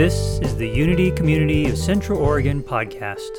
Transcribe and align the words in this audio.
This 0.00 0.38
is 0.40 0.56
the 0.56 0.66
Unity 0.66 1.10
Community 1.10 1.68
of 1.68 1.76
Central 1.76 2.20
Oregon 2.20 2.62
podcast. 2.62 3.36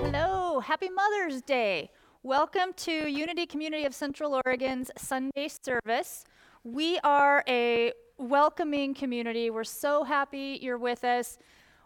Hello, 0.00 0.58
happy 0.58 0.88
Mother's 0.88 1.40
Day. 1.42 1.88
Welcome 2.24 2.72
to 2.78 3.08
Unity 3.08 3.46
Community 3.46 3.84
of 3.84 3.94
Central 3.94 4.40
Oregon's 4.44 4.90
Sunday 4.98 5.46
service. 5.46 6.24
We 6.64 6.98
are 7.04 7.44
a 7.46 7.92
welcoming 8.18 8.92
community. 8.92 9.48
We're 9.50 9.62
so 9.62 10.02
happy 10.02 10.58
you're 10.60 10.78
with 10.78 11.04
us. 11.04 11.38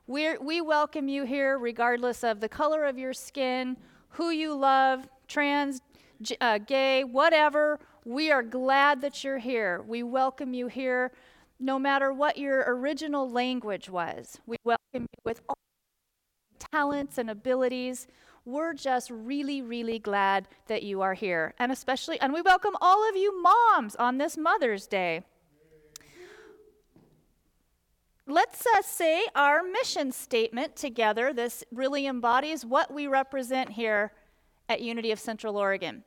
We're, 0.06 0.40
we 0.40 0.62
welcome 0.62 1.06
you 1.10 1.24
here 1.24 1.58
regardless 1.58 2.24
of 2.24 2.40
the 2.40 2.48
color 2.48 2.86
of 2.86 2.96
your 2.96 3.12
skin, 3.12 3.76
who 4.08 4.30
you 4.30 4.54
love, 4.54 5.06
trans, 5.28 5.82
uh, 6.40 6.56
gay, 6.56 7.04
whatever. 7.04 7.78
We 8.04 8.30
are 8.30 8.42
glad 8.42 9.02
that 9.02 9.22
you're 9.22 9.38
here. 9.38 9.84
We 9.86 10.02
welcome 10.02 10.54
you 10.54 10.68
here 10.68 11.12
no 11.58 11.78
matter 11.78 12.12
what 12.12 12.38
your 12.38 12.64
original 12.66 13.30
language 13.30 13.90
was. 13.90 14.40
We 14.46 14.56
welcome 14.64 15.02
you 15.02 15.22
with 15.24 15.42
all 15.48 15.56
talents 16.72 17.18
and 17.18 17.28
abilities. 17.28 18.06
We're 18.46 18.72
just 18.72 19.10
really, 19.10 19.60
really 19.60 19.98
glad 19.98 20.48
that 20.66 20.82
you 20.82 21.02
are 21.02 21.12
here. 21.12 21.54
And 21.58 21.70
especially, 21.70 22.18
and 22.20 22.32
we 22.32 22.40
welcome 22.40 22.74
all 22.80 23.06
of 23.06 23.16
you 23.16 23.42
moms 23.42 23.94
on 23.96 24.16
this 24.16 24.38
Mother's 24.38 24.86
Day. 24.86 25.24
Let's 28.26 28.64
uh, 28.64 28.80
say 28.80 29.26
our 29.34 29.62
mission 29.62 30.12
statement 30.12 30.74
together. 30.76 31.34
This 31.34 31.64
really 31.70 32.06
embodies 32.06 32.64
what 32.64 32.94
we 32.94 33.08
represent 33.08 33.70
here 33.72 34.12
at 34.70 34.80
Unity 34.80 35.10
of 35.10 35.18
Central 35.18 35.58
Oregon. 35.58 36.04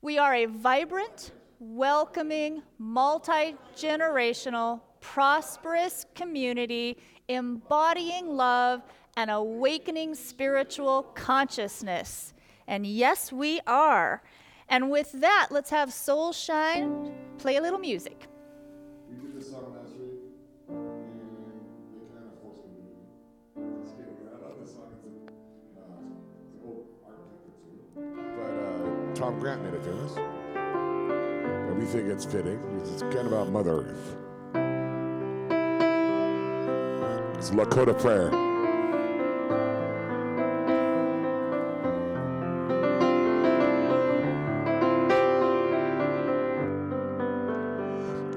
We 0.00 0.16
are 0.16 0.32
a 0.32 0.46
vibrant, 0.46 1.32
welcoming, 1.58 2.62
multi 2.78 3.56
generational, 3.76 4.80
prosperous 5.00 6.06
community 6.14 6.98
embodying 7.26 8.28
love 8.28 8.82
and 9.16 9.28
awakening 9.28 10.14
spiritual 10.14 11.02
consciousness. 11.14 12.32
And 12.68 12.86
yes, 12.86 13.32
we 13.32 13.60
are. 13.66 14.22
And 14.68 14.88
with 14.88 15.10
that, 15.12 15.48
let's 15.50 15.70
have 15.70 15.92
Soul 15.92 16.32
Shine 16.32 17.12
play 17.38 17.56
a 17.56 17.60
little 17.60 17.80
music. 17.80 18.27
Tom 29.18 29.40
Grant 29.40 29.60
made 29.64 29.74
it 29.74 29.82
famous. 29.82 30.12
And 30.54 31.76
we 31.76 31.84
think 31.86 32.06
it's 32.06 32.24
fitting. 32.24 32.60
because 32.72 32.92
It's 32.92 33.02
kind 33.02 33.26
of 33.26 33.32
about 33.32 33.50
Mother 33.50 33.80
Earth. 33.80 34.16
It's 37.36 37.50
Lakota 37.50 38.00
prayer. 38.00 38.30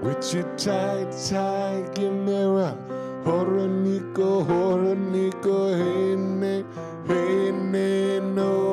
Wichita, 0.02 1.06
Tiger 1.30 2.12
Mirror, 2.12 2.76
Horonico, 3.24 4.44
Horonico, 4.48 5.78
Hene, 5.78 6.66
Hene, 7.08 8.34
Noah. 8.34 8.71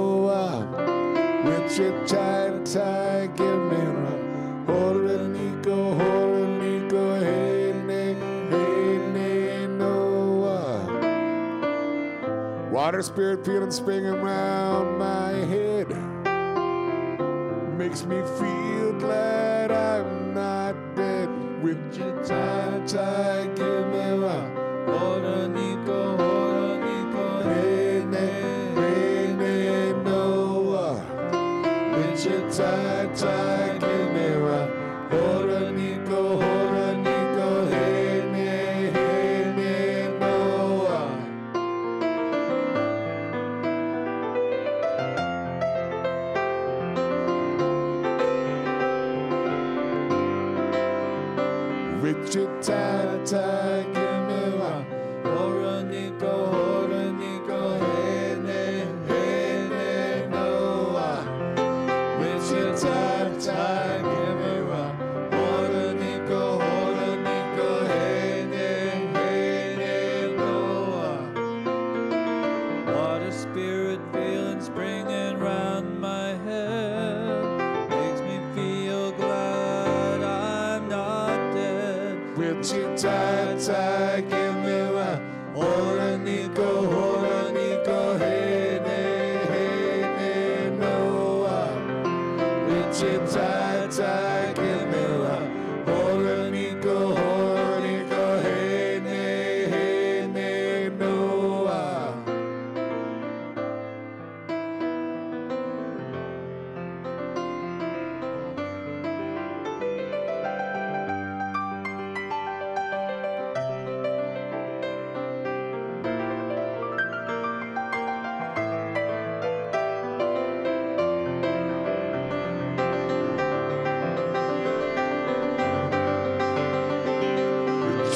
Wichita, 1.78 2.64
Tiger 2.64 3.56
Mirror, 3.70 4.64
Horonico, 4.66 5.94
Horonico, 5.96 7.20
Hene, 7.20 8.16
Hene, 8.50 9.78
Noah. 9.78 10.82
Uh. 12.24 12.70
Water 12.72 13.00
spirit 13.00 13.46
feeling 13.46 13.70
spring 13.70 14.06
around 14.06 14.98
my 14.98 15.30
head 15.46 15.86
makes 17.78 18.04
me 18.04 18.16
feel 18.40 18.92
glad 18.98 19.70
I'm 19.70 20.34
not 20.34 20.74
dead. 20.96 21.28
Wichita, 21.62 22.86
Tiger 22.88 23.86
Mirror, 23.92 24.50
Horonico, 24.50 24.67
Wichita, 32.18 33.06
Tiger 33.14 34.12
Mirror, 34.12 34.66
Horonico, 35.12 35.47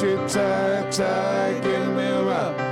Wichita, 0.02 0.82
Tiger 0.90 1.86
Mirror, 1.94 2.54
Horonico, 2.56 2.71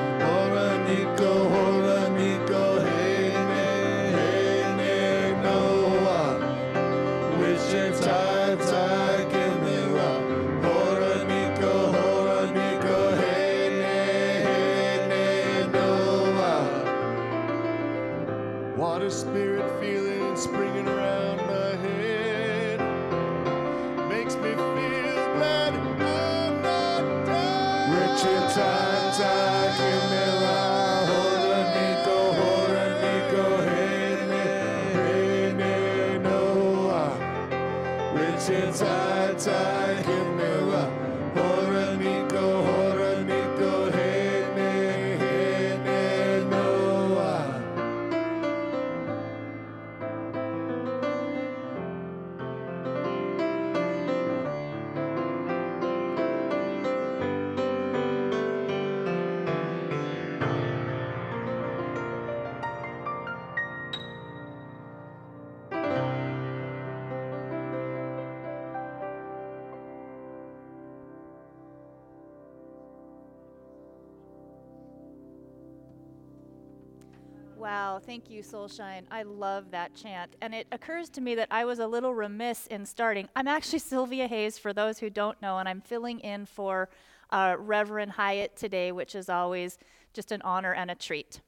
You, 78.40 78.46
Soulshine. 78.46 79.02
I 79.10 79.22
love 79.22 79.70
that 79.72 79.94
chant. 79.94 80.34
And 80.40 80.54
it 80.54 80.66
occurs 80.72 81.10
to 81.10 81.20
me 81.20 81.34
that 81.34 81.48
I 81.50 81.66
was 81.66 81.78
a 81.78 81.86
little 81.86 82.14
remiss 82.14 82.66
in 82.68 82.86
starting. 82.86 83.28
I'm 83.36 83.46
actually 83.46 83.78
Sylvia 83.90 84.26
Hayes, 84.26 84.56
for 84.56 84.72
those 84.72 84.98
who 84.98 85.10
don't 85.10 85.40
know, 85.42 85.58
and 85.58 85.68
I'm 85.68 85.82
filling 85.82 86.20
in 86.20 86.46
for 86.46 86.88
uh, 87.28 87.56
Reverend 87.58 88.12
Hyatt 88.12 88.56
today, 88.56 88.92
which 88.92 89.14
is 89.14 89.28
always 89.28 89.76
just 90.14 90.32
an 90.32 90.40
honor 90.40 90.72
and 90.72 90.90
a 90.90 90.94
treat. 90.94 91.42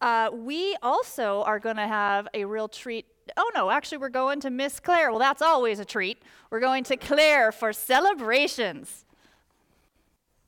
Uh, 0.00 0.30
we 0.32 0.76
also 0.80 1.42
are 1.42 1.58
going 1.58 1.74
to 1.74 1.88
have 1.88 2.28
a 2.34 2.44
real 2.44 2.68
treat. 2.68 3.06
Oh 3.36 3.50
no, 3.52 3.70
actually, 3.70 3.98
we're 3.98 4.08
going 4.08 4.38
to 4.42 4.50
Miss 4.50 4.78
Claire. 4.78 5.10
Well, 5.10 5.18
that's 5.18 5.42
always 5.42 5.80
a 5.80 5.84
treat. 5.84 6.22
We're 6.50 6.60
going 6.60 6.84
to 6.84 6.96
Claire 6.96 7.50
for 7.50 7.72
celebrations. 7.72 9.04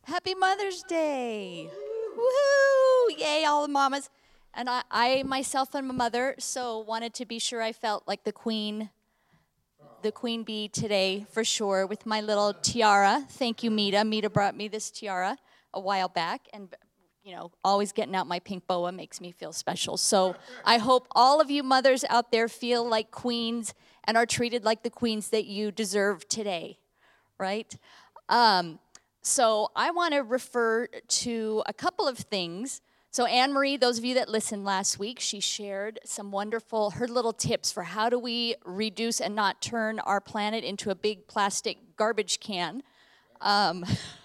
Happy 0.04 0.36
Mother's 0.36 0.84
Day! 0.84 1.68
Woohoo! 2.16 3.18
Yay, 3.18 3.44
all 3.44 3.62
the 3.62 3.72
mamas. 3.72 4.08
And 4.56 4.70
I, 4.70 4.82
I 4.90 5.22
myself 5.24 5.74
am 5.74 5.90
a 5.90 5.92
mother, 5.92 6.36
so 6.38 6.78
wanted 6.78 7.12
to 7.14 7.26
be 7.26 7.40
sure 7.40 7.60
I 7.60 7.72
felt 7.72 8.04
like 8.06 8.22
the 8.22 8.32
queen, 8.32 8.90
the 10.02 10.12
queen 10.12 10.44
bee 10.44 10.68
today 10.68 11.26
for 11.32 11.42
sure 11.42 11.86
with 11.86 12.06
my 12.06 12.20
little 12.20 12.54
tiara. 12.54 13.26
Thank 13.30 13.64
you, 13.64 13.70
Mita. 13.72 14.04
Mita 14.04 14.30
brought 14.30 14.56
me 14.56 14.68
this 14.68 14.92
tiara 14.92 15.38
a 15.72 15.80
while 15.80 16.08
back, 16.08 16.42
and 16.52 16.72
you 17.24 17.34
know, 17.34 17.50
always 17.64 17.90
getting 17.90 18.14
out 18.14 18.28
my 18.28 18.38
pink 18.38 18.66
boa 18.68 18.92
makes 18.92 19.20
me 19.20 19.32
feel 19.32 19.52
special. 19.52 19.96
So 19.96 20.36
I 20.64 20.78
hope 20.78 21.08
all 21.12 21.40
of 21.40 21.50
you 21.50 21.64
mothers 21.64 22.04
out 22.08 22.30
there 22.30 22.48
feel 22.48 22.88
like 22.88 23.10
queens 23.10 23.74
and 24.04 24.16
are 24.16 24.26
treated 24.26 24.64
like 24.64 24.84
the 24.84 24.90
queens 24.90 25.30
that 25.30 25.46
you 25.46 25.72
deserve 25.72 26.28
today, 26.28 26.78
right? 27.38 27.74
Um, 28.28 28.78
so 29.22 29.72
I 29.74 29.90
want 29.90 30.14
to 30.14 30.20
refer 30.20 30.86
to 30.86 31.62
a 31.66 31.72
couple 31.72 32.06
of 32.06 32.18
things. 32.18 32.82
So 33.14 33.26
Anne 33.26 33.52
Marie, 33.52 33.76
those 33.76 33.98
of 33.98 34.04
you 34.04 34.14
that 34.14 34.28
listened 34.28 34.64
last 34.64 34.98
week, 34.98 35.20
she 35.20 35.38
shared 35.38 36.00
some 36.04 36.32
wonderful 36.32 36.90
her 36.90 37.06
little 37.06 37.32
tips 37.32 37.70
for 37.70 37.84
how 37.84 38.10
do 38.10 38.18
we 38.18 38.56
reduce 38.64 39.20
and 39.20 39.36
not 39.36 39.62
turn 39.62 40.00
our 40.00 40.20
planet 40.20 40.64
into 40.64 40.90
a 40.90 40.96
big 40.96 41.28
plastic 41.28 41.78
garbage 41.94 42.40
can. 42.40 42.82
Um, 43.40 43.84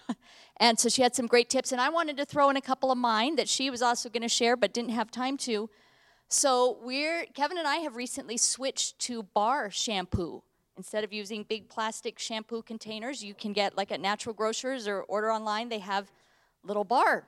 and 0.58 0.80
so 0.80 0.90
she 0.90 1.04
had 1.04 1.14
some 1.16 1.28
great 1.28 1.52
tips, 1.52 1.72
and 1.72 1.80
I 1.80 1.90
wanted 1.90 2.18
to 2.18 2.26
throw 2.26 2.50
in 2.50 2.58
a 2.58 2.62
couple 2.62 2.92
of 2.92 2.98
mine 2.98 3.36
that 3.36 3.48
she 3.48 3.70
was 3.70 3.84
also 3.84 4.10
going 4.10 4.24
to 4.24 4.28
share, 4.28 4.58
but 4.58 4.74
didn't 4.74 4.90
have 4.90 5.12
time 5.12 5.38
to. 5.38 5.70
So 6.28 6.80
we're 6.82 7.28
Kevin 7.36 7.60
and 7.60 7.68
I 7.68 7.76
have 7.76 7.96
recently 7.96 8.38
switched 8.38 8.98
to 9.02 9.22
bar 9.22 9.70
shampoo. 9.70 10.42
Instead 10.78 11.04
of 11.04 11.14
using 11.14 11.44
big 11.44 11.70
plastic 11.70 12.18
shampoo 12.18 12.64
containers, 12.64 13.24
you 13.24 13.36
can 13.36 13.54
get 13.54 13.78
like 13.78 13.92
at 13.92 14.02
natural 14.02 14.34
grocers 14.34 14.88
or 14.88 15.04
order 15.04 15.32
online, 15.32 15.70
they 15.70 15.78
have 15.78 16.12
little 16.64 16.84
bars 16.84 17.26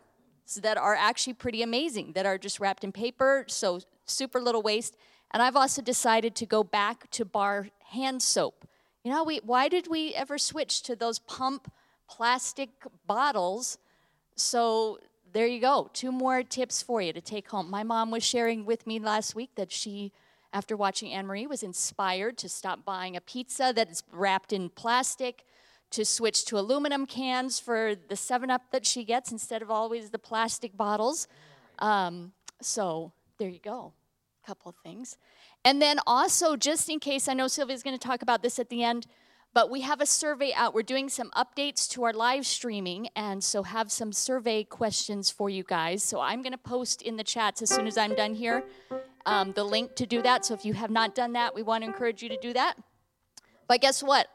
that 0.55 0.77
are 0.77 0.95
actually 0.95 1.33
pretty 1.33 1.61
amazing, 1.61 2.13
that 2.13 2.25
are 2.25 2.37
just 2.37 2.59
wrapped 2.59 2.83
in 2.83 2.91
paper, 2.91 3.45
so 3.47 3.81
super 4.05 4.39
little 4.41 4.61
waste. 4.61 4.95
And 5.31 5.41
I've 5.41 5.55
also 5.55 5.81
decided 5.81 6.35
to 6.35 6.45
go 6.45 6.63
back 6.63 7.09
to 7.11 7.25
bar 7.25 7.67
hand 7.91 8.21
soap. 8.21 8.67
You 9.03 9.11
know, 9.11 9.23
we, 9.23 9.39
why 9.43 9.67
did 9.67 9.87
we 9.87 10.13
ever 10.13 10.37
switch 10.37 10.81
to 10.83 10.95
those 10.95 11.19
pump 11.19 11.71
plastic 12.09 12.69
bottles? 13.07 13.77
So 14.35 14.99
there 15.33 15.47
you 15.47 15.59
go. 15.59 15.89
Two 15.93 16.11
more 16.11 16.43
tips 16.43 16.81
for 16.81 17.01
you 17.01 17.13
to 17.13 17.21
take 17.21 17.49
home. 17.49 17.69
My 17.69 17.83
mom 17.83 18.11
was 18.11 18.23
sharing 18.23 18.65
with 18.65 18.85
me 18.85 18.99
last 18.99 19.33
week 19.33 19.51
that 19.55 19.71
she 19.71 20.11
after 20.53 20.75
watching 20.75 21.11
Anne 21.13 21.27
Marie, 21.27 21.47
was 21.47 21.63
inspired 21.63 22.37
to 22.37 22.49
stop 22.49 22.83
buying 22.83 23.15
a 23.15 23.21
pizza 23.21 23.71
that 23.75 23.89
is 23.89 24.03
wrapped 24.11 24.51
in 24.51 24.69
plastic, 24.69 25.45
to 25.91 26.05
switch 26.05 26.45
to 26.45 26.57
aluminum 26.57 27.05
cans 27.05 27.59
for 27.59 27.95
the 27.95 28.15
7 28.15 28.49
Up 28.49 28.63
that 28.71 28.85
she 28.85 29.03
gets 29.03 29.31
instead 29.31 29.61
of 29.61 29.69
always 29.69 30.09
the 30.09 30.19
plastic 30.19 30.75
bottles. 30.75 31.27
Um, 31.79 32.31
so 32.61 33.11
there 33.37 33.49
you 33.49 33.59
go. 33.59 33.93
A 34.43 34.47
couple 34.47 34.69
of 34.69 34.75
things. 34.83 35.17
And 35.63 35.81
then 35.81 35.99
also, 36.07 36.55
just 36.55 36.89
in 36.89 36.99
case, 36.99 37.27
I 37.27 37.33
know 37.33 37.47
Sylvia's 37.47 37.83
going 37.83 37.97
to 37.97 38.07
talk 38.07 38.21
about 38.21 38.41
this 38.41 38.57
at 38.57 38.69
the 38.69 38.83
end, 38.83 39.05
but 39.53 39.69
we 39.69 39.81
have 39.81 40.01
a 40.01 40.05
survey 40.05 40.53
out. 40.55 40.73
We're 40.73 40.81
doing 40.81 41.09
some 41.09 41.29
updates 41.31 41.87
to 41.91 42.03
our 42.05 42.13
live 42.13 42.45
streaming, 42.45 43.09
and 43.15 43.43
so 43.43 43.63
have 43.63 43.91
some 43.91 44.11
survey 44.11 44.63
questions 44.63 45.29
for 45.29 45.49
you 45.49 45.63
guys. 45.63 46.03
So 46.03 46.19
I'm 46.19 46.41
going 46.41 46.53
to 46.53 46.57
post 46.57 47.01
in 47.01 47.17
the 47.17 47.23
chats 47.23 47.61
as 47.61 47.69
soon 47.69 47.85
as 47.85 47.97
I'm 47.97 48.15
done 48.15 48.33
here 48.33 48.63
um, 49.25 49.51
the 49.53 49.63
link 49.63 49.95
to 49.95 50.05
do 50.05 50.21
that. 50.21 50.45
So 50.45 50.53
if 50.53 50.65
you 50.65 50.73
have 50.73 50.91
not 50.91 51.15
done 51.15 51.33
that, 51.33 51.53
we 51.53 51.63
want 51.63 51.83
to 51.83 51.87
encourage 51.87 52.23
you 52.23 52.29
to 52.29 52.37
do 52.37 52.53
that. 52.53 52.75
But 53.67 53.81
guess 53.81 54.01
what? 54.01 54.27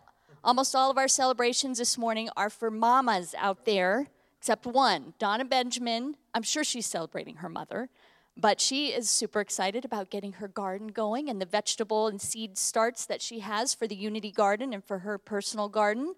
Almost 0.46 0.76
all 0.76 0.92
of 0.92 0.96
our 0.96 1.08
celebrations 1.08 1.78
this 1.78 1.98
morning 1.98 2.28
are 2.36 2.50
for 2.50 2.70
mamas 2.70 3.34
out 3.36 3.64
there, 3.64 4.06
except 4.38 4.64
one, 4.64 5.12
Donna 5.18 5.44
Benjamin. 5.44 6.14
I'm 6.34 6.44
sure 6.44 6.62
she's 6.62 6.86
celebrating 6.86 7.38
her 7.38 7.48
mother, 7.48 7.88
but 8.36 8.60
she 8.60 8.92
is 8.92 9.10
super 9.10 9.40
excited 9.40 9.84
about 9.84 10.08
getting 10.08 10.34
her 10.34 10.46
garden 10.46 10.86
going 10.86 11.28
and 11.28 11.40
the 11.40 11.46
vegetable 11.46 12.06
and 12.06 12.20
seed 12.20 12.56
starts 12.56 13.06
that 13.06 13.20
she 13.20 13.40
has 13.40 13.74
for 13.74 13.88
the 13.88 13.96
Unity 13.96 14.30
Garden 14.30 14.72
and 14.72 14.84
for 14.84 15.00
her 15.00 15.18
personal 15.18 15.68
garden. 15.68 16.14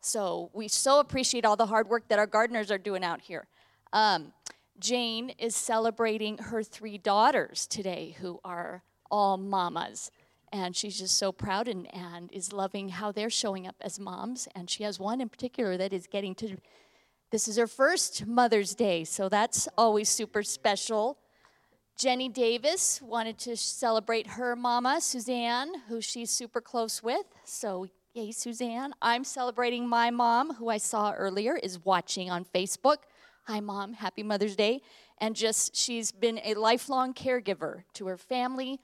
So 0.00 0.50
we 0.52 0.66
so 0.66 0.98
appreciate 0.98 1.44
all 1.44 1.54
the 1.54 1.66
hard 1.66 1.88
work 1.88 2.08
that 2.08 2.18
our 2.18 2.26
gardeners 2.26 2.72
are 2.72 2.78
doing 2.78 3.04
out 3.04 3.20
here. 3.20 3.46
Um, 3.92 4.32
Jane 4.80 5.30
is 5.38 5.54
celebrating 5.54 6.38
her 6.38 6.64
three 6.64 6.98
daughters 6.98 7.68
today 7.68 8.16
who 8.20 8.40
are 8.44 8.82
all 9.12 9.36
mamas. 9.36 10.10
And 10.52 10.74
she's 10.74 10.98
just 10.98 11.16
so 11.16 11.30
proud 11.30 11.68
and, 11.68 11.92
and 11.94 12.30
is 12.32 12.52
loving 12.52 12.88
how 12.88 13.12
they're 13.12 13.30
showing 13.30 13.66
up 13.66 13.76
as 13.80 14.00
moms. 14.00 14.48
And 14.54 14.68
she 14.68 14.82
has 14.82 14.98
one 14.98 15.20
in 15.20 15.28
particular 15.28 15.76
that 15.76 15.92
is 15.92 16.06
getting 16.06 16.34
to, 16.36 16.56
this 17.30 17.46
is 17.46 17.56
her 17.56 17.68
first 17.68 18.26
Mother's 18.26 18.74
Day, 18.74 19.04
so 19.04 19.28
that's 19.28 19.68
always 19.78 20.08
super 20.08 20.42
special. 20.42 21.18
Jenny 21.96 22.28
Davis 22.28 23.00
wanted 23.02 23.38
to 23.40 23.56
celebrate 23.56 24.26
her 24.26 24.56
mama, 24.56 25.00
Suzanne, 25.00 25.70
who 25.88 26.00
she's 26.00 26.30
super 26.30 26.60
close 26.60 27.02
with. 27.02 27.26
So, 27.44 27.86
yay, 28.14 28.32
Suzanne. 28.32 28.92
I'm 29.00 29.22
celebrating 29.22 29.86
my 29.86 30.10
mom, 30.10 30.54
who 30.54 30.68
I 30.68 30.78
saw 30.78 31.12
earlier, 31.12 31.56
is 31.56 31.84
watching 31.84 32.30
on 32.30 32.44
Facebook. 32.44 32.96
Hi, 33.44 33.60
Mom. 33.60 33.92
Happy 33.92 34.22
Mother's 34.22 34.56
Day. 34.56 34.80
And 35.18 35.36
just, 35.36 35.76
she's 35.76 36.10
been 36.10 36.40
a 36.42 36.54
lifelong 36.54 37.12
caregiver 37.14 37.82
to 37.94 38.06
her 38.06 38.16
family 38.16 38.80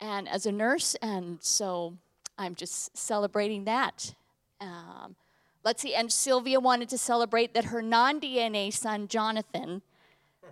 and 0.00 0.28
as 0.28 0.46
a 0.46 0.52
nurse. 0.52 0.94
And 0.96 1.38
so 1.40 1.96
I'm 2.38 2.54
just 2.54 2.96
celebrating 2.96 3.64
that. 3.64 4.14
Um, 4.60 5.16
let's 5.64 5.82
see. 5.82 5.94
And 5.94 6.12
Sylvia 6.12 6.60
wanted 6.60 6.88
to 6.90 6.98
celebrate 6.98 7.54
that 7.54 7.66
her 7.66 7.82
non 7.82 8.20
DNA 8.20 8.72
son, 8.72 9.08
Jonathan, 9.08 9.82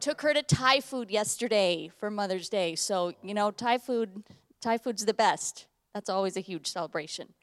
took 0.00 0.22
her 0.22 0.32
to 0.32 0.42
Thai 0.42 0.80
food 0.80 1.10
yesterday 1.10 1.90
for 1.98 2.10
Mother's 2.10 2.48
Day. 2.48 2.74
So, 2.74 3.14
you 3.22 3.34
know, 3.34 3.50
Thai 3.50 3.78
food, 3.78 4.24
Thai 4.60 4.78
food's 4.78 5.04
the 5.04 5.14
best. 5.14 5.66
That's 5.94 6.08
always 6.08 6.36
a 6.36 6.40
huge 6.40 6.66
celebration. 6.66 7.34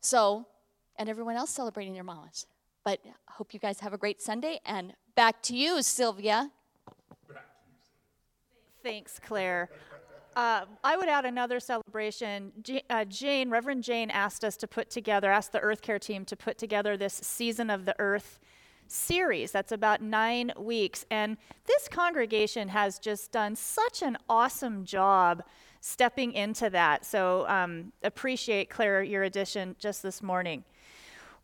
So, 0.00 0.46
and 0.96 1.08
everyone 1.08 1.36
else 1.36 1.50
celebrating 1.50 1.94
their 1.94 2.04
mamas. 2.04 2.46
But 2.84 3.00
hope 3.28 3.52
you 3.52 3.60
guys 3.60 3.80
have 3.80 3.92
a 3.92 3.98
great 3.98 4.22
Sunday 4.22 4.60
and 4.64 4.94
Back 5.18 5.42
to 5.42 5.56
you, 5.56 5.82
Sylvia. 5.82 6.48
Thanks, 8.84 9.18
Claire. 9.18 9.68
Uh, 10.38 10.66
I 10.84 10.96
would 10.96 11.08
add 11.08 11.24
another 11.24 11.58
celebration. 11.58 12.52
Uh, 12.88 13.04
Jane, 13.06 13.50
Reverend 13.50 13.82
Jane, 13.82 14.08
asked 14.08 14.44
us 14.44 14.56
to 14.58 14.68
put 14.68 14.88
together, 14.88 15.32
asked 15.32 15.50
the 15.50 15.58
Earth 15.58 15.82
Care 15.82 15.98
team 15.98 16.24
to 16.26 16.36
put 16.36 16.58
together 16.58 16.96
this 16.96 17.14
Season 17.14 17.70
of 17.70 17.86
the 17.86 17.96
Earth 17.98 18.38
series 18.86 19.50
that's 19.50 19.72
about 19.72 20.00
nine 20.00 20.52
weeks. 20.56 21.04
And 21.10 21.38
this 21.66 21.88
congregation 21.88 22.68
has 22.68 23.00
just 23.00 23.32
done 23.32 23.56
such 23.56 24.00
an 24.00 24.16
awesome 24.28 24.84
job 24.84 25.42
stepping 25.80 26.30
into 26.34 26.70
that. 26.70 27.04
So 27.04 27.44
um, 27.48 27.92
appreciate, 28.04 28.70
Claire, 28.70 29.02
your 29.02 29.24
addition 29.24 29.74
just 29.80 30.04
this 30.04 30.22
morning. 30.22 30.62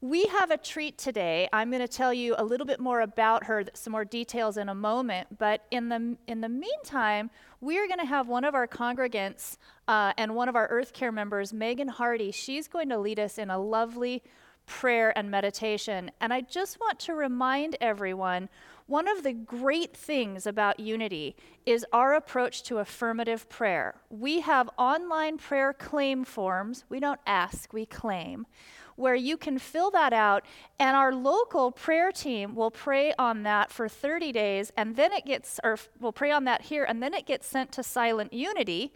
We 0.00 0.26
have 0.26 0.50
a 0.50 0.58
treat 0.58 0.98
today. 0.98 1.48
I'm 1.52 1.70
going 1.70 1.80
to 1.80 1.88
tell 1.88 2.12
you 2.12 2.34
a 2.36 2.44
little 2.44 2.66
bit 2.66 2.78
more 2.78 3.00
about 3.00 3.44
her, 3.44 3.64
some 3.72 3.92
more 3.92 4.04
details 4.04 4.58
in 4.58 4.68
a 4.68 4.74
moment. 4.74 5.38
But 5.38 5.64
in 5.70 5.88
the, 5.88 6.16
in 6.26 6.42
the 6.42 6.48
meantime, 6.48 7.30
we're 7.64 7.87
going 7.87 7.99
to 7.99 8.04
have 8.04 8.28
one 8.28 8.44
of 8.44 8.54
our 8.54 8.68
congregants 8.68 9.56
uh, 9.88 10.12
and 10.18 10.35
one 10.35 10.50
of 10.50 10.56
our 10.56 10.66
Earth 10.66 10.92
Care 10.92 11.11
members, 11.11 11.52
Megan 11.52 11.88
Hardy. 11.88 12.30
She's 12.30 12.68
going 12.68 12.90
to 12.90 12.99
lead 12.99 13.18
us 13.18 13.38
in 13.38 13.49
a 13.49 13.59
lovely 13.59 14.23
prayer 14.66 15.16
and 15.16 15.30
meditation. 15.30 16.11
And 16.21 16.30
I 16.33 16.42
just 16.42 16.78
want 16.78 16.99
to 17.00 17.14
remind 17.14 17.76
everyone 17.80 18.50
one 18.87 19.09
of 19.09 19.23
the 19.23 19.33
great 19.33 19.97
things 19.97 20.47
about 20.47 20.78
Unity 20.78 21.37
is 21.64 21.87
our 21.90 22.14
approach 22.14 22.64
to 22.64 22.78
affirmative 22.78 23.49
prayer. 23.49 23.94
We 24.11 24.40
have 24.40 24.68
online 24.76 25.38
prayer 25.38 25.73
claim 25.73 26.25
forms. 26.25 26.85
We 26.90 27.00
don't 27.00 27.21
ask, 27.26 27.73
we 27.73 27.87
claim 27.87 28.47
where 28.96 29.14
you 29.14 29.36
can 29.36 29.58
fill 29.58 29.90
that 29.90 30.12
out, 30.12 30.44
and 30.78 30.96
our 30.96 31.14
local 31.14 31.70
prayer 31.70 32.12
team 32.12 32.54
will 32.54 32.70
pray 32.70 33.12
on 33.18 33.42
that 33.42 33.70
for 33.70 33.88
30 33.88 34.32
days, 34.32 34.72
and 34.76 34.96
then 34.96 35.12
it 35.12 35.24
gets, 35.24 35.60
or 35.64 35.78
we'll 36.00 36.12
pray 36.12 36.30
on 36.30 36.44
that 36.44 36.62
here, 36.62 36.84
and 36.84 37.02
then 37.02 37.14
it 37.14 37.26
gets 37.26 37.46
sent 37.46 37.72
to 37.72 37.82
Silent 37.82 38.32
Unity, 38.32 38.92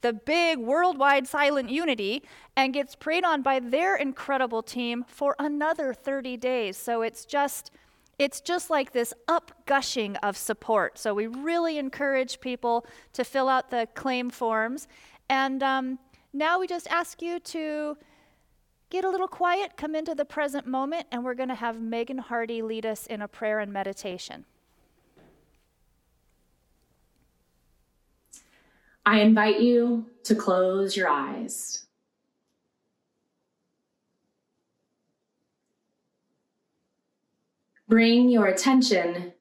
the 0.00 0.12
big 0.12 0.58
worldwide 0.58 1.26
Silent 1.26 1.70
Unity, 1.70 2.22
and 2.56 2.72
gets 2.72 2.94
prayed 2.94 3.24
on 3.24 3.42
by 3.42 3.58
their 3.58 3.96
incredible 3.96 4.62
team 4.62 5.04
for 5.08 5.34
another 5.38 5.92
30 5.92 6.36
days. 6.36 6.76
So 6.76 7.02
it's 7.02 7.24
just, 7.24 7.70
it's 8.18 8.40
just 8.40 8.70
like 8.70 8.92
this 8.92 9.12
upgushing 9.26 10.16
of 10.22 10.36
support. 10.36 10.98
So 10.98 11.14
we 11.14 11.26
really 11.26 11.78
encourage 11.78 12.40
people 12.40 12.86
to 13.14 13.24
fill 13.24 13.48
out 13.48 13.70
the 13.70 13.88
claim 13.94 14.30
forms. 14.30 14.86
And 15.28 15.62
um, 15.62 15.98
now 16.32 16.60
we 16.60 16.66
just 16.66 16.86
ask 16.88 17.20
you 17.20 17.40
to 17.40 17.96
get 18.90 19.04
a 19.04 19.10
little 19.10 19.28
quiet, 19.28 19.76
come 19.76 19.94
into 19.94 20.14
the 20.14 20.24
present 20.24 20.66
moment, 20.66 21.06
and 21.12 21.24
we're 21.24 21.34
going 21.34 21.48
to 21.48 21.54
have 21.54 21.80
Megan 21.80 22.18
Hardy 22.18 22.62
lead 22.62 22.86
us 22.86 23.06
in 23.06 23.22
a 23.22 23.28
prayer 23.28 23.60
and 23.60 23.72
meditation. 23.72 24.44
I 29.04 29.20
invite 29.20 29.60
you 29.60 30.06
to 30.24 30.34
close 30.34 30.96
your 30.96 31.08
eyes. 31.08 31.86
Bring 37.88 38.28
your 38.28 38.46
attention 38.46 39.32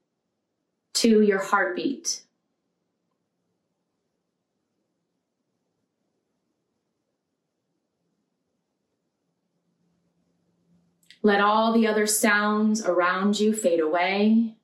to 0.93 1.21
your 1.21 1.39
heartbeat. 1.39 2.21
Let 11.27 11.41
all 11.41 11.73
the 11.73 11.85
other 11.87 12.07
sounds 12.07 12.85
around 12.85 13.37
you 13.37 13.53
fade 13.53 13.81
away. 13.81 14.55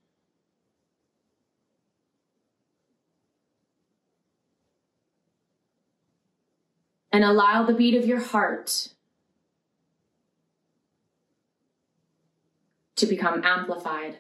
And 7.11 7.25
allow 7.25 7.63
the 7.63 7.73
beat 7.73 7.95
of 7.95 8.05
your 8.05 8.21
heart 8.21 8.87
to 12.95 13.05
become 13.07 13.43
amplified. 13.43 14.19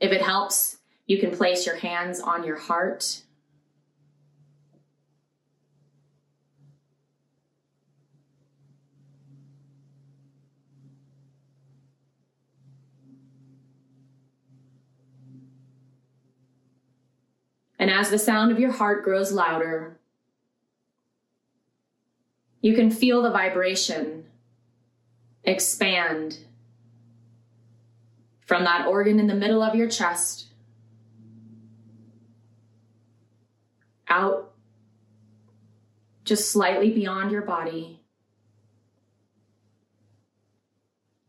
If 0.00 0.10
it 0.10 0.20
helps, 0.20 0.78
you 1.06 1.18
can 1.18 1.30
place 1.30 1.66
your 1.66 1.76
hands 1.76 2.20
on 2.20 2.44
your 2.44 2.56
heart. 2.56 3.22
And 17.78 17.90
as 17.90 18.08
the 18.08 18.18
sound 18.18 18.50
of 18.50 18.58
your 18.58 18.72
heart 18.72 19.04
grows 19.04 19.30
louder, 19.30 19.98
you 22.62 22.74
can 22.74 22.90
feel 22.90 23.20
the 23.20 23.30
vibration 23.30 24.24
expand 25.42 26.38
from 28.46 28.64
that 28.64 28.86
organ 28.86 29.20
in 29.20 29.26
the 29.26 29.34
middle 29.34 29.62
of 29.62 29.74
your 29.74 29.88
chest 29.90 30.46
out 34.14 34.52
just 36.24 36.50
slightly 36.50 36.90
beyond 36.90 37.32
your 37.32 37.42
body 37.42 38.00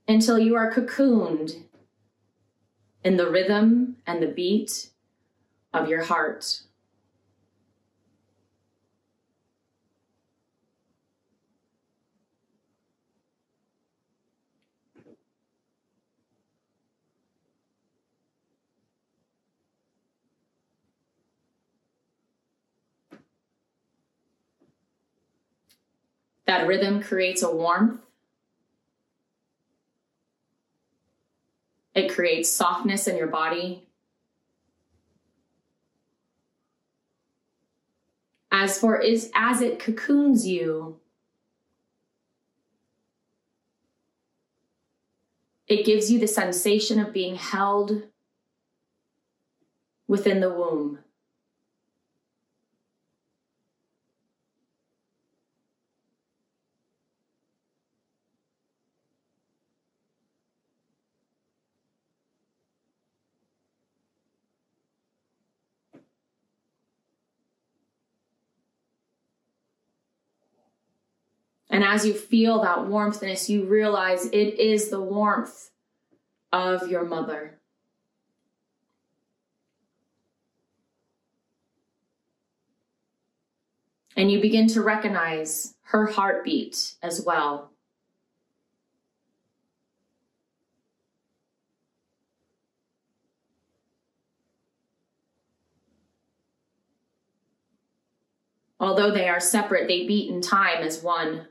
until 0.08 0.38
you 0.38 0.56
are 0.56 0.72
cocooned 0.72 1.63
in 3.04 3.18
the 3.18 3.30
rhythm 3.30 3.98
and 4.06 4.22
the 4.22 4.27
beat 4.27 4.89
of 5.74 5.89
your 5.89 6.04
heart. 6.04 6.62
That 26.48 26.68
rhythm 26.68 27.02
creates 27.02 27.42
a 27.42 27.54
warmth. 27.54 28.02
It 31.96 32.14
creates 32.14 32.52
softness 32.52 33.08
in 33.08 33.18
your 33.18 33.28
body. 33.28 33.88
As 38.52 38.78
for 38.78 39.02
is 39.02 39.32
as 39.34 39.62
it 39.62 39.80
cocoons 39.80 40.46
you, 40.46 41.00
it 45.68 45.86
gives 45.86 46.12
you 46.12 46.20
the 46.20 46.28
sensation 46.28 47.00
of 47.00 47.14
being 47.14 47.36
held 47.36 48.04
within 50.08 50.40
the 50.40 50.50
womb. 50.50 51.00
And 71.75 71.84
as 71.84 72.05
you 72.05 72.13
feel 72.13 72.62
that 72.62 72.77
warmthness, 72.88 73.50
you 73.50 73.65
realize 73.65 74.27
it 74.27 74.58
is 74.58 74.88
the 74.88 75.01
warmth 75.01 75.72
of 76.53 76.88
your 76.89 77.03
mother. 77.03 77.60
And 84.15 84.32
you 84.32 84.39
begin 84.39 84.67
to 84.70 84.82
recognize 84.82 85.75
her 85.88 86.05
heartbeat 86.05 86.94
as 87.03 87.22
well. 87.25 87.74
Although 98.79 99.12
they 99.12 99.27
are 99.27 99.41
separate, 99.41 99.89
they 99.89 100.08
beat 100.08 100.32
in 100.32 100.39
time 100.39 100.82
as 100.82 101.03
one. 101.03 101.50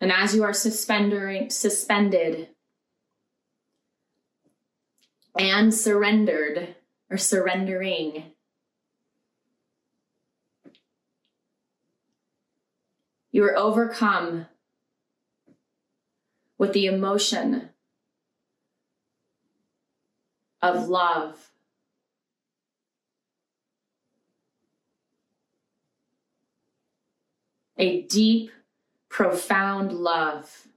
And 0.00 0.10
as 0.10 0.34
you 0.34 0.44
are 0.44 0.54
suspended 0.54 2.48
and 5.38 5.74
surrendered 5.74 6.74
or 7.10 7.18
surrendering, 7.18 8.32
you 13.30 13.44
are 13.44 13.56
overcome 13.56 14.46
with 16.56 16.72
the 16.72 16.86
emotion 16.86 17.68
of 20.62 20.88
love. 20.88 21.52
A 27.76 28.02
deep 28.02 28.50
profound 29.10 29.92
love. 29.92 30.68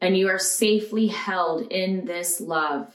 And 0.00 0.16
you 0.16 0.28
are 0.28 0.38
safely 0.38 1.08
held 1.08 1.70
in 1.70 2.06
this 2.06 2.40
love. 2.40 2.94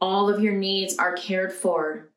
All 0.00 0.30
of 0.30 0.40
your 0.40 0.54
needs 0.54 0.96
are 0.96 1.14
cared 1.14 1.52
for 1.52 2.07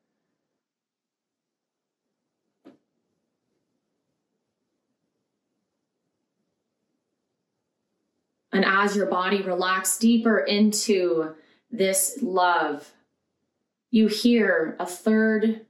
as 8.53 8.95
your 8.95 9.05
body 9.05 9.41
relaxes 9.41 9.97
deeper 9.97 10.39
into 10.39 11.35
this 11.71 12.19
love, 12.21 12.91
you 13.89 14.07
hear 14.07 14.75
a 14.79 14.85
third 14.85 15.65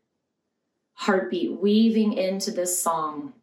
heartbeat 0.93 1.59
weaving 1.59 2.13
into 2.13 2.51
this 2.51 2.81
song. 2.81 3.33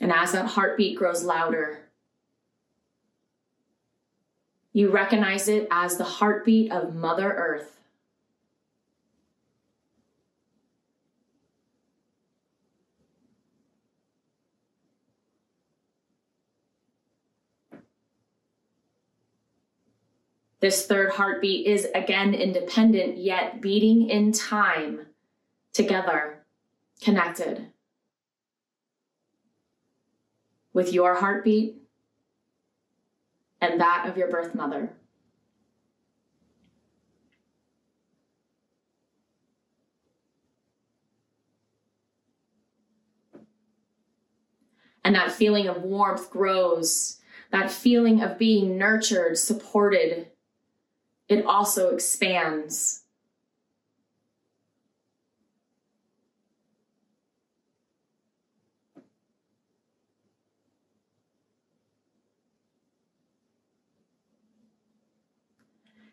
And 0.00 0.10
as 0.10 0.32
that 0.32 0.46
heartbeat 0.46 0.96
grows 0.96 1.22
louder, 1.22 1.89
you 4.72 4.90
recognize 4.90 5.48
it 5.48 5.66
as 5.70 5.96
the 5.96 6.04
heartbeat 6.04 6.70
of 6.70 6.94
Mother 6.94 7.30
Earth. 7.32 7.76
This 20.60 20.86
third 20.86 21.12
heartbeat 21.12 21.66
is 21.66 21.88
again 21.94 22.34
independent, 22.34 23.16
yet 23.16 23.62
beating 23.62 24.10
in 24.10 24.30
time 24.30 25.06
together, 25.72 26.44
connected 27.00 27.68
with 30.74 30.92
your 30.92 31.14
heartbeat 31.14 31.79
and 33.60 33.80
that 33.80 34.06
of 34.08 34.16
your 34.16 34.28
birth 34.28 34.54
mother. 34.54 34.90
And 45.04 45.14
that 45.14 45.32
feeling 45.32 45.66
of 45.66 45.82
warmth 45.82 46.30
grows, 46.30 47.18
that 47.50 47.70
feeling 47.70 48.22
of 48.22 48.38
being 48.38 48.78
nurtured, 48.78 49.38
supported, 49.38 50.28
it 51.28 51.44
also 51.44 51.94
expands. 51.94 53.02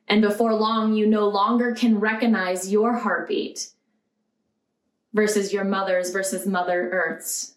And 0.08 0.22
before 0.22 0.54
long, 0.54 0.94
you 0.94 1.06
no 1.06 1.28
longer 1.28 1.74
can 1.74 2.00
recognize 2.00 2.72
your 2.72 2.94
heartbeat 2.94 3.70
versus 5.14 5.52
your 5.52 5.64
mother's 5.64 6.12
versus 6.12 6.46
Mother 6.46 6.90
Earth's. 6.92 7.56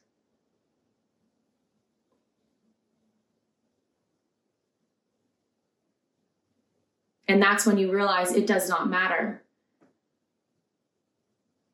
And 7.29 7.41
that's 7.41 7.65
when 7.65 7.79
you 7.79 7.93
realize 7.93 8.33
it 8.33 8.49
does 8.49 8.69
not 8.69 8.91
matter 8.91 9.41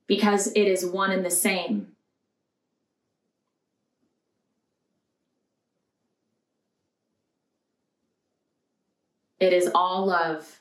because 0.06 0.48
it 0.48 0.68
is 0.68 0.84
one 0.84 1.10
and 1.10 1.24
the 1.24 1.30
same. 1.30 1.88
It 9.40 9.54
is 9.54 9.70
all 9.74 10.06
love. 10.06 10.60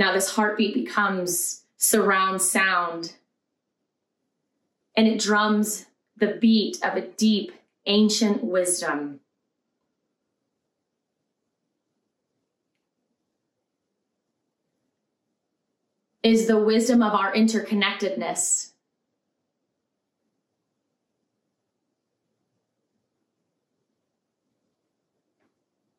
Now, 0.00 0.14
this 0.14 0.30
heartbeat 0.30 0.72
becomes 0.72 1.64
surround 1.76 2.40
sound 2.40 3.12
and 4.96 5.06
it 5.06 5.20
drums 5.20 5.84
the 6.16 6.38
beat 6.40 6.82
of 6.82 6.96
a 6.96 7.02
deep, 7.02 7.52
ancient 7.84 8.42
wisdom. 8.42 9.20
Is 16.22 16.46
the 16.46 16.56
wisdom 16.56 17.02
of 17.02 17.12
our 17.12 17.34
interconnectedness. 17.34 18.70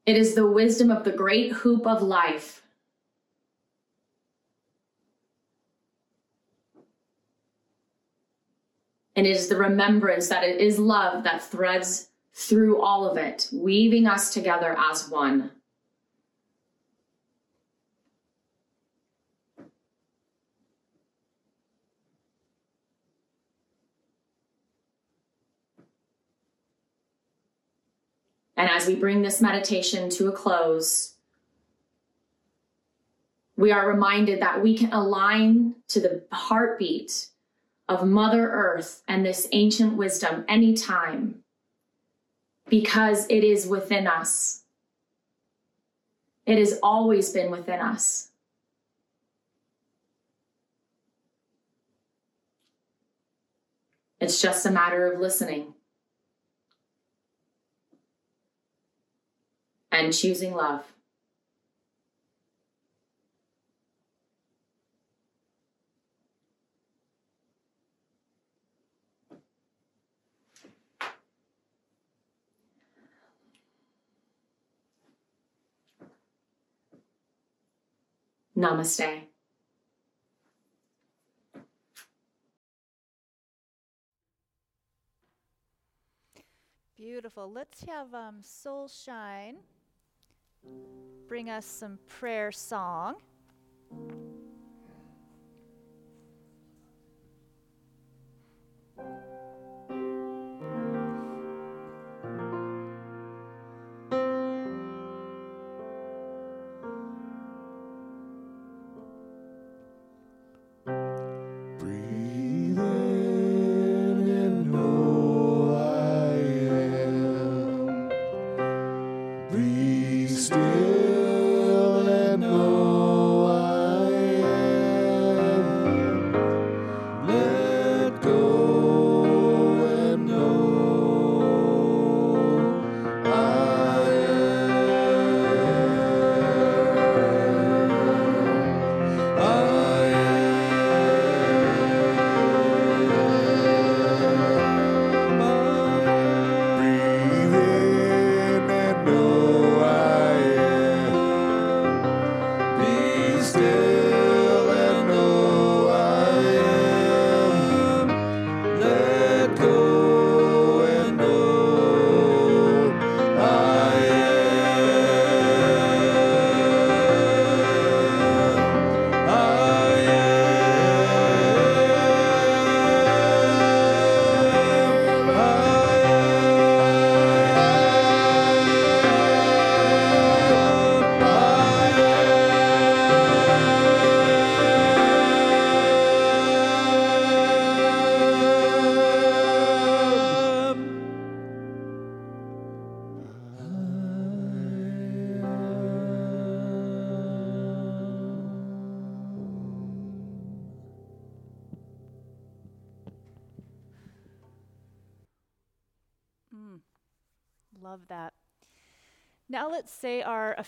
It 0.08 0.18
is 0.18 0.34
the 0.34 0.48
wisdom 0.48 0.90
of 0.90 1.04
the 1.04 1.12
great 1.12 1.52
hoop 1.52 1.86
of 1.86 2.02
life. 2.02 2.61
And 9.16 9.28
it 9.28 9.32
is 9.32 9.50
the 9.50 9.58
remembrance 9.58 10.30
that 10.30 10.44
it 10.44 10.62
is 10.62 10.80
love 10.80 11.24
that 11.24 11.44
threads 11.44 12.10
through 12.34 12.82
all 12.82 13.10
of 13.10 13.18
it, 13.18 13.50
weaving 13.52 14.08
us 14.08 14.34
together 14.34 14.76
as 14.90 15.10
one. 15.10 15.52
And 28.56 28.70
as 28.70 28.86
we 28.86 28.94
bring 28.94 29.24
this 29.24 29.42
meditation 29.42 30.10
to 30.12 30.28
a 30.28 30.32
close, 30.32 31.16
we 33.58 33.72
are 33.72 33.88
reminded 33.88 34.42
that 34.42 34.62
we 34.62 34.78
can 34.78 34.94
align 34.94 35.76
to 35.88 36.00
the 36.00 36.24
heartbeat 36.32 37.28
of 37.92 38.08
Mother 38.08 38.50
Earth 38.50 39.04
and 39.06 39.26
this 39.26 39.50
ancient 39.52 39.98
wisdom 39.98 40.46
anytime 40.48 41.44
because 42.70 43.26
it 43.28 43.44
is 43.44 43.68
within 43.68 44.08
us. 44.08 44.64
It 46.46 46.58
has 46.58 46.80
always 46.82 47.32
been 47.32 47.52
within 47.52 47.82
us. 47.82 48.30
It's 54.22 54.42
just 54.42 54.66
a 54.66 54.72
matter 54.72 55.12
of 55.12 55.20
listening 55.20 55.74
and 59.92 60.14
choosing 60.14 60.54
love. 60.54 60.91
Namaste. 78.62 79.24
Beautiful. 86.96 87.52
Let's 87.52 87.84
have 87.86 88.14
um, 88.14 88.38
Soul 88.44 88.88
Shine 88.88 89.58
bring 91.28 91.50
us 91.50 91.66
some 91.66 91.98
prayer 92.08 92.52
song. 92.52 93.16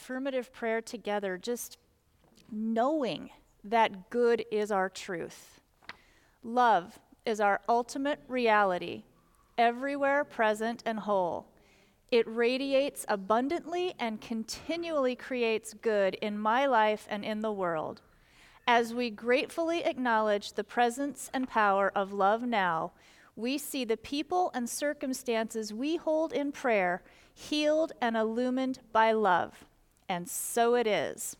Affirmative 0.03 0.51
prayer 0.51 0.81
together, 0.81 1.37
just 1.37 1.77
knowing 2.51 3.29
that 3.63 4.09
good 4.09 4.43
is 4.51 4.69
our 4.69 4.89
truth. 4.89 5.61
Love 6.43 6.99
is 7.25 7.39
our 7.39 7.61
ultimate 7.69 8.19
reality, 8.27 9.03
everywhere 9.57 10.25
present 10.25 10.83
and 10.85 10.99
whole. 10.99 11.47
It 12.11 12.27
radiates 12.27 13.05
abundantly 13.07 13.93
and 13.97 14.19
continually 14.19 15.15
creates 15.15 15.73
good 15.73 16.15
in 16.15 16.37
my 16.37 16.65
life 16.65 17.07
and 17.09 17.23
in 17.23 17.39
the 17.39 17.53
world. 17.53 18.01
As 18.67 18.93
we 18.93 19.09
gratefully 19.09 19.85
acknowledge 19.85 20.51
the 20.51 20.65
presence 20.65 21.29
and 21.33 21.47
power 21.47 21.89
of 21.95 22.11
love 22.11 22.41
now, 22.41 22.91
we 23.37 23.57
see 23.57 23.85
the 23.85 23.95
people 23.95 24.51
and 24.53 24.69
circumstances 24.69 25.73
we 25.73 25.95
hold 25.95 26.33
in 26.33 26.51
prayer 26.51 27.03
healed 27.33 27.93
and 28.01 28.17
illumined 28.17 28.79
by 28.91 29.13
love. 29.13 29.65
And 30.09 30.29
so 30.29 30.75
it 30.75 30.87
is. 30.87 31.35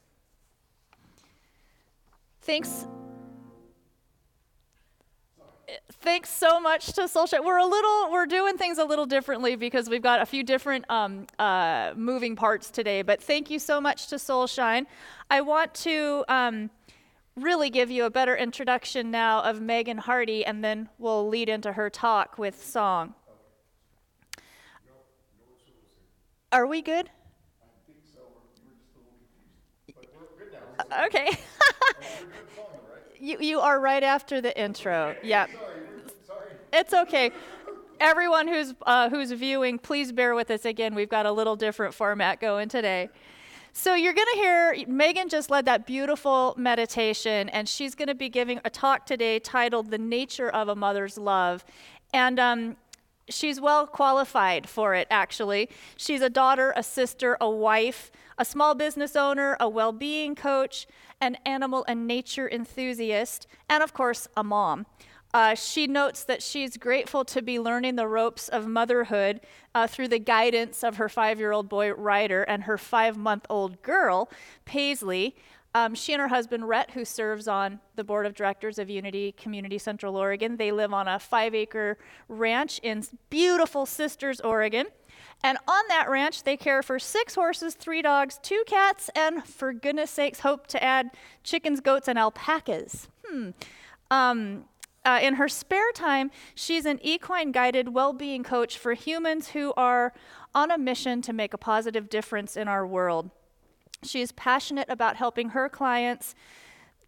Thanks 2.41 2.87
thanks 6.01 6.29
so 6.29 6.59
much 6.59 6.87
to 6.93 7.01
Soulshine. 7.03 7.45
We're 7.45 7.57
a 7.57 7.65
little, 7.65 8.11
we're 8.11 8.25
doing 8.25 8.57
things 8.57 8.77
a 8.77 8.85
little 8.85 9.05
differently 9.05 9.55
because 9.55 9.89
we've 9.89 10.01
got 10.01 10.21
a 10.21 10.25
few 10.25 10.43
different 10.43 10.85
um, 10.89 11.27
uh, 11.39 11.93
moving 11.95 12.35
parts 12.35 12.69
today. 12.69 13.01
But 13.01 13.21
thank 13.21 13.49
you 13.49 13.59
so 13.59 13.79
much 13.79 14.07
to 14.07 14.15
Soulshine. 14.15 14.85
I 15.29 15.41
want 15.41 15.73
to 15.75 16.25
um, 16.27 16.69
really 17.35 17.69
give 17.69 17.89
you 17.89 18.05
a 18.05 18.09
better 18.09 18.35
introduction 18.35 19.11
now 19.11 19.41
of 19.41 19.61
Megan 19.61 19.97
Hardy, 19.97 20.45
and 20.45 20.63
then 20.63 20.89
we'll 20.99 21.27
lead 21.27 21.49
into 21.49 21.73
her 21.73 21.89
talk 21.89 22.37
with 22.37 22.63
song. 22.63 23.15
Are 26.51 26.67
we 26.67 26.81
good? 26.81 27.09
Okay. 31.05 31.29
you, 33.19 33.37
you 33.39 33.59
are 33.59 33.79
right 33.79 34.03
after 34.03 34.41
the 34.41 34.57
intro. 34.59 35.15
Yeah. 35.23 35.47
It's 36.71 36.93
okay. 36.93 37.31
Everyone 37.99 38.47
who's, 38.47 38.73
uh, 38.85 39.09
who's 39.09 39.31
viewing, 39.31 39.79
please 39.79 40.11
bear 40.11 40.35
with 40.35 40.51
us 40.51 40.65
again. 40.65 40.95
We've 40.95 41.09
got 41.09 41.25
a 41.25 41.31
little 41.31 41.55
different 41.55 41.93
format 41.93 42.41
going 42.41 42.69
today. 42.69 43.09
So, 43.75 43.95
you're 43.95 44.13
going 44.13 44.27
to 44.33 44.39
hear 44.39 44.75
Megan 44.87 45.29
just 45.29 45.49
led 45.49 45.65
that 45.65 45.87
beautiful 45.87 46.53
meditation, 46.57 47.49
and 47.49 47.67
she's 47.67 47.95
going 47.95 48.07
to 48.07 48.13
be 48.13 48.29
giving 48.29 48.59
a 48.63 48.69
talk 48.69 49.07
today 49.07 49.39
titled 49.39 49.89
The 49.89 49.97
Nature 49.97 50.49
of 50.49 50.67
a 50.67 50.75
Mother's 50.75 51.17
Love. 51.17 51.65
And 52.13 52.39
um, 52.39 52.77
she's 53.29 53.59
well 53.59 53.87
qualified 53.87 54.67
for 54.67 54.95
it, 54.95 55.07
actually. 55.09 55.69
She's 55.95 56.21
a 56.21 56.29
daughter, 56.29 56.73
a 56.75 56.83
sister, 56.83 57.37
a 57.39 57.49
wife, 57.49 58.11
a 58.37 58.45
small 58.45 58.75
business 58.75 59.15
owner, 59.15 59.57
a 59.59 59.69
well 59.69 59.91
being 59.91 60.35
coach, 60.35 60.87
an 61.21 61.37
animal 61.45 61.85
and 61.87 62.07
nature 62.07 62.49
enthusiast, 62.49 63.47
and 63.69 63.83
of 63.83 63.93
course, 63.93 64.27
a 64.35 64.43
mom. 64.43 64.85
Uh, 65.33 65.55
she 65.55 65.87
notes 65.87 66.23
that 66.25 66.43
she's 66.43 66.77
grateful 66.77 67.25
to 67.25 67.41
be 67.41 67.59
learning 67.59 67.95
the 67.95 68.07
ropes 68.07 68.49
of 68.49 68.67
motherhood 68.67 69.41
uh, 69.73 69.87
through 69.87 70.07
the 70.07 70.19
guidance 70.19 70.83
of 70.83 70.97
her 70.97 71.09
five 71.09 71.39
year 71.39 71.51
old 71.51 71.67
boy, 71.67 71.91
Ryder, 71.91 72.43
and 72.43 72.63
her 72.63 72.77
five 72.77 73.17
month 73.17 73.47
old 73.49 73.81
girl, 73.81 74.29
Paisley. 74.65 75.35
Um, 75.75 75.95
she 75.95 76.13
and 76.13 76.21
her 76.21 76.27
husband, 76.27 76.67
Rhett, 76.67 76.91
who 76.91 77.03
serves 77.03 77.47
on 77.47 77.79
the 77.95 78.03
board 78.03 78.25
of 78.25 78.35
directors 78.35 78.77
of 78.77 78.89
Unity 78.89 79.31
Community 79.31 79.79
Central 79.79 80.15
Oregon, 80.15 80.57
they 80.57 80.71
live 80.71 80.93
on 80.93 81.07
a 81.07 81.17
five 81.17 81.55
acre 81.55 81.97
ranch 82.27 82.79
in 82.83 83.03
beautiful 83.29 83.85
Sisters, 83.85 84.39
Oregon. 84.41 84.87
And 85.43 85.57
on 85.67 85.83
that 85.89 86.09
ranch, 86.09 86.43
they 86.43 86.55
care 86.55 86.83
for 86.83 86.99
six 86.99 87.35
horses, 87.35 87.73
three 87.73 88.01
dogs, 88.01 88.39
two 88.41 88.63
cats, 88.67 89.09
and 89.15 89.43
for 89.45 89.73
goodness 89.73 90.11
sakes, 90.11 90.41
hope 90.41 90.67
to 90.67 90.81
add 90.81 91.09
chickens, 91.43 91.81
goats, 91.81 92.07
and 92.07 92.17
alpacas. 92.17 93.09
Hmm. 93.25 93.49
Um, 94.09 94.65
uh, 95.05 95.19
in 95.21 95.35
her 95.35 95.49
spare 95.49 95.91
time, 95.91 96.31
she's 96.55 96.85
an 96.85 96.99
equine 97.01 97.51
guided 97.51 97.93
well 97.93 98.13
being 98.13 98.43
coach 98.43 98.77
for 98.77 98.93
humans 98.93 99.49
who 99.49 99.73
are 99.75 100.13
on 100.55 100.71
a 100.71 100.77
mission 100.77 101.21
to 101.23 101.33
make 101.33 101.53
a 101.53 101.57
positive 101.57 102.09
difference 102.09 102.55
in 102.55 102.67
our 102.67 102.85
world. 102.87 103.29
She 104.03 104.21
is 104.21 104.31
passionate 104.31 104.89
about 104.89 105.17
helping 105.17 105.49
her 105.49 105.69
clients 105.69 106.35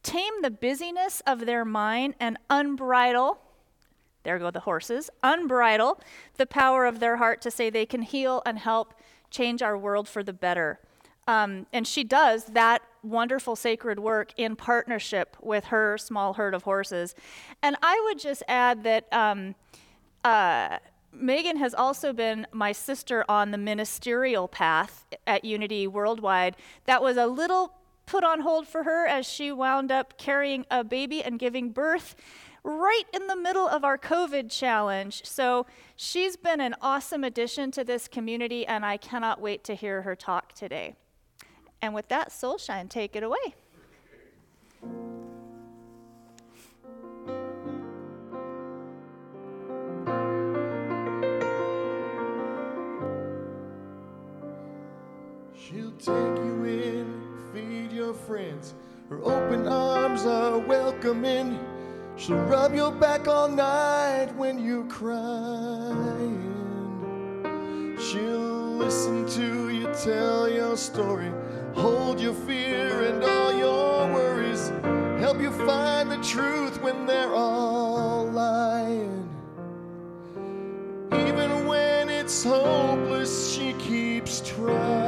tame 0.03 0.41
the 0.41 0.51
busyness 0.51 1.21
of 1.25 1.45
their 1.45 1.65
mind 1.65 2.13
and 2.19 2.37
unbridle, 2.49 3.37
there 4.23 4.39
go 4.39 4.51
the 4.51 4.61
horses, 4.61 5.09
unbridle 5.23 5.99
the 6.37 6.45
power 6.45 6.85
of 6.85 6.99
their 6.99 7.17
heart 7.17 7.41
to 7.41 7.51
say 7.51 7.69
they 7.69 7.85
can 7.85 8.03
heal 8.03 8.41
and 8.45 8.59
help 8.59 8.93
change 9.31 9.61
our 9.61 9.77
world 9.77 10.07
for 10.07 10.23
the 10.23 10.33
better. 10.33 10.79
Um, 11.27 11.65
and 11.73 11.87
she 11.87 12.03
does 12.03 12.45
that 12.45 12.83
wonderful 13.01 13.55
sacred 13.55 13.99
work 13.99 14.31
in 14.37 14.55
partnership 14.55 15.35
with 15.41 15.65
her 15.65 15.97
small 15.97 16.33
herd 16.33 16.53
of 16.53 16.63
horses. 16.63 17.15
And 17.63 17.75
I 17.81 17.99
would 18.05 18.19
just 18.19 18.43
add 18.47 18.83
that 18.83 19.11
um, 19.11 19.55
uh, 20.23 20.77
Megan 21.17 21.57
has 21.57 21.73
also 21.73 22.13
been 22.13 22.47
my 22.51 22.71
sister 22.71 23.25
on 23.29 23.51
the 23.51 23.57
ministerial 23.57 24.47
path 24.47 25.05
at 25.25 25.45
Unity 25.45 25.87
Worldwide. 25.87 26.55
That 26.85 27.01
was 27.01 27.17
a 27.17 27.27
little 27.27 27.73
put 28.05 28.23
on 28.23 28.41
hold 28.41 28.67
for 28.67 28.83
her 28.83 29.05
as 29.07 29.25
she 29.25 29.51
wound 29.51 29.91
up 29.91 30.17
carrying 30.17 30.65
a 30.69 30.83
baby 30.83 31.23
and 31.23 31.39
giving 31.39 31.71
birth 31.71 32.15
right 32.63 33.03
in 33.13 33.27
the 33.27 33.35
middle 33.35 33.67
of 33.67 33.83
our 33.83 33.97
COVID 33.97 34.49
challenge. 34.49 35.23
So 35.25 35.65
she's 35.95 36.35
been 36.35 36.59
an 36.59 36.75
awesome 36.81 37.23
addition 37.23 37.71
to 37.71 37.83
this 37.83 38.07
community, 38.07 38.65
and 38.65 38.85
I 38.85 38.97
cannot 38.97 39.39
wait 39.39 39.63
to 39.65 39.75
hear 39.75 40.01
her 40.01 40.15
talk 40.15 40.53
today. 40.53 40.95
And 41.81 41.93
with 41.93 42.07
that, 42.07 42.29
Soulshine, 42.29 42.89
take 42.89 43.15
it 43.15 43.23
away. 43.23 43.55
Take 56.05 56.37
you 56.37 56.63
in, 56.65 57.23
feed 57.51 57.91
your 57.91 58.13
friends. 58.13 58.75
Her 59.09 59.23
open 59.23 59.67
arms 59.67 60.23
are 60.27 60.59
welcoming. 60.59 61.59
She'll 62.15 62.37
rub 62.43 62.75
your 62.75 62.91
back 62.91 63.27
all 63.27 63.49
night 63.49 64.27
when 64.35 64.63
you're 64.63 64.85
crying. 64.85 66.37
She'll 67.99 68.77
listen 68.77 69.27
to 69.29 69.69
you 69.69 69.91
tell 70.03 70.47
your 70.47 70.77
story 70.77 71.31
hold 71.73 72.21
your 72.21 72.35
fear 72.35 73.01
and 73.09 73.23
all 73.23 73.57
your 73.57 74.13
worries, 74.13 74.69
help 75.19 75.41
you 75.41 75.51
find 75.65 76.11
the 76.11 76.17
truth 76.17 76.79
when 76.83 77.07
they're 77.07 77.33
all 77.33 78.29
lying. 78.29 79.27
Even 81.13 81.65
when 81.65 82.09
it's 82.09 82.43
hopeless, 82.43 83.55
she 83.55 83.73
keeps 83.73 84.41
trying. 84.41 85.04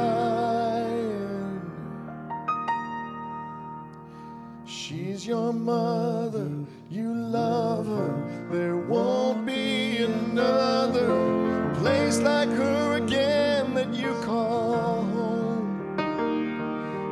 Your 5.28 5.52
mother, 5.52 6.48
you 6.90 7.12
love 7.12 7.86
her, 7.86 8.48
there 8.50 8.78
won't 8.78 9.44
be 9.44 9.98
another 9.98 11.74
place 11.74 12.18
like 12.20 12.48
her 12.48 12.94
again 12.94 13.74
that 13.74 13.92
you 13.92 14.14
call 14.24 15.02
home. 15.04 15.94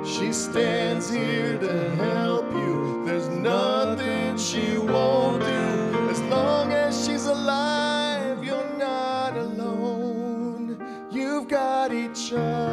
she 0.03 0.33
stands 0.33 1.11
here 1.11 1.59
to 1.59 1.91
help 1.97 2.51
you. 2.55 3.05
There's 3.05 3.29
nothing 3.29 4.39
she 4.39 4.79
won't 4.79 5.43
do. 5.43 6.09
As 6.09 6.23
long 6.23 6.73
as 6.73 7.07
she's 7.07 7.27
alive, 7.27 8.43
you're 8.43 8.79
not 8.79 9.37
alone. 9.37 10.79
You've 11.13 11.49
got 11.49 11.93
each 11.93 12.33
other. 12.33 12.66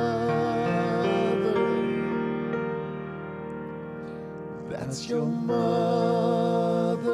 Your 5.14 5.28
mother. 5.28 7.12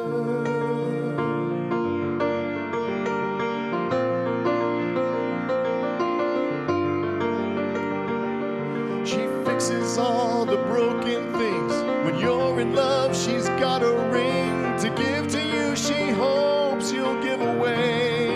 She 9.04 9.22
fixes 9.44 9.98
all 9.98 10.46
the 10.46 10.56
broken 10.68 11.32
things. 11.34 11.72
When 12.04 12.18
you're 12.18 12.58
in 12.60 12.74
love, 12.74 13.14
she's 13.14 13.48
got 13.64 13.82
a 13.82 13.92
ring 14.10 14.78
to 14.78 14.88
give 15.02 15.28
to 15.28 15.42
you. 15.42 15.76
She 15.76 16.10
hopes 16.10 16.90
you'll 16.92 17.22
give 17.22 17.42
away. 17.42 18.30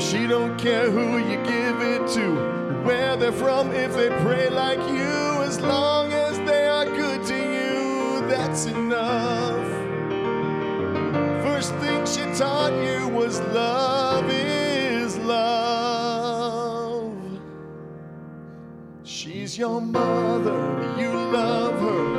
She 0.00 0.26
don't 0.26 0.58
care 0.58 0.90
who 0.90 1.18
you 1.18 1.36
give 1.44 1.80
it 1.80 2.08
to, 2.16 2.34
where 2.82 3.16
they're 3.16 3.30
from, 3.30 3.70
if 3.72 3.94
they 3.94 4.08
pray 4.26 4.50
like 4.50 4.80
you. 4.90 5.42
As 5.48 5.60
long 5.60 6.11
taught 12.34 12.72
you 12.72 13.08
was 13.08 13.40
love 13.40 14.30
is 14.30 15.18
love. 15.18 17.12
She's 19.02 19.58
your 19.58 19.80
mother, 19.80 20.96
you 20.98 21.12
love 21.12 21.78
her. 21.80 22.11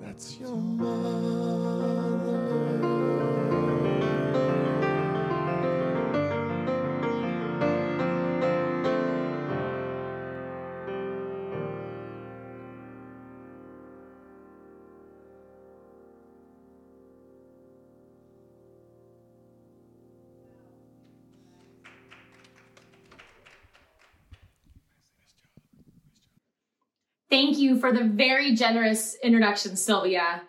That's 0.00 0.38
your 0.38 0.56
mother. 0.56 1.97
Thank 27.30 27.58
you 27.58 27.78
for 27.78 27.92
the 27.92 28.04
very 28.04 28.54
generous 28.54 29.16
introduction, 29.22 29.76
Sylvia. 29.76 30.42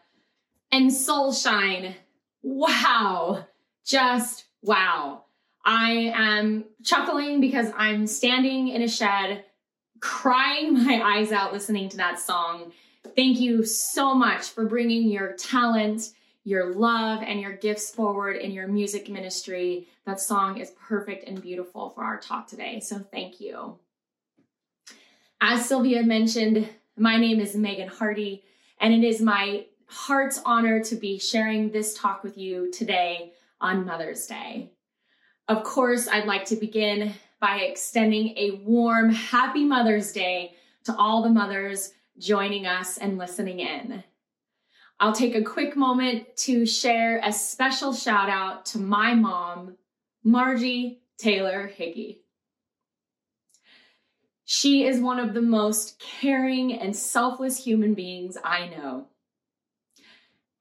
And 0.72 0.90
Soulshine, 0.90 1.96
wow, 2.42 3.46
just 3.86 4.46
wow. 4.62 5.24
I 5.66 6.14
am 6.16 6.66
chuckling 6.84 7.42
because 7.42 7.72
I'm 7.76 8.08
standing 8.08 8.70
in 8.70 8.82
a 8.82 8.88
shed, 8.88 9.44
crying 10.00 10.74
my 10.86 11.02
eyes 11.04 11.32
out 11.34 11.52
listening 11.52 11.90
to 11.90 11.98
that 11.98 12.20
song. 12.20 12.72
Thank 13.16 13.40
you 13.40 13.66
so 13.66 14.14
much 14.14 14.50
for 14.50 14.66
bringing 14.66 15.10
your 15.10 15.34
talent, 15.34 16.12
your 16.46 16.74
love, 16.74 17.24
and 17.24 17.42
your 17.42 17.54
gifts 17.54 17.92
forward 17.92 18.38
in 18.38 18.52
your 18.52 18.68
music 18.68 19.10
ministry. 19.10 19.88
That 20.06 20.22
song 20.22 20.58
is 20.60 20.72
perfect 20.72 21.28
and 21.28 21.42
beautiful 21.42 21.90
for 21.90 22.04
our 22.04 22.20
talk 22.20 22.48
today. 22.48 22.80
So 22.80 23.00
thank 23.00 23.42
you. 23.42 23.80
As 25.42 25.66
Sylvia 25.66 26.04
mentioned, 26.04 26.68
my 26.98 27.16
name 27.16 27.40
is 27.40 27.56
Megan 27.56 27.88
Hardy, 27.88 28.44
and 28.82 28.94
it 28.94 29.08
is 29.08 29.22
my 29.22 29.68
heart's 29.86 30.42
honor 30.44 30.84
to 30.84 30.96
be 30.96 31.18
sharing 31.18 31.72
this 31.72 31.94
talk 31.94 32.26
with 32.26 32.38
you 32.38 32.70
today 32.74 33.32
on 33.62 33.86
Mother's 33.86 34.28
Day. 34.28 34.74
Of 35.48 35.64
course, 35.64 36.10
I'd 36.10 36.26
like 36.26 36.44
to 36.46 36.58
begin 36.58 37.14
by 37.40 37.60
extending 37.60 38.38
a 38.38 38.62
warm 38.66 39.12
Happy 39.12 39.64
Mother's 39.64 40.12
Day 40.12 40.56
to 40.84 40.96
all 40.98 41.24
the 41.24 41.30
mothers 41.30 41.94
joining 42.18 42.68
us 42.68 42.98
and 42.98 43.18
listening 43.18 43.62
in. 43.62 44.04
I'll 45.00 45.14
take 45.14 45.36
a 45.36 45.42
quick 45.42 45.78
moment 45.78 46.36
to 46.40 46.66
share 46.66 47.22
a 47.24 47.32
special 47.32 47.94
shout 47.94 48.30
out 48.30 48.66
to 48.68 48.78
my 48.78 49.16
mom, 49.16 49.78
Margie 50.22 51.00
Taylor 51.18 51.68
Hickey. 51.68 52.24
She 54.52 54.84
is 54.84 55.00
one 55.00 55.20
of 55.20 55.36
the 55.36 55.44
most 55.44 56.00
caring 56.00 56.74
and 56.74 56.96
selfless 56.96 57.64
human 57.64 57.94
beings 57.94 58.36
I 58.44 58.68
know. 58.68 59.06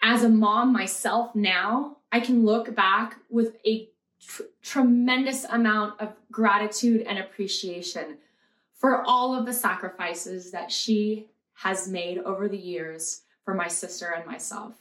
As 0.03 0.22
a 0.22 0.29
mom 0.29 0.74
myself 0.74 1.35
now, 1.35 1.96
I 2.12 2.20
can 2.20 2.44
look 2.44 2.74
back 2.74 3.16
with 3.31 3.57
a 3.66 3.88
tr- 4.20 4.42
tremendous 4.61 5.44
amount 5.44 5.98
of 6.03 6.12
gratitude 6.31 7.07
and 7.07 7.18
appreciation 7.18 8.18
for 8.74 9.03
all 9.07 9.35
of 9.35 9.46
the 9.46 9.55
sacrifices 9.55 10.51
that 10.51 10.70
she 10.70 11.31
has 11.55 11.88
made 11.88 12.18
over 12.18 12.46
the 12.46 12.59
years 12.59 13.22
for 13.42 13.55
my 13.55 13.68
sister 13.68 14.12
and 14.14 14.27
myself. 14.27 14.74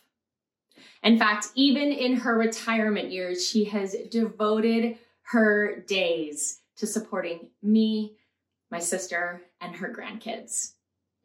In 1.02 1.18
fact, 1.18 1.48
even 1.56 1.94
in 1.94 2.18
her 2.18 2.38
retirement 2.38 3.10
years, 3.10 3.48
she 3.48 3.64
has 3.64 3.96
devoted 4.12 4.98
her 5.32 5.80
days 5.88 6.60
to 6.76 6.86
supporting 6.86 7.52
me 7.64 8.17
my 8.72 8.80
sister, 8.80 9.42
and 9.62 9.76
her 9.76 9.94
grandkids. 9.94 10.74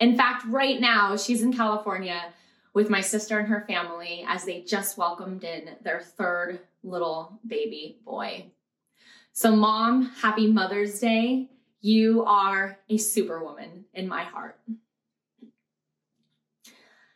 In 0.01 0.17
fact, 0.17 0.45
right 0.47 0.81
now, 0.81 1.17
she's 1.17 1.43
in 1.43 1.53
California 1.53 2.33
with 2.75 2.91
my 2.91 3.01
sister 3.01 3.39
and 3.39 3.49
her 3.49 3.65
family 3.67 4.25
as 4.27 4.45
they 4.45 4.63
just 4.63 4.99
welcomed 4.99 5.45
in 5.45 5.77
their 5.83 6.01
third 6.01 6.61
little 6.83 7.39
baby 7.47 7.99
boy. 8.05 8.47
So, 9.33 9.55
mom, 9.55 10.11
happy 10.21 10.47
Mother's 10.47 10.99
Day. 11.01 11.49
You 11.81 12.25
are 12.25 12.79
a 12.89 12.97
superwoman 12.97 13.87
in 13.95 14.09
my 14.09 14.25
heart. 14.25 14.59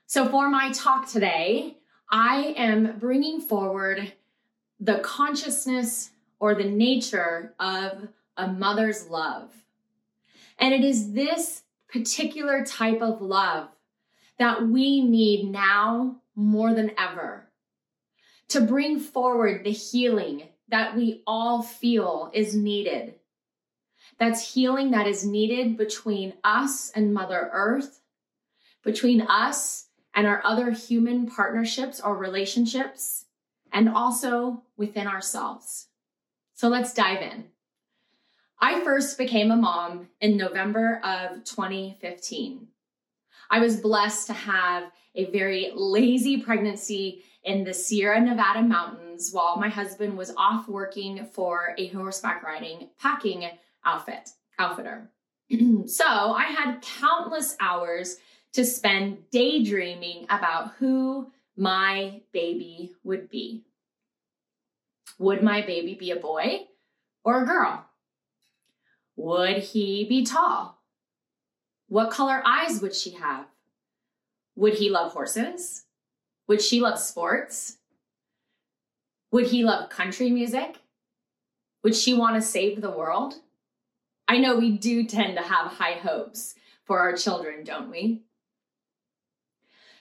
So, 0.06 0.28
for 0.28 0.48
my 0.48 0.72
talk 0.72 1.08
today, 1.08 1.78
I 2.10 2.54
am 2.56 2.98
bringing 2.98 3.40
forward 3.40 4.12
the 4.78 4.98
consciousness 4.98 6.10
or 6.38 6.54
the 6.54 6.64
nature 6.64 7.54
of 7.58 8.08
a 8.36 8.46
mother's 8.46 9.08
love. 9.08 9.52
And 10.58 10.72
it 10.72 10.84
is 10.84 11.12
this 11.12 11.62
particular 11.88 12.64
type 12.64 13.00
of 13.00 13.20
love 13.20 13.68
that 14.38 14.66
we 14.66 15.02
need 15.02 15.50
now 15.50 16.16
more 16.34 16.74
than 16.74 16.92
ever 16.98 17.48
to 18.48 18.60
bring 18.60 18.98
forward 18.98 19.64
the 19.64 19.72
healing 19.72 20.48
that 20.68 20.96
we 20.96 21.22
all 21.26 21.62
feel 21.62 22.30
is 22.34 22.54
needed. 22.54 23.14
That's 24.18 24.54
healing 24.54 24.92
that 24.92 25.06
is 25.06 25.24
needed 25.24 25.76
between 25.76 26.34
us 26.44 26.90
and 26.90 27.12
Mother 27.12 27.50
Earth, 27.52 28.00
between 28.82 29.22
us 29.22 29.86
and 30.14 30.26
our 30.26 30.40
other 30.44 30.70
human 30.70 31.26
partnerships 31.26 32.00
or 32.00 32.16
relationships, 32.16 33.26
and 33.72 33.88
also 33.88 34.62
within 34.76 35.06
ourselves. 35.06 35.88
So 36.54 36.68
let's 36.68 36.94
dive 36.94 37.20
in. 37.20 37.44
I 38.58 38.82
first 38.82 39.18
became 39.18 39.50
a 39.50 39.56
mom 39.56 40.08
in 40.20 40.36
November 40.36 41.00
of 41.04 41.44
2015. 41.44 42.68
I 43.50 43.60
was 43.60 43.80
blessed 43.80 44.26
to 44.28 44.32
have 44.32 44.90
a 45.14 45.26
very 45.26 45.72
lazy 45.74 46.40
pregnancy 46.40 47.22
in 47.44 47.64
the 47.64 47.74
Sierra 47.74 48.20
Nevada 48.20 48.62
mountains 48.62 49.30
while 49.30 49.56
my 49.56 49.68
husband 49.68 50.16
was 50.16 50.32
off 50.36 50.68
working 50.68 51.26
for 51.26 51.74
a 51.78 51.88
horseback 51.88 52.42
riding 52.42 52.88
packing 53.00 53.48
outfit 53.84 54.30
outfitter. 54.58 55.10
so 55.86 56.04
I 56.04 56.44
had 56.44 56.82
countless 56.82 57.56
hours 57.60 58.16
to 58.52 58.64
spend 58.64 59.30
daydreaming 59.30 60.24
about 60.30 60.72
who 60.78 61.30
my 61.56 62.20
baby 62.32 62.94
would 63.04 63.30
be. 63.30 63.64
Would 65.18 65.42
my 65.42 65.60
baby 65.62 65.94
be 65.94 66.10
a 66.10 66.16
boy 66.16 66.66
or 67.22 67.42
a 67.42 67.46
girl? 67.46 67.85
Would 69.16 69.58
he 69.58 70.04
be 70.04 70.24
tall? 70.24 70.78
What 71.88 72.10
color 72.10 72.42
eyes 72.44 72.82
would 72.82 72.94
she 72.94 73.12
have? 73.12 73.46
Would 74.56 74.74
he 74.74 74.90
love 74.90 75.12
horses? 75.12 75.84
Would 76.48 76.60
she 76.60 76.80
love 76.80 76.98
sports? 76.98 77.78
Would 79.32 79.46
he 79.46 79.64
love 79.64 79.90
country 79.90 80.30
music? 80.30 80.76
Would 81.82 81.94
she 81.94 82.14
want 82.14 82.36
to 82.36 82.42
save 82.42 82.80
the 82.80 82.90
world? 82.90 83.34
I 84.28 84.38
know 84.38 84.56
we 84.56 84.72
do 84.72 85.04
tend 85.04 85.36
to 85.36 85.42
have 85.42 85.72
high 85.72 85.94
hopes 85.94 86.54
for 86.84 86.98
our 86.98 87.16
children, 87.16 87.64
don't 87.64 87.90
we? 87.90 88.22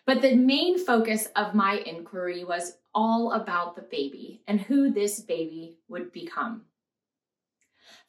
But 0.05 0.21
the 0.21 0.35
main 0.35 0.77
focus 0.77 1.27
of 1.35 1.55
my 1.55 1.77
inquiry 1.85 2.43
was 2.43 2.77
all 2.93 3.31
about 3.33 3.75
the 3.75 3.81
baby 3.81 4.41
and 4.47 4.61
who 4.61 4.91
this 4.91 5.19
baby 5.19 5.77
would 5.87 6.11
become. 6.11 6.63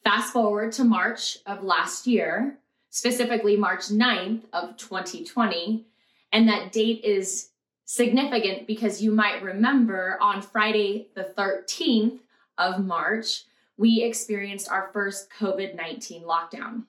Fast 0.06 0.32
forward 0.32 0.70
to 0.74 0.84
March 0.84 1.38
of 1.46 1.64
last 1.64 2.06
year, 2.06 2.58
specifically 2.90 3.56
March 3.56 3.88
9th 3.88 4.42
of 4.52 4.76
2020, 4.76 5.84
and 6.30 6.48
that 6.48 6.70
date 6.70 7.02
is 7.02 7.48
significant 7.86 8.68
because 8.68 9.02
you 9.02 9.10
might 9.10 9.42
remember 9.42 10.16
on 10.20 10.42
Friday 10.42 11.08
the 11.16 11.34
13th 11.36 12.20
of 12.56 12.86
March, 12.86 13.46
we 13.76 14.04
experienced 14.04 14.70
our 14.70 14.90
first 14.92 15.28
COVID 15.40 15.74
19 15.74 16.22
lockdown. 16.22 16.84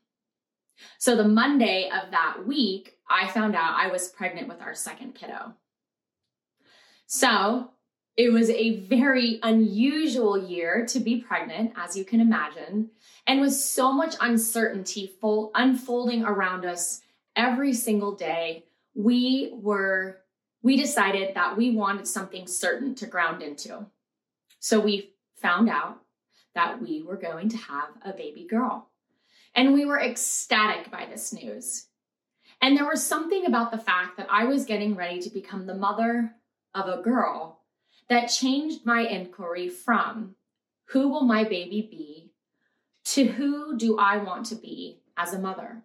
So 0.99 1.15
the 1.15 1.27
Monday 1.27 1.89
of 1.89 2.11
that 2.11 2.45
week, 2.45 2.97
I 3.09 3.29
found 3.29 3.55
out 3.55 3.79
I 3.79 3.87
was 3.87 4.09
pregnant 4.09 4.47
with 4.47 4.61
our 4.61 4.75
second 4.75 5.15
kiddo. 5.15 5.55
So 7.07 7.71
it 8.17 8.31
was 8.31 8.49
a 8.49 8.79
very 8.81 9.39
unusual 9.43 10.37
year 10.37 10.85
to 10.87 10.99
be 10.99 11.21
pregnant, 11.21 11.73
as 11.75 11.95
you 11.95 12.03
can 12.03 12.19
imagine, 12.19 12.89
and 13.27 13.41
with 13.41 13.53
so 13.53 13.91
much 13.91 14.15
uncertainty 14.21 15.11
full, 15.19 15.51
unfolding 15.53 16.23
around 16.23 16.65
us 16.65 17.01
every 17.35 17.73
single 17.73 18.15
day. 18.15 18.63
We 18.95 19.51
were, 19.53 20.21
we 20.63 20.77
decided 20.77 21.35
that 21.35 21.57
we 21.57 21.71
wanted 21.71 22.07
something 22.07 22.47
certain 22.47 22.95
to 22.95 23.05
ground 23.05 23.43
into. 23.43 23.85
So 24.59 24.79
we 24.79 25.13
found 25.35 25.69
out 25.69 26.01
that 26.55 26.81
we 26.81 27.03
were 27.03 27.17
going 27.17 27.49
to 27.49 27.57
have 27.57 27.89
a 28.03 28.13
baby 28.13 28.47
girl. 28.49 28.89
And 29.53 29.73
we 29.73 29.85
were 29.85 29.99
ecstatic 29.99 30.89
by 30.89 31.05
this 31.05 31.33
news. 31.33 31.87
And 32.61 32.75
there 32.75 32.87
was 32.87 33.05
something 33.05 33.45
about 33.45 33.71
the 33.71 33.77
fact 33.77 34.17
that 34.17 34.27
I 34.31 34.45
was 34.45 34.65
getting 34.65 34.95
ready 34.95 35.19
to 35.21 35.29
become 35.29 35.67
the 35.67 35.75
mother 35.75 36.31
of 36.73 36.87
a 36.87 37.01
girl 37.03 37.59
that 38.09 38.27
changed 38.27 38.85
my 38.85 39.01
inquiry 39.01 39.69
from 39.69 40.35
who 40.85 41.09
will 41.09 41.23
my 41.23 41.43
baby 41.43 41.87
be 41.91 42.16
to 43.11 43.25
who 43.25 43.77
do 43.77 43.97
I 43.97 44.17
want 44.17 44.45
to 44.47 44.55
be 44.55 44.99
as 45.15 45.33
a 45.33 45.39
mother, 45.39 45.81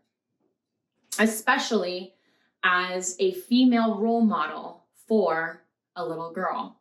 especially 1.19 2.15
as 2.65 3.17
a 3.21 3.33
female 3.33 3.97
role 3.99 4.23
model 4.23 4.85
for 5.07 5.63
a 5.95 6.05
little 6.05 6.33
girl. 6.33 6.81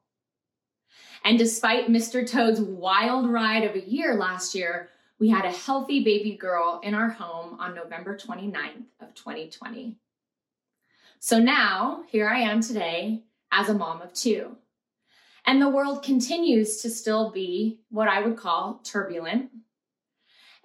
And 1.24 1.38
despite 1.38 1.90
Mr. 1.90 2.28
Toad's 2.28 2.60
wild 2.60 3.30
ride 3.30 3.64
of 3.64 3.76
a 3.76 3.88
year 3.88 4.16
last 4.16 4.56
year, 4.56 4.90
we 5.20 5.30
had 5.30 5.46
a 5.46 5.52
healthy 5.52 6.04
baby 6.04 6.36
girl 6.36 6.82
in 6.84 6.96
our 6.96 7.10
home 7.10 7.60
on 7.60 7.76
November 7.76 8.18
29th 8.18 8.86
of 9.00 9.14
2020. 9.14 9.98
So 11.20 11.38
now, 11.38 12.04
here 12.08 12.28
I 12.28 12.40
am 12.40 12.62
today 12.62 13.22
as 13.52 13.70
a 13.70 13.76
mom 13.76 14.02
of 14.02 14.14
two. 14.14 14.58
And 15.46 15.62
the 15.62 15.70
world 15.70 16.02
continues 16.02 16.82
to 16.82 16.90
still 16.90 17.30
be 17.30 17.82
what 17.90 18.08
I 18.08 18.22
would 18.22 18.38
call 18.38 18.82
turbulent. 18.84 19.52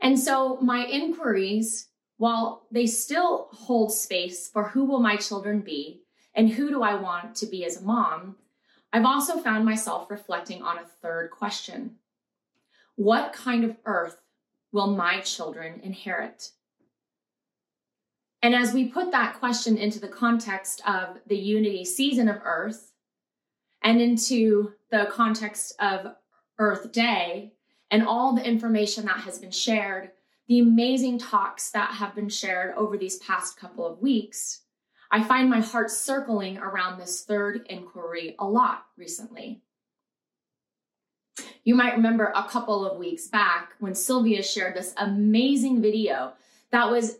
And 0.00 0.18
so 0.18 0.58
my 0.60 0.84
inquiries, 0.86 1.88
while 2.18 2.66
they 2.70 2.86
still 2.86 3.48
hold 3.52 3.92
space 3.92 4.48
for 4.48 4.68
who 4.68 4.84
will 4.84 5.00
my 5.00 5.16
children 5.16 5.60
be 5.60 6.02
and 6.34 6.50
who 6.50 6.68
do 6.68 6.82
I 6.82 6.94
want 6.94 7.34
to 7.36 7.46
be 7.46 7.64
as 7.64 7.78
a 7.78 7.84
mom, 7.84 8.36
I've 8.92 9.04
also 9.04 9.38
found 9.38 9.64
myself 9.64 10.10
reflecting 10.10 10.62
on 10.62 10.78
a 10.78 10.86
third 11.02 11.30
question. 11.30 11.96
What 12.96 13.32
kind 13.32 13.64
of 13.64 13.76
earth 13.84 14.18
will 14.72 14.88
my 14.88 15.20
children 15.20 15.80
inherit? 15.82 16.50
And 18.46 18.54
as 18.54 18.72
we 18.72 18.84
put 18.84 19.10
that 19.10 19.40
question 19.40 19.76
into 19.76 19.98
the 19.98 20.06
context 20.06 20.80
of 20.86 21.18
the 21.26 21.36
unity 21.36 21.84
season 21.84 22.28
of 22.28 22.40
Earth 22.44 22.92
and 23.82 24.00
into 24.00 24.72
the 24.92 25.08
context 25.10 25.74
of 25.80 26.14
Earth 26.58 26.92
Day 26.92 27.54
and 27.90 28.06
all 28.06 28.34
the 28.34 28.46
information 28.46 29.04
that 29.06 29.20
has 29.20 29.38
been 29.38 29.50
shared, 29.50 30.10
the 30.48 30.58
amazing 30.60 31.18
talks 31.18 31.70
that 31.70 31.92
have 31.92 32.14
been 32.14 32.28
shared 32.28 32.74
over 32.76 32.96
these 32.96 33.18
past 33.18 33.58
couple 33.58 33.86
of 33.86 34.00
weeks, 34.00 34.60
I 35.10 35.22
find 35.22 35.48
my 35.48 35.60
heart 35.60 35.90
circling 35.90 36.58
around 36.58 36.98
this 36.98 37.22
third 37.22 37.66
inquiry 37.68 38.34
a 38.38 38.46
lot 38.46 38.86
recently. 38.96 39.62
You 41.64 41.74
might 41.74 41.96
remember 41.96 42.32
a 42.34 42.44
couple 42.44 42.88
of 42.88 42.98
weeks 42.98 43.28
back 43.28 43.72
when 43.78 43.94
Sylvia 43.94 44.42
shared 44.42 44.74
this 44.74 44.94
amazing 44.96 45.82
video 45.82 46.32
that 46.70 46.90
was 46.90 47.18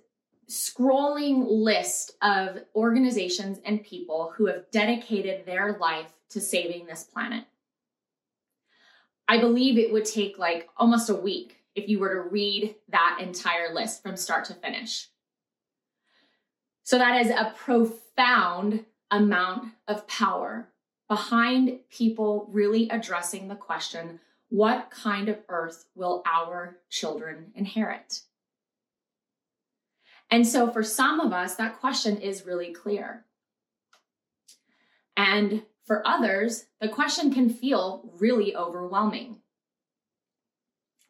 scrolling 0.48 1.44
list 1.48 2.12
of 2.22 2.58
organizations 2.74 3.58
and 3.64 3.82
people 3.82 4.32
who 4.36 4.46
have 4.46 4.70
dedicated 4.70 5.44
their 5.44 5.76
life 5.78 6.12
to 6.30 6.40
saving 6.40 6.86
this 6.86 7.04
planet. 7.04 7.44
I 9.28 9.38
believe 9.38 9.78
it 9.78 9.92
would 9.92 10.04
take 10.04 10.38
like 10.38 10.68
almost 10.76 11.10
a 11.10 11.14
week 11.14 11.56
if 11.74 11.88
you 11.88 11.98
were 11.98 12.14
to 12.14 12.20
read 12.20 12.76
that 12.88 13.18
entire 13.20 13.74
list 13.74 14.02
from 14.02 14.16
start 14.16 14.44
to 14.46 14.54
finish. 14.54 15.08
So 16.84 16.98
that 16.98 17.20
is 17.20 17.30
a 17.30 17.52
profound 17.56 18.84
amount 19.10 19.72
of 19.88 20.06
power 20.06 20.68
behind 21.08 21.80
people 21.90 22.48
really 22.50 22.88
addressing 22.88 23.48
the 23.48 23.54
question 23.54 24.20
what 24.48 24.90
kind 24.90 25.28
of 25.28 25.38
earth 25.48 25.86
will 25.94 26.22
our 26.24 26.78
children 26.88 27.52
inherit? 27.54 28.20
And 30.30 30.46
so 30.46 30.70
for 30.70 30.82
some 30.82 31.20
of 31.20 31.32
us, 31.32 31.56
that 31.56 31.80
question 31.80 32.18
is 32.18 32.46
really 32.46 32.72
clear. 32.72 33.24
And 35.16 35.62
for 35.86 36.06
others, 36.06 36.66
the 36.80 36.88
question 36.88 37.32
can 37.32 37.48
feel 37.48 38.10
really 38.18 38.54
overwhelming. 38.54 39.38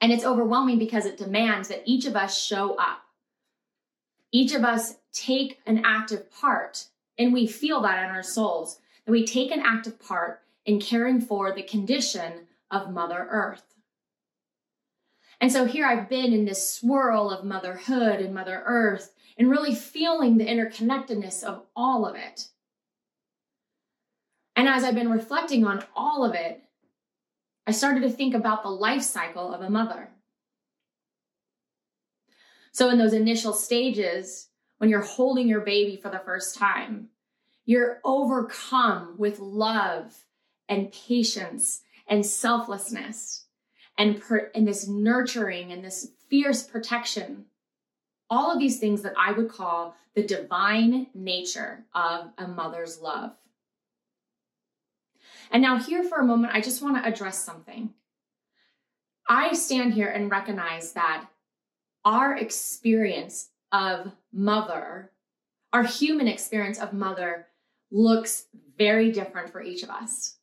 And 0.00 0.12
it's 0.12 0.24
overwhelming 0.24 0.78
because 0.78 1.06
it 1.06 1.16
demands 1.16 1.68
that 1.68 1.82
each 1.86 2.04
of 2.04 2.14
us 2.14 2.38
show 2.38 2.74
up. 2.74 3.02
Each 4.30 4.52
of 4.52 4.64
us 4.64 4.96
take 5.12 5.60
an 5.66 5.82
active 5.84 6.30
part, 6.30 6.84
and 7.18 7.32
we 7.32 7.46
feel 7.46 7.80
that 7.80 8.04
in 8.04 8.10
our 8.10 8.22
souls 8.22 8.78
that 9.06 9.12
we 9.12 9.24
take 9.24 9.50
an 9.50 9.62
active 9.64 9.98
part 9.98 10.42
in 10.66 10.80
caring 10.80 11.20
for 11.20 11.52
the 11.52 11.62
condition 11.62 12.46
of 12.70 12.90
Mother 12.90 13.26
Earth. 13.30 13.62
And 15.40 15.50
so 15.50 15.64
here 15.64 15.86
I've 15.86 16.08
been 16.08 16.32
in 16.32 16.44
this 16.44 16.70
swirl 16.70 17.30
of 17.30 17.44
motherhood 17.44 18.20
and 18.20 18.34
Mother 18.34 18.62
Earth 18.66 19.12
and 19.38 19.50
really 19.50 19.74
feeling 19.74 20.36
the 20.36 20.46
interconnectedness 20.46 21.42
of 21.42 21.62
all 21.74 22.06
of 22.06 22.16
it. 22.16 22.48
And 24.56 24.68
as 24.68 24.82
I've 24.82 24.94
been 24.94 25.10
reflecting 25.10 25.66
on 25.66 25.84
all 25.94 26.24
of 26.24 26.34
it, 26.34 26.62
I 27.66 27.72
started 27.72 28.00
to 28.00 28.10
think 28.10 28.34
about 28.34 28.62
the 28.62 28.70
life 28.70 29.02
cycle 29.02 29.52
of 29.52 29.60
a 29.60 29.68
mother. 29.68 30.08
So, 32.72 32.88
in 32.88 32.98
those 32.98 33.12
initial 33.12 33.52
stages, 33.52 34.48
when 34.78 34.88
you're 34.90 35.00
holding 35.00 35.48
your 35.48 35.60
baby 35.60 35.96
for 35.96 36.10
the 36.10 36.22
first 36.24 36.56
time, 36.56 37.08
you're 37.64 38.00
overcome 38.04 39.14
with 39.18 39.40
love 39.40 40.14
and 40.68 40.92
patience 40.92 41.82
and 42.06 42.24
selflessness 42.24 43.44
and, 43.98 44.20
per- 44.20 44.50
and 44.54 44.66
this 44.66 44.86
nurturing 44.86 45.72
and 45.72 45.84
this 45.84 46.12
fierce 46.28 46.62
protection. 46.62 47.46
All 48.30 48.52
of 48.52 48.58
these 48.58 48.78
things 48.78 49.02
that 49.02 49.14
I 49.18 49.32
would 49.32 49.48
call 49.48 49.96
the 50.14 50.22
divine 50.22 51.08
nature 51.14 51.84
of 51.94 52.30
a 52.38 52.46
mother's 52.46 53.00
love. 53.00 53.32
And 55.50 55.62
now, 55.62 55.78
here 55.78 56.02
for 56.02 56.18
a 56.18 56.24
moment, 56.24 56.54
I 56.54 56.60
just 56.60 56.82
want 56.82 56.96
to 56.96 57.08
address 57.08 57.42
something. 57.42 57.90
I 59.28 59.52
stand 59.54 59.94
here 59.94 60.08
and 60.08 60.30
recognize 60.30 60.92
that 60.92 61.26
our 62.04 62.36
experience 62.36 63.50
of 63.72 64.12
mother, 64.32 65.10
our 65.72 65.82
human 65.82 66.28
experience 66.28 66.78
of 66.78 66.92
mother, 66.92 67.46
looks 67.90 68.46
very 68.78 69.10
different 69.10 69.50
for 69.50 69.62
each 69.62 69.82
of 69.82 69.90
us. 69.90 70.36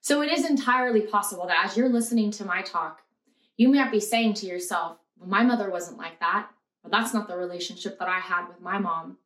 So 0.00 0.20
it 0.20 0.30
is 0.32 0.44
entirely 0.44 1.02
possible 1.02 1.46
that 1.46 1.64
as 1.64 1.76
you're 1.76 1.88
listening 1.88 2.30
to 2.32 2.44
my 2.44 2.62
talk, 2.62 3.02
you 3.56 3.68
might 3.68 3.92
be 3.92 4.00
saying 4.00 4.34
to 4.34 4.46
yourself, 4.46 4.98
well, 5.16 5.28
my 5.28 5.42
mother 5.42 5.70
wasn't 5.70 5.98
like 5.98 6.20
that, 6.20 6.50
but 6.82 6.92
that's 6.92 7.14
not 7.14 7.28
the 7.28 7.36
relationship 7.36 7.98
that 7.98 8.08
I 8.08 8.18
had 8.18 8.48
with 8.48 8.60
my 8.60 8.78
mom. 8.78 9.18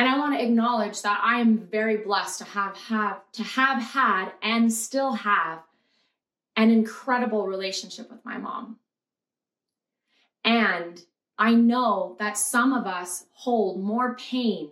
And 0.00 0.08
I 0.08 0.16
want 0.16 0.32
to 0.32 0.42
acknowledge 0.42 1.02
that 1.02 1.20
I 1.22 1.40
am 1.40 1.58
very 1.58 1.98
blessed 1.98 2.38
to 2.38 2.44
have, 2.46 2.74
have 2.74 3.20
to 3.32 3.42
have 3.42 3.82
had 3.82 4.32
and 4.40 4.72
still 4.72 5.12
have 5.12 5.58
an 6.56 6.70
incredible 6.70 7.46
relationship 7.46 8.10
with 8.10 8.24
my 8.24 8.38
mom. 8.38 8.78
And 10.42 11.04
I 11.38 11.52
know 11.52 12.16
that 12.18 12.38
some 12.38 12.72
of 12.72 12.86
us 12.86 13.26
hold 13.32 13.82
more 13.82 14.14
pain 14.14 14.70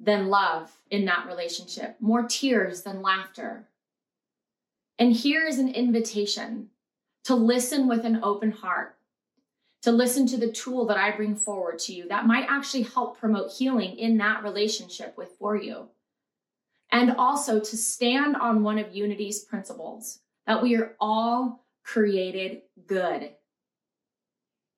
than 0.00 0.26
love 0.26 0.72
in 0.90 1.04
that 1.04 1.28
relationship, 1.28 1.94
more 2.00 2.24
tears 2.24 2.82
than 2.82 3.02
laughter. 3.02 3.68
And 4.98 5.12
here 5.12 5.46
is 5.46 5.60
an 5.60 5.72
invitation 5.72 6.70
to 7.22 7.36
listen 7.36 7.86
with 7.86 8.04
an 8.04 8.18
open 8.24 8.50
heart, 8.50 8.96
to 9.82 9.92
listen 9.92 10.26
to 10.28 10.36
the 10.36 10.50
tool 10.50 10.86
that 10.86 10.96
I 10.96 11.10
bring 11.10 11.34
forward 11.34 11.78
to 11.80 11.92
you 11.92 12.08
that 12.08 12.26
might 12.26 12.46
actually 12.48 12.84
help 12.84 13.18
promote 13.18 13.52
healing 13.52 13.98
in 13.98 14.16
that 14.18 14.44
relationship 14.44 15.16
with 15.16 15.30
for 15.38 15.56
you. 15.56 15.88
And 16.90 17.12
also 17.12 17.58
to 17.58 17.76
stand 17.76 18.36
on 18.36 18.62
one 18.62 18.78
of 18.78 18.94
Unity's 18.94 19.40
principles 19.40 20.20
that 20.46 20.62
we 20.62 20.76
are 20.76 20.94
all 21.00 21.64
created 21.84 22.62
good. 22.86 23.30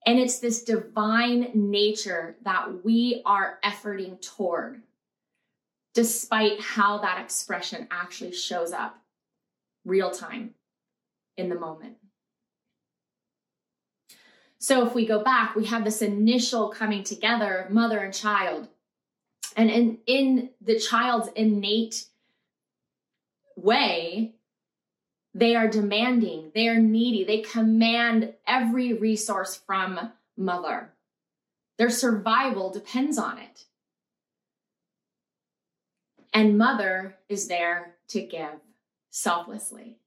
And 0.07 0.19
it's 0.19 0.39
this 0.39 0.63
divine 0.63 1.51
nature 1.55 2.37
that 2.43 2.85
we 2.85 3.23
are 3.25 3.59
efforting 3.65 4.21
toward 4.21 4.83
despite 5.95 6.61
how 6.61 6.99
that 6.99 7.21
expression 7.21 7.87
actually 7.91 8.33
shows 8.33 8.73
up 8.73 8.99
real 9.85 10.11
time 10.11 10.55
in 11.37 11.49
the 11.49 11.55
moment. 11.55 11.97
So 14.65 14.87
if 14.87 14.95
we 14.95 15.05
go 15.05 15.23
back, 15.23 15.55
we 15.55 15.67
have 15.67 15.85
this 15.85 16.01
initial 16.01 16.71
coming 16.71 17.05
together 17.05 17.55
of 17.59 17.71
mother 17.71 17.99
and 17.99 18.15
child. 18.15 18.69
And 19.59 19.69
in, 19.69 19.99
in 20.07 20.49
the 20.59 20.79
child's 20.79 21.29
innate 21.37 22.07
way, 23.57 24.33
they 25.35 25.55
are 25.55 25.69
demanding, 25.69 26.51
they 26.55 26.67
are 26.69 26.79
needy, 26.79 27.25
they 27.25 27.43
command 27.43 28.33
every 28.47 28.95
resource 28.95 29.55
from 29.55 30.13
mother. 30.35 30.95
Their 31.77 31.91
survival 31.91 32.71
depends 32.71 33.19
on 33.19 33.37
it. 33.37 33.67
And 36.33 36.57
mother 36.57 37.17
is 37.29 37.49
there 37.49 37.97
to 38.09 38.23
give 38.23 38.61
selflessly. 39.11 39.99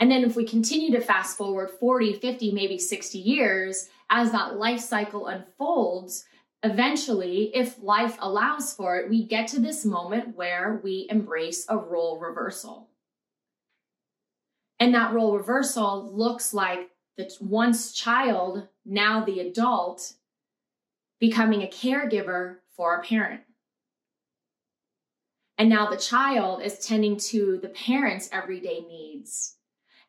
And 0.00 0.10
then 0.10 0.24
if 0.24 0.34
we 0.34 0.46
continue 0.46 0.90
to 0.92 1.00
fast 1.02 1.36
forward 1.36 1.70
40, 1.70 2.14
50, 2.14 2.52
maybe 2.52 2.78
60 2.78 3.18
years, 3.18 3.90
as 4.08 4.32
that 4.32 4.56
life 4.56 4.80
cycle 4.80 5.26
unfolds, 5.26 6.24
eventually, 6.62 7.54
if 7.54 7.78
life 7.82 8.16
allows 8.18 8.72
for 8.72 8.96
it, 8.96 9.10
we 9.10 9.26
get 9.26 9.46
to 9.48 9.60
this 9.60 9.84
moment 9.84 10.34
where 10.36 10.80
we 10.82 11.06
embrace 11.10 11.66
a 11.68 11.76
role 11.76 12.18
reversal. 12.18 12.88
And 14.78 14.94
that 14.94 15.12
role 15.12 15.36
reversal 15.36 16.10
looks 16.10 16.54
like 16.54 16.88
the 17.18 17.30
once 17.38 17.92
child, 17.92 18.68
now 18.86 19.22
the 19.22 19.40
adult, 19.40 20.14
becoming 21.18 21.62
a 21.62 21.66
caregiver 21.66 22.56
for 22.74 22.94
a 22.94 23.02
parent. 23.02 23.42
And 25.58 25.68
now 25.68 25.90
the 25.90 25.98
child 25.98 26.62
is 26.62 26.78
tending 26.78 27.18
to 27.18 27.58
the 27.60 27.68
parent's 27.68 28.30
everyday 28.32 28.80
needs 28.80 29.56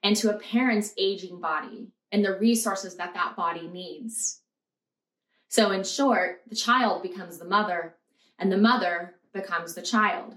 and 0.04 0.16
to 0.16 0.36
a 0.36 0.40
parent's 0.40 0.94
aging 0.98 1.40
body 1.40 1.88
and 2.12 2.24
the 2.24 2.38
resources 2.38 2.96
that 2.96 3.14
that 3.14 3.36
body 3.36 3.68
needs. 3.68 4.40
So, 5.48 5.72
in 5.72 5.84
short, 5.84 6.42
the 6.48 6.56
child 6.56 7.04
becomes 7.04 7.38
the 7.38 7.46
mother 7.46 7.96
and 8.40 8.52
the 8.52 8.58
mother 8.58 9.16
becomes 9.34 9.74
the 9.74 9.82
child. 9.82 10.36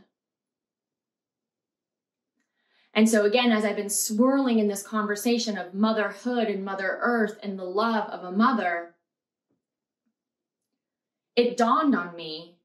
And 2.93 3.09
so, 3.09 3.25
again, 3.25 3.51
as 3.51 3.65
I've 3.65 3.77
been 3.77 3.91
swirling 3.91 4.61
in 4.61 4.69
this 4.69 4.83
conversation 4.83 5.59
of 5.59 5.75
motherhood 5.75 6.47
and 6.49 6.65
Mother 6.65 6.99
Earth 7.01 7.39
and 7.43 7.59
the 7.59 7.65
love 7.65 8.09
of 8.11 8.23
a 8.23 8.37
mother, 8.37 8.95
it 11.35 11.57
dawned 11.57 11.97
on 11.97 12.15
me 12.15 12.57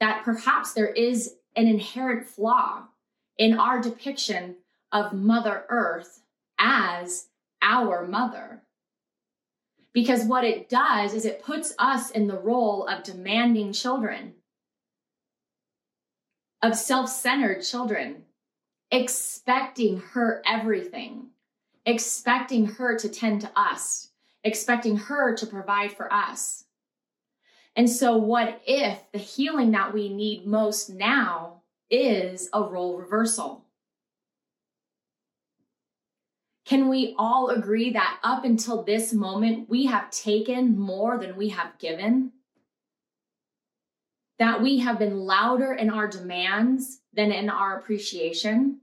that 0.00 0.22
perhaps 0.22 0.74
there 0.74 0.88
is 0.88 1.36
an 1.56 1.66
inherent 1.66 2.26
flaw 2.26 2.84
in 3.38 3.58
our 3.58 3.80
depiction 3.80 4.56
of 4.92 5.12
Mother 5.12 5.64
Earth 5.68 6.22
as 6.58 7.28
our 7.62 8.06
mother. 8.06 8.62
Because 9.92 10.24
what 10.24 10.44
it 10.44 10.68
does 10.68 11.14
is 11.14 11.24
it 11.24 11.42
puts 11.42 11.74
us 11.78 12.10
in 12.10 12.26
the 12.26 12.38
role 12.38 12.86
of 12.86 13.02
demanding 13.02 13.72
children, 13.72 14.34
of 16.62 16.76
self 16.76 17.08
centered 17.08 17.62
children, 17.62 18.24
expecting 18.90 19.98
her 19.98 20.42
everything, 20.46 21.28
expecting 21.86 22.66
her 22.66 22.98
to 22.98 23.08
tend 23.08 23.40
to 23.40 23.50
us, 23.56 24.10
expecting 24.44 24.96
her 24.96 25.34
to 25.36 25.46
provide 25.46 25.92
for 25.92 26.12
us. 26.12 26.64
And 27.74 27.88
so, 27.88 28.16
what 28.16 28.60
if 28.66 29.00
the 29.12 29.18
healing 29.18 29.70
that 29.72 29.94
we 29.94 30.08
need 30.08 30.46
most 30.46 30.90
now 30.90 31.62
is 31.90 32.48
a 32.52 32.62
role 32.62 32.98
reversal? 32.98 33.64
Can 36.68 36.88
we 36.88 37.14
all 37.18 37.48
agree 37.48 37.90
that 37.92 38.18
up 38.22 38.44
until 38.44 38.82
this 38.82 39.14
moment, 39.14 39.70
we 39.70 39.86
have 39.86 40.10
taken 40.10 40.78
more 40.78 41.16
than 41.16 41.36
we 41.36 41.48
have 41.48 41.78
given? 41.78 42.32
That 44.38 44.62
we 44.62 44.78
have 44.80 44.98
been 44.98 45.20
louder 45.20 45.72
in 45.72 45.88
our 45.88 46.06
demands 46.06 47.00
than 47.14 47.32
in 47.32 47.48
our 47.48 47.78
appreciation? 47.78 48.80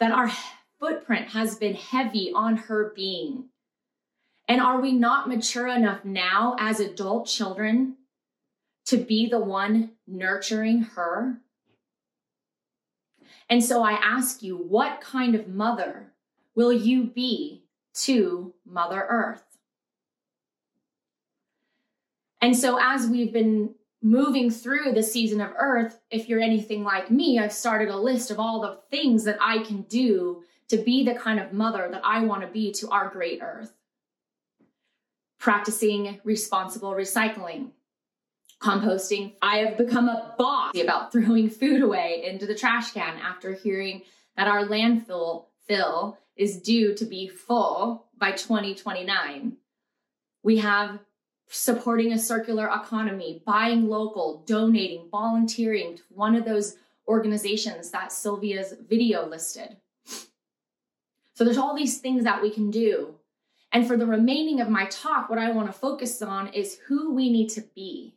That 0.00 0.10
our 0.10 0.32
footprint 0.80 1.28
has 1.28 1.54
been 1.54 1.74
heavy 1.74 2.32
on 2.34 2.56
her 2.56 2.92
being 2.96 3.50
and 4.50 4.60
are 4.60 4.80
we 4.80 4.90
not 4.90 5.28
mature 5.28 5.68
enough 5.68 6.04
now 6.04 6.56
as 6.58 6.80
adult 6.80 7.28
children 7.28 7.94
to 8.84 8.96
be 8.96 9.28
the 9.28 9.38
one 9.38 9.92
nurturing 10.08 10.82
her? 10.82 11.38
And 13.50 13.62
so 13.62 13.82
I 13.82 13.92
ask 13.92 14.42
you, 14.42 14.56
what 14.56 15.00
kind 15.00 15.34
of 15.34 15.48
mother 15.48 16.12
will 16.54 16.72
you 16.72 17.04
be 17.04 17.64
to 17.94 18.54
Mother 18.64 19.04
Earth? 19.08 19.42
And 22.40 22.56
so, 22.56 22.78
as 22.80 23.06
we've 23.06 23.32
been 23.32 23.74
moving 24.00 24.50
through 24.50 24.92
the 24.92 25.02
season 25.02 25.42
of 25.42 25.52
Earth, 25.58 26.00
if 26.10 26.28
you're 26.28 26.40
anything 26.40 26.84
like 26.84 27.10
me, 27.10 27.38
I've 27.38 27.52
started 27.52 27.90
a 27.90 27.98
list 27.98 28.30
of 28.30 28.40
all 28.40 28.62
the 28.62 28.78
things 28.90 29.24
that 29.24 29.36
I 29.42 29.58
can 29.58 29.82
do 29.82 30.44
to 30.68 30.78
be 30.78 31.04
the 31.04 31.14
kind 31.14 31.38
of 31.38 31.52
mother 31.52 31.88
that 31.90 32.00
I 32.04 32.24
want 32.24 32.40
to 32.42 32.48
be 32.48 32.72
to 32.74 32.88
our 32.88 33.10
great 33.10 33.40
Earth 33.42 33.74
practicing 35.40 36.20
responsible 36.22 36.92
recycling, 36.92 37.70
composting. 38.62 39.34
I 39.42 39.58
have 39.58 39.78
become 39.78 40.08
a 40.08 40.34
boss 40.38 40.72
about 40.78 41.12
throwing 41.12 41.48
food 41.48 41.82
away 41.82 42.24
into 42.26 42.46
the 42.46 42.54
trash 42.54 42.92
can 42.92 43.16
after 43.18 43.54
hearing 43.54 44.02
that 44.36 44.48
our 44.48 44.66
landfill 44.66 45.46
fill 45.66 46.18
is 46.36 46.60
due 46.60 46.94
to 46.94 47.04
be 47.04 47.28
full 47.28 48.06
by 48.18 48.32
2029. 48.32 49.56
We 50.42 50.58
have 50.58 51.00
supporting 51.48 52.12
a 52.12 52.18
circular 52.18 52.66
economy, 52.68 53.42
buying 53.44 53.88
local, 53.88 54.44
donating, 54.46 55.08
volunteering 55.10 55.96
to 55.96 56.02
one 56.10 56.34
of 56.34 56.44
those 56.44 56.76
organizations 57.08 57.90
that 57.90 58.12
Sylvia's 58.12 58.74
video 58.88 59.26
listed. 59.26 59.76
So 61.34 61.44
there's 61.44 61.58
all 61.58 61.74
these 61.74 61.98
things 61.98 62.24
that 62.24 62.42
we 62.42 62.50
can 62.50 62.70
do 62.70 63.16
and 63.72 63.86
for 63.86 63.96
the 63.96 64.06
remaining 64.06 64.60
of 64.60 64.68
my 64.68 64.86
talk, 64.86 65.30
what 65.30 65.38
I 65.38 65.50
want 65.52 65.68
to 65.68 65.72
focus 65.72 66.20
on 66.22 66.48
is 66.48 66.78
who 66.88 67.14
we 67.14 67.30
need 67.30 67.48
to 67.50 67.62
be. 67.74 68.16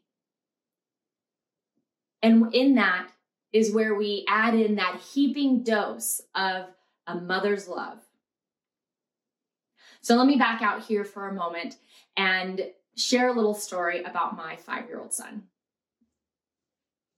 And 2.24 2.56
in 2.56 2.76
that 2.76 3.10
is 3.52 3.74
where 3.74 3.94
we 3.94 4.26
add 4.28 4.56
in 4.56 4.76
that 4.76 5.02
heaping 5.14 5.62
dose 5.62 6.22
of 6.34 6.66
a 7.06 7.16
mother's 7.16 7.68
love. 7.68 8.00
So 10.02 10.16
let 10.16 10.26
me 10.26 10.38
back 10.38 10.62
out 10.62 10.84
here 10.84 11.04
for 11.04 11.28
a 11.28 11.34
moment 11.34 11.76
and 12.18 12.62
share 12.96 13.28
a 13.28 13.34
little 13.34 13.54
story 13.54 14.04
about 14.04 14.36
my 14.36 14.56
five 14.56 14.88
year 14.88 15.00
old 15.00 15.14
son. 15.14 15.44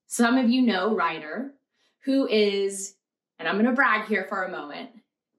Some 0.08 0.38
of 0.38 0.50
you 0.50 0.62
know 0.62 0.96
Ryder, 0.96 1.52
who 2.02 2.28
is, 2.28 2.96
and 3.40 3.48
I'm 3.48 3.56
going 3.56 3.66
to 3.66 3.72
brag 3.72 4.08
here 4.08 4.26
for 4.28 4.44
a 4.44 4.52
moment, 4.52 4.90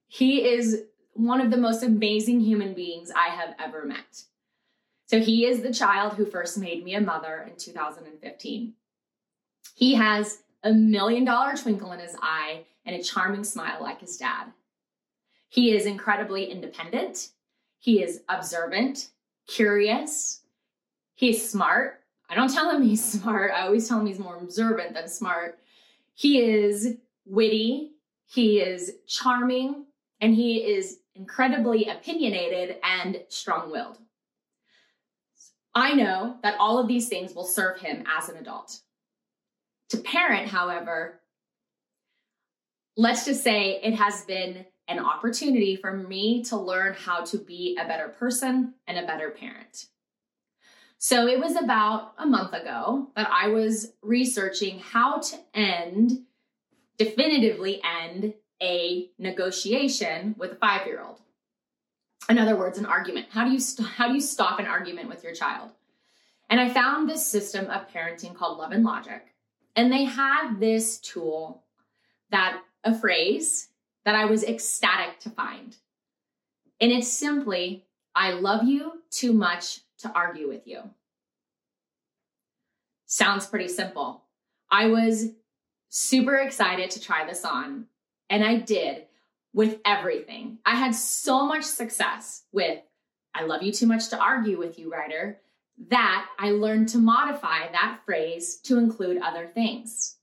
He 0.08 0.48
is 0.48 0.84
one 1.12 1.40
of 1.40 1.50
the 1.50 1.56
most 1.56 1.82
amazing 1.82 2.40
human 2.40 2.74
beings 2.74 3.10
I 3.14 3.28
have 3.28 3.54
ever 3.58 3.84
met. 3.84 4.24
So 5.06 5.20
he 5.20 5.46
is 5.46 5.62
the 5.62 5.72
child 5.72 6.14
who 6.14 6.26
first 6.26 6.58
made 6.58 6.84
me 6.84 6.94
a 6.94 7.00
mother 7.00 7.46
in 7.48 7.56
2015. 7.56 8.74
He 9.74 9.94
has 9.94 10.42
a 10.62 10.72
million 10.72 11.24
dollar 11.24 11.56
twinkle 11.56 11.92
in 11.92 12.00
his 12.00 12.16
eye 12.20 12.64
and 12.84 12.96
a 12.96 13.02
charming 13.02 13.44
smile 13.44 13.82
like 13.82 14.00
his 14.00 14.16
dad. 14.16 14.52
He 15.48 15.74
is 15.74 15.86
incredibly 15.86 16.50
independent. 16.50 17.30
He 17.78 18.02
is 18.02 18.22
observant, 18.28 19.10
curious. 19.46 20.40
He's 21.14 21.48
smart. 21.48 22.00
I 22.28 22.34
don't 22.34 22.52
tell 22.52 22.70
him 22.70 22.82
he's 22.82 23.04
smart. 23.12 23.52
I 23.52 23.62
always 23.62 23.88
tell 23.88 24.00
him 24.00 24.06
he's 24.06 24.18
more 24.18 24.36
observant 24.36 24.94
than 24.94 25.08
smart. 25.08 25.58
He 26.14 26.40
is 26.40 26.96
witty. 27.24 27.92
He 28.26 28.60
is 28.60 28.92
charming 29.06 29.86
and 30.20 30.34
he 30.34 30.58
is 30.58 30.98
incredibly 31.14 31.88
opinionated 31.88 32.76
and 32.82 33.22
strong 33.28 33.70
willed. 33.70 33.98
I 35.74 35.92
know 35.92 36.36
that 36.42 36.58
all 36.58 36.78
of 36.78 36.88
these 36.88 37.08
things 37.08 37.34
will 37.34 37.44
serve 37.44 37.78
him 37.78 38.04
as 38.06 38.28
an 38.28 38.36
adult. 38.36 38.80
To 39.90 39.98
parent, 39.98 40.48
however, 40.48 41.20
let's 42.96 43.24
just 43.24 43.44
say 43.44 43.80
it 43.82 43.94
has 43.94 44.24
been 44.24 44.66
an 44.88 44.98
opportunity 44.98 45.76
for 45.76 45.92
me 45.92 46.42
to 46.44 46.56
learn 46.56 46.94
how 46.94 47.24
to 47.24 47.38
be 47.38 47.76
a 47.80 47.86
better 47.86 48.08
person 48.08 48.74
and 48.86 48.98
a 48.98 49.06
better 49.06 49.30
parent. 49.30 49.86
So 50.98 51.26
it 51.26 51.38
was 51.38 51.56
about 51.56 52.14
a 52.18 52.26
month 52.26 52.52
ago 52.52 53.10
that 53.16 53.28
I 53.30 53.48
was 53.48 53.92
researching 54.02 54.78
how 54.78 55.18
to 55.18 55.36
end, 55.54 56.22
definitively 56.98 57.80
end 57.84 58.34
a 58.62 59.10
negotiation 59.18 60.34
with 60.38 60.52
a 60.52 60.56
five 60.56 60.86
year 60.86 61.02
old. 61.02 61.20
In 62.28 62.38
other 62.38 62.56
words, 62.56 62.78
an 62.78 62.86
argument. 62.86 63.26
How 63.30 63.44
do 63.44 63.52
you 63.52 63.60
st- 63.60 63.88
how 63.88 64.08
do 64.08 64.14
you 64.14 64.20
stop 64.20 64.58
an 64.58 64.66
argument 64.66 65.08
with 65.08 65.22
your 65.22 65.34
child? 65.34 65.70
And 66.48 66.60
I 66.60 66.70
found 66.70 67.08
this 67.08 67.26
system 67.26 67.66
of 67.66 67.88
parenting 67.88 68.34
called 68.34 68.58
Love 68.58 68.72
and 68.72 68.84
Logic, 68.84 69.22
and 69.76 69.92
they 69.92 70.04
had 70.04 70.58
this 70.58 70.98
tool 70.98 71.62
that 72.30 72.62
a 72.82 72.94
phrase 72.98 73.68
that 74.04 74.14
I 74.14 74.24
was 74.24 74.42
ecstatic 74.42 75.20
to 75.20 75.30
find. 75.30 75.76
And 76.80 76.90
it's 76.90 77.12
simply, 77.12 77.84
I 78.14 78.32
love 78.32 78.64
you 78.64 79.02
too 79.10 79.32
much 79.32 79.80
to 79.98 80.10
argue 80.12 80.48
with 80.48 80.66
you. 80.66 80.80
Sounds 83.06 83.46
pretty 83.46 83.68
simple. 83.68 84.22
I 84.70 84.86
was 84.86 85.28
super 85.88 86.36
excited 86.36 86.90
to 86.92 87.00
try 87.00 87.26
this 87.26 87.44
on 87.44 87.86
and 88.28 88.44
I 88.44 88.56
did 88.56 89.04
with 89.52 89.78
everything. 89.84 90.58
I 90.66 90.74
had 90.74 90.94
so 90.94 91.46
much 91.46 91.64
success 91.64 92.42
with 92.52 92.80
I 93.34 93.44
love 93.44 93.62
you 93.62 93.70
too 93.70 93.86
much 93.86 94.08
to 94.08 94.18
argue 94.18 94.58
with 94.58 94.78
you, 94.78 94.90
Ryder, 94.90 95.38
that 95.88 96.26
I 96.38 96.50
learned 96.50 96.88
to 96.90 96.98
modify 96.98 97.70
that 97.70 98.00
phrase 98.04 98.56
to 98.64 98.78
include 98.78 99.20
other 99.22 99.46
things. 99.46 100.16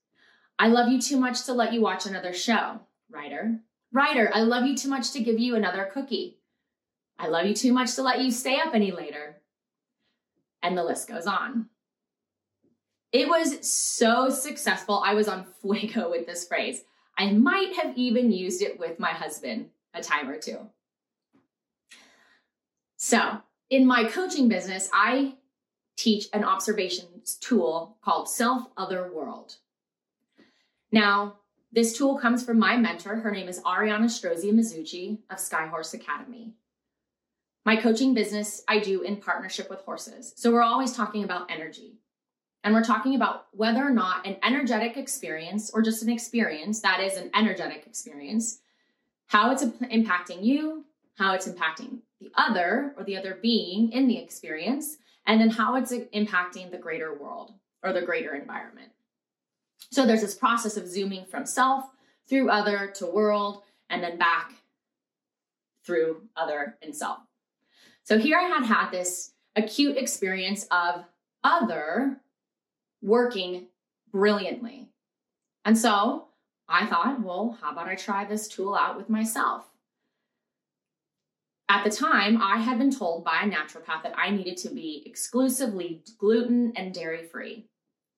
I 0.60 0.68
love 0.68 0.92
you 0.92 1.00
too 1.02 1.20
much 1.20 1.46
to 1.46 1.54
let 1.54 1.74
you 1.74 1.82
watch 1.82 2.06
another 2.06 2.34
show, 2.34 2.80
Ryder. 3.10 3.60
Ryder, 3.92 4.32
I 4.34 4.42
love 4.42 4.66
you 4.66 4.76
too 4.76 4.90
much 4.90 5.12
to 5.12 5.24
give 5.24 5.40
you 5.40 5.56
another 5.56 5.90
cookie. 5.94 6.40
I 7.20 7.28
love 7.28 7.46
you 7.46 7.54
too 7.54 7.74
much 7.74 7.96
to 7.96 8.02
let 8.02 8.22
you 8.22 8.32
stay 8.32 8.60
up 8.60 8.74
any 8.74 8.92
later. 8.92 9.42
And 10.62 10.78
the 10.78 10.84
list 10.84 11.08
goes 11.08 11.28
on. 11.28 11.68
It 13.12 13.28
was 13.28 13.66
so 13.68 14.30
successful. 14.30 15.04
I 15.06 15.14
was 15.14 15.28
on 15.28 15.46
fuego 15.62 16.10
with 16.12 16.26
this 16.26 16.48
phrase. 16.48 16.84
I 17.18 17.32
might 17.32 17.76
have 17.76 17.96
even 17.96 18.32
used 18.32 18.64
it 18.64 18.80
with 18.80 19.00
my 19.00 19.12
husband 19.12 19.70
a 19.94 20.02
time 20.02 20.30
or 20.30 20.40
two. 20.40 20.58
So, 22.98 23.42
in 23.70 23.86
my 23.86 24.06
coaching 24.06 24.48
business, 24.48 24.90
I 24.94 25.36
teach 25.96 26.28
an 26.34 26.44
observations 26.44 27.36
tool 27.36 27.98
called 28.04 28.30
Self 28.30 28.68
Other 28.78 29.12
World. 29.12 29.58
Now, 30.92 31.38
this 31.72 31.98
tool 31.98 32.20
comes 32.20 32.46
from 32.46 32.60
my 32.60 32.78
mentor. 32.78 33.16
Her 33.16 33.32
name 33.32 33.48
is 33.48 33.60
Ariana 33.62 34.06
Strozzi 34.06 34.54
Mazzucchi 34.54 35.18
of 35.30 35.38
Skyhorse 35.38 35.94
Academy. 35.96 36.54
My 37.66 37.78
coaching 37.78 38.14
business 38.14 38.62
I 38.68 38.80
do 38.80 39.02
in 39.02 39.18
partnership 39.18 39.70
with 39.70 39.80
horses. 39.82 40.34
So 40.36 40.52
we're 40.52 40.62
always 40.62 40.94
talking 40.96 41.24
about 41.24 41.50
energy. 41.50 41.98
And 42.64 42.74
we're 42.74 42.84
talking 42.84 43.16
about 43.16 43.48
whether 43.52 43.86
or 43.86 43.90
not 43.90 44.26
an 44.26 44.38
energetic 44.44 44.98
experience 44.98 45.72
or 45.72 45.82
just 45.82 46.04
an 46.04 46.10
experience 46.10 46.80
that 46.82 47.00
is 47.00 47.18
an 47.18 47.30
energetic 47.36 47.86
experience, 47.88 48.60
how 49.28 49.52
it's 49.52 49.64
impacting 49.64 50.44
you, 50.44 50.86
how 51.18 51.34
it's 51.34 51.48
impacting 51.48 52.00
the 52.22 52.32
other 52.36 52.94
or 52.98 53.04
the 53.04 53.18
other 53.18 53.38
being 53.42 53.92
in 53.92 54.08
the 54.08 54.18
experience, 54.18 54.98
and 55.26 55.40
then 55.40 55.50
how 55.50 55.76
it's 55.76 55.92
impacting 55.92 56.72
the 56.72 56.78
greater 56.78 57.14
world 57.14 57.54
or 57.84 57.94
the 57.94 58.02
greater 58.02 58.34
environment. 58.34 58.92
So 59.92 60.06
there's 60.06 60.22
this 60.22 60.36
process 60.36 60.78
of 60.78 60.88
zooming 60.88 61.26
from 61.26 61.46
self 61.46 61.86
through 62.28 62.50
other 62.50 62.88
to 62.96 63.06
world 63.06 63.64
and 63.90 64.04
then 64.04 64.18
back 64.18 64.54
through 65.86 66.22
other 66.36 66.78
and 66.82 66.96
self. 66.96 67.20
So 68.04 68.18
here 68.18 68.38
I 68.38 68.44
had 68.44 68.66
had 68.66 68.92
this 68.92 69.32
acute 69.56 69.98
experience 69.98 70.66
of 70.72 71.04
other 71.44 72.18
working 73.02 73.68
brilliantly. 74.12 74.90
And 75.66 75.78
so 75.78 76.28
I 76.68 76.86
thought, 76.86 77.22
well, 77.22 77.58
how 77.62 77.72
about 77.72 77.88
I 77.88 77.96
try 77.96 78.26
this 78.26 78.48
tool 78.48 78.76
out 78.76 78.98
with 78.98 79.10
myself? 79.10 79.66
At 81.74 81.84
the 81.84 81.90
time, 81.90 82.40
I 82.40 82.58
had 82.58 82.78
been 82.78 82.92
told 82.92 83.24
by 83.24 83.42
a 83.42 83.50
naturopath 83.50 84.04
that 84.04 84.14
I 84.16 84.30
needed 84.30 84.58
to 84.58 84.70
be 84.70 85.02
exclusively 85.08 86.04
gluten 86.20 86.72
and 86.76 86.94
dairy 86.94 87.24
free. 87.26 87.66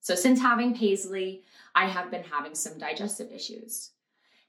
So, 0.02 0.14
since 0.14 0.42
having 0.42 0.76
Paisley, 0.76 1.42
I 1.74 1.88
have 1.88 2.12
been 2.12 2.26
having 2.26 2.54
some 2.54 2.78
digestive 2.78 3.32
issues. 3.32 3.92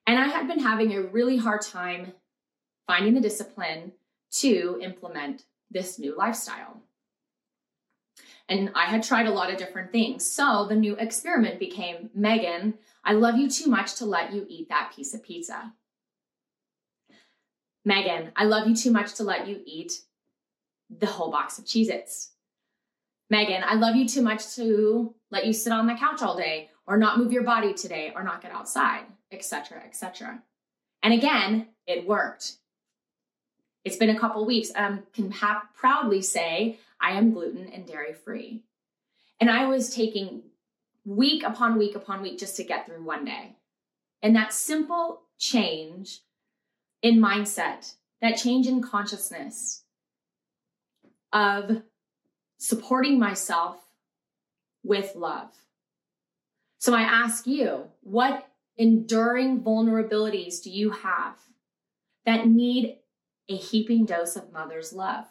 And 0.09 0.19
I 0.19 0.27
had 0.27 0.49
been 0.49 0.59
having 0.59 0.93
a 0.93 1.03
really 1.03 1.37
hard 1.37 1.63
time 1.63 2.15
finding 2.89 3.15
the 3.15 3.21
discipline 3.21 3.93
to 4.41 4.81
implement 4.83 5.45
this 5.71 6.01
new 6.01 6.17
lifestyle. 6.17 6.83
And 8.49 8.73
I 8.75 8.87
had 8.87 9.05
tried 9.05 9.29
a 9.29 9.33
lot 9.33 9.53
of 9.53 9.57
different 9.57 9.93
things. 9.93 10.29
So 10.29 10.67
the 10.69 10.75
new 10.75 10.97
experiment 10.97 11.61
became 11.61 12.11
Megan, 12.13 12.75
I 13.05 13.13
love 13.13 13.37
you 13.37 13.49
too 13.49 13.71
much 13.71 13.95
to 13.97 14.05
let 14.05 14.33
you 14.33 14.47
eat 14.49 14.69
that 14.69 14.93
piece 14.97 15.15
of 15.15 15.23
pizza. 15.23 15.75
Megan, 17.87 18.33
I 18.35 18.45
love 18.45 18.67
you 18.67 18.75
too 18.75 18.91
much 18.91 19.15
to 19.15 19.23
let 19.23 19.47
you 19.47 19.61
eat 19.65 20.01
the 20.91 21.07
whole 21.07 21.31
box 21.31 21.57
of 21.57 21.65
Cheez 21.65 21.89
Its. 21.89 22.33
Megan, 23.31 23.63
I 23.65 23.75
love 23.75 23.95
you 23.95 24.09
too 24.09 24.23
much 24.23 24.57
to 24.57 25.15
let 25.31 25.47
you 25.47 25.53
sit 25.53 25.73
on 25.73 25.87
the 25.87 25.95
couch 25.95 26.21
all 26.21 26.37
day 26.37 26.71
or 26.85 26.97
not 26.97 27.17
move 27.17 27.33
your 27.33 27.45
body 27.45 27.73
today 27.73 28.13
or 28.15 28.25
not 28.25 28.43
get 28.43 28.51
outside, 28.51 29.05
etc., 29.31 29.81
etc. 29.87 30.43
And 31.05 31.15
again, 31.15 31.69
it 31.87 32.09
worked. 32.09 32.57
It's 33.85 33.97
been 33.97 34.11
a 34.11 34.19
couple 34.19 34.45
weeks. 34.45 34.73
I 34.75 34.87
um, 34.87 35.05
can 35.13 35.31
ha- 35.31 35.69
proudly 35.77 36.23
say 36.23 36.81
I 37.01 37.13
am 37.13 37.33
gluten 37.33 37.69
and 37.73 37.87
dairy 37.87 38.15
free. 38.15 38.65
And 39.41 39.49
I 39.49 39.67
was 39.67 39.95
taking 39.95 40.43
week 41.05 41.45
upon 41.45 41.79
week 41.79 41.95
upon 41.95 42.21
week 42.21 42.39
just 42.39 42.57
to 42.57 42.65
get 42.65 42.87
through 42.87 43.05
one 43.05 43.25
day. 43.25 43.55
And 44.23 44.35
that 44.35 44.53
simple 44.53 45.23
change 45.39 46.23
in 47.03 47.19
mindset, 47.19 47.95
that 48.21 48.37
change 48.37 48.67
in 48.67 48.83
consciousness 48.83 49.83
of 51.33 51.83
supporting 52.59 53.19
myself 53.19 53.77
with 54.83 55.15
love. 55.15 55.51
So 56.79 56.95
I 56.95 57.03
ask 57.03 57.47
you, 57.47 57.85
what 58.03 58.49
enduring 58.77 59.61
vulnerabilities 59.61 60.63
do 60.63 60.71
you 60.71 60.91
have 60.91 61.37
that 62.25 62.47
need 62.47 62.99
a 63.49 63.57
heaping 63.57 64.05
dose 64.05 64.37
of 64.37 64.53
mother's 64.53 64.93
love? 64.93 65.27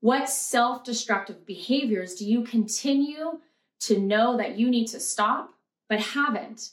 What 0.00 0.28
self 0.30 0.82
destructive 0.84 1.46
behaviors 1.46 2.14
do 2.14 2.24
you 2.24 2.42
continue 2.42 3.40
to 3.80 3.98
know 3.98 4.36
that 4.36 4.58
you 4.58 4.70
need 4.70 4.86
to 4.88 5.00
stop, 5.00 5.50
but 5.88 6.00
haven't? 6.00 6.70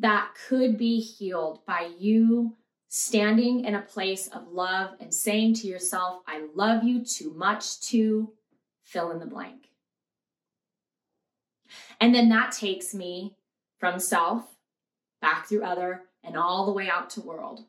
That 0.00 0.30
could 0.48 0.76
be 0.76 1.00
healed 1.00 1.64
by 1.66 1.90
you 1.98 2.56
standing 2.88 3.64
in 3.64 3.74
a 3.74 3.82
place 3.82 4.26
of 4.28 4.48
love 4.48 4.96
and 4.98 5.14
saying 5.14 5.54
to 5.54 5.68
yourself, 5.68 6.22
I 6.26 6.46
love 6.54 6.82
you 6.82 7.04
too 7.04 7.32
much 7.34 7.80
to 7.90 8.32
fill 8.82 9.12
in 9.12 9.20
the 9.20 9.26
blank. 9.26 9.68
And 12.00 12.14
then 12.14 12.28
that 12.30 12.52
takes 12.52 12.94
me 12.94 13.36
from 13.78 14.00
self 14.00 14.56
back 15.20 15.46
through 15.46 15.64
other 15.64 16.02
and 16.24 16.36
all 16.36 16.66
the 16.66 16.72
way 16.72 16.88
out 16.88 17.10
to 17.10 17.20
world 17.20 17.64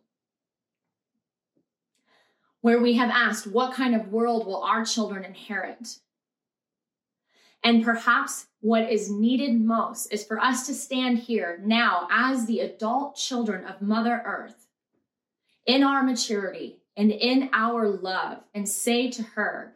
where 2.62 2.80
we 2.80 2.94
have 2.94 3.10
asked, 3.10 3.48
what 3.48 3.74
kind 3.74 3.96
of 3.96 4.12
world 4.12 4.46
will 4.46 4.64
our 4.64 4.86
children 4.86 5.26
inherit? 5.26 5.98
And 7.64 7.84
perhaps 7.84 8.48
what 8.60 8.92
is 8.92 9.12
needed 9.12 9.60
most 9.60 10.08
is 10.12 10.24
for 10.24 10.40
us 10.40 10.66
to 10.68 10.74
stand 10.74 11.20
here 11.20 11.60
now 11.64 12.08
as 12.12 12.46
the 12.46 12.60
adult 12.60 13.16
children 13.16 13.66
of 13.66 13.82
Mother 13.82 14.22
Earth 14.26 14.68
in 15.66 15.84
our 15.84 16.04
maturity 16.04 16.82
and 16.98 17.12
in 17.12 17.50
our 17.54 17.88
love 17.88 18.40
and 18.54 18.68
say 18.68 19.10
to 19.12 19.24
her, 19.24 19.76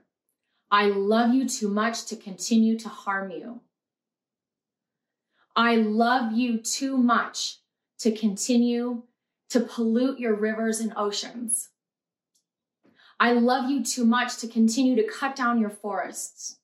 I 0.71 0.88
love 0.88 1.33
you 1.33 1.47
too 1.47 1.69
much 1.69 2.05
to 2.05 2.15
continue 2.15 2.77
to 2.79 2.89
harm 2.89 3.31
you. 3.31 3.61
I 5.55 5.75
love 5.75 6.33
you 6.33 6.57
too 6.57 6.97
much 6.97 7.59
to 7.99 8.11
continue 8.11 9.03
to 9.49 9.61
pollute 9.61 10.19
your 10.19 10.33
rivers 10.33 10.79
and 10.79 10.91
oceans. 10.97 11.69
I 13.19 13.31
love 13.33 13.69
you 13.69 13.83
too 13.83 14.05
much 14.05 14.38
to 14.38 14.47
continue 14.47 14.95
to 14.95 15.07
cut 15.07 15.36
down 15.36 15.61
your 15.61 15.69
forests. 15.69 16.57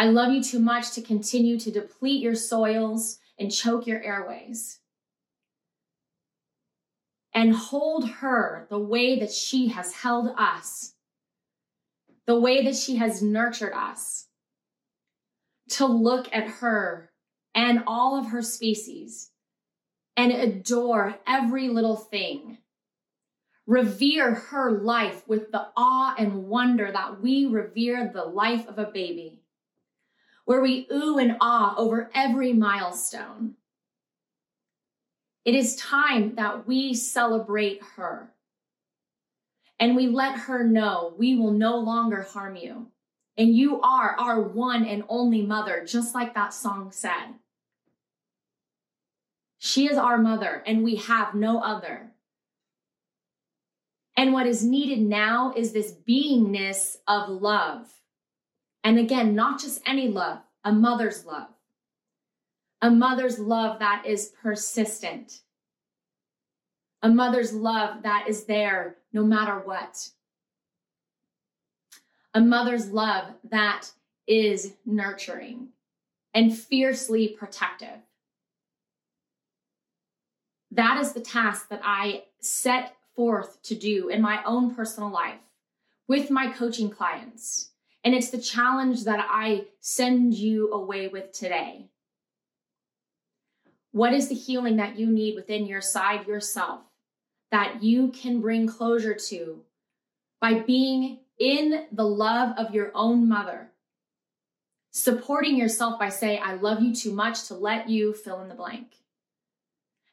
I 0.00 0.06
love 0.06 0.32
you 0.32 0.42
too 0.42 0.60
much 0.60 0.92
to 0.92 1.02
continue 1.02 1.58
to 1.58 1.70
deplete 1.70 2.22
your 2.22 2.34
soils 2.34 3.18
and 3.38 3.52
choke 3.52 3.86
your 3.86 4.02
airways. 4.02 4.78
And 7.34 7.54
hold 7.54 8.08
her 8.08 8.66
the 8.70 8.78
way 8.78 9.20
that 9.20 9.30
she 9.30 9.68
has 9.68 9.92
held 9.92 10.30
us, 10.38 10.94
the 12.24 12.40
way 12.40 12.64
that 12.64 12.76
she 12.76 12.96
has 12.96 13.20
nurtured 13.20 13.74
us. 13.74 14.28
To 15.72 15.84
look 15.84 16.34
at 16.34 16.48
her 16.48 17.10
and 17.54 17.84
all 17.86 18.18
of 18.18 18.28
her 18.28 18.40
species 18.40 19.32
and 20.16 20.32
adore 20.32 21.16
every 21.26 21.68
little 21.68 21.96
thing. 21.96 22.56
Revere 23.66 24.32
her 24.32 24.70
life 24.70 25.28
with 25.28 25.52
the 25.52 25.66
awe 25.76 26.14
and 26.16 26.48
wonder 26.48 26.90
that 26.90 27.20
we 27.20 27.44
revere 27.44 28.10
the 28.10 28.24
life 28.24 28.66
of 28.66 28.78
a 28.78 28.90
baby, 28.90 29.39
where 30.50 30.60
we 30.60 30.88
ooh 30.92 31.16
and 31.16 31.36
ah 31.40 31.76
over 31.76 32.10
every 32.12 32.52
milestone. 32.52 33.54
It 35.44 35.54
is 35.54 35.76
time 35.76 36.34
that 36.34 36.66
we 36.66 36.92
celebrate 36.92 37.80
her 37.94 38.32
and 39.78 39.94
we 39.94 40.08
let 40.08 40.36
her 40.36 40.64
know 40.64 41.14
we 41.16 41.36
will 41.36 41.52
no 41.52 41.78
longer 41.78 42.22
harm 42.22 42.56
you. 42.56 42.88
And 43.38 43.54
you 43.54 43.80
are 43.80 44.16
our 44.18 44.42
one 44.42 44.84
and 44.84 45.04
only 45.08 45.42
mother, 45.42 45.84
just 45.86 46.16
like 46.16 46.34
that 46.34 46.52
song 46.52 46.90
said. 46.90 47.36
She 49.60 49.86
is 49.86 49.96
our 49.96 50.18
mother, 50.18 50.64
and 50.66 50.82
we 50.82 50.96
have 50.96 51.32
no 51.32 51.60
other. 51.60 52.10
And 54.16 54.32
what 54.32 54.48
is 54.48 54.64
needed 54.64 54.98
now 54.98 55.54
is 55.56 55.72
this 55.72 55.94
beingness 56.08 56.96
of 57.06 57.28
love. 57.28 57.99
And 58.82 58.98
again, 58.98 59.34
not 59.34 59.60
just 59.60 59.82
any 59.86 60.08
love, 60.08 60.38
a 60.64 60.72
mother's 60.72 61.24
love. 61.24 61.48
A 62.82 62.90
mother's 62.90 63.38
love 63.38 63.78
that 63.80 64.04
is 64.06 64.32
persistent. 64.42 65.40
A 67.02 67.08
mother's 67.08 67.52
love 67.52 68.02
that 68.02 68.26
is 68.28 68.44
there 68.44 68.96
no 69.12 69.24
matter 69.24 69.58
what. 69.58 70.10
A 72.32 72.40
mother's 72.40 72.90
love 72.90 73.34
that 73.50 73.90
is 74.26 74.74
nurturing 74.86 75.68
and 76.32 76.56
fiercely 76.56 77.28
protective. 77.28 77.98
That 80.70 80.98
is 81.00 81.12
the 81.12 81.20
task 81.20 81.68
that 81.68 81.80
I 81.82 82.24
set 82.40 82.94
forth 83.16 83.60
to 83.64 83.74
do 83.74 84.08
in 84.08 84.22
my 84.22 84.42
own 84.44 84.74
personal 84.74 85.10
life 85.10 85.40
with 86.06 86.30
my 86.30 86.50
coaching 86.52 86.90
clients. 86.90 87.69
And 88.02 88.14
it's 88.14 88.30
the 88.30 88.38
challenge 88.38 89.04
that 89.04 89.26
I 89.28 89.66
send 89.80 90.34
you 90.34 90.72
away 90.72 91.08
with 91.08 91.32
today. 91.32 91.86
What 93.92 94.14
is 94.14 94.28
the 94.28 94.34
healing 94.34 94.76
that 94.76 94.98
you 94.98 95.06
need 95.06 95.34
within 95.34 95.66
your 95.66 95.80
side 95.80 96.26
yourself 96.26 96.80
that 97.50 97.82
you 97.82 98.08
can 98.08 98.40
bring 98.40 98.66
closure 98.68 99.14
to 99.14 99.62
by 100.40 100.60
being 100.60 101.18
in 101.38 101.86
the 101.90 102.06
love 102.06 102.56
of 102.56 102.74
your 102.74 102.90
own 102.94 103.28
mother? 103.28 103.70
Supporting 104.92 105.56
yourself 105.56 105.98
by 105.98 106.08
saying, 106.08 106.40
I 106.42 106.54
love 106.54 106.82
you 106.82 106.94
too 106.94 107.12
much 107.12 107.48
to 107.48 107.54
let 107.54 107.88
you 107.88 108.12
fill 108.14 108.40
in 108.40 108.48
the 108.48 108.54
blank. 108.54 108.94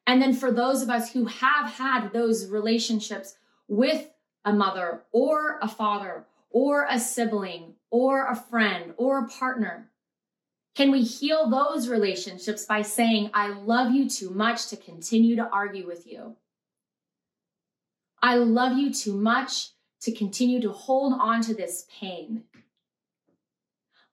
And 0.06 0.22
then 0.22 0.34
for 0.34 0.52
those 0.52 0.82
of 0.82 0.90
us 0.90 1.12
who 1.12 1.26
have 1.26 1.74
had 1.74 2.14
those 2.14 2.50
relationships 2.50 3.36
with 3.68 4.10
a 4.46 4.54
mother 4.54 5.04
or 5.12 5.60
a 5.62 5.68
father 5.68 6.26
or 6.50 6.88
a 6.90 7.00
sibling 7.00 7.74
or 7.90 8.28
a 8.28 8.36
friend 8.36 8.94
or 8.98 9.20
a 9.20 9.28
partner, 9.28 9.90
can 10.76 10.92
we 10.92 11.04
heal 11.04 11.50
those 11.50 11.90
relationships 11.90 12.66
by 12.66 12.82
saying, 12.82 13.32
I 13.34 13.48
love 13.48 13.94
you 13.94 14.10
too 14.10 14.30
much 14.30 14.68
to 14.68 14.78
continue 14.78 15.36
to 15.36 15.50
argue 15.50 15.88
with 15.88 16.06
you? 16.06 16.36
I 18.22 18.36
love 18.36 18.78
you 18.78 18.94
too 18.94 19.16
much 19.16 19.70
to 20.02 20.12
continue 20.12 20.62
to 20.62 20.72
hold 20.72 21.14
on 21.20 21.42
to 21.42 21.54
this 21.54 21.86
pain. 22.00 22.44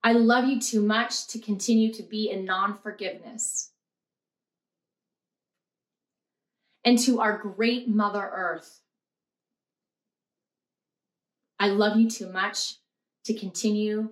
I 0.02 0.12
love 0.12 0.44
you 0.46 0.60
too 0.60 0.82
much 0.82 1.26
to 1.28 1.38
continue 1.38 1.92
to 1.94 2.02
be 2.02 2.30
in 2.30 2.44
non 2.44 2.78
forgiveness. 2.78 3.70
and 6.84 6.98
to 6.98 7.20
our 7.20 7.38
great 7.38 7.88
Mother 7.88 8.30
Earth. 8.32 8.80
I 11.58 11.68
love 11.68 11.96
you 11.96 12.10
too 12.10 12.30
much 12.30 12.74
to 13.24 13.34
continue 13.34 14.10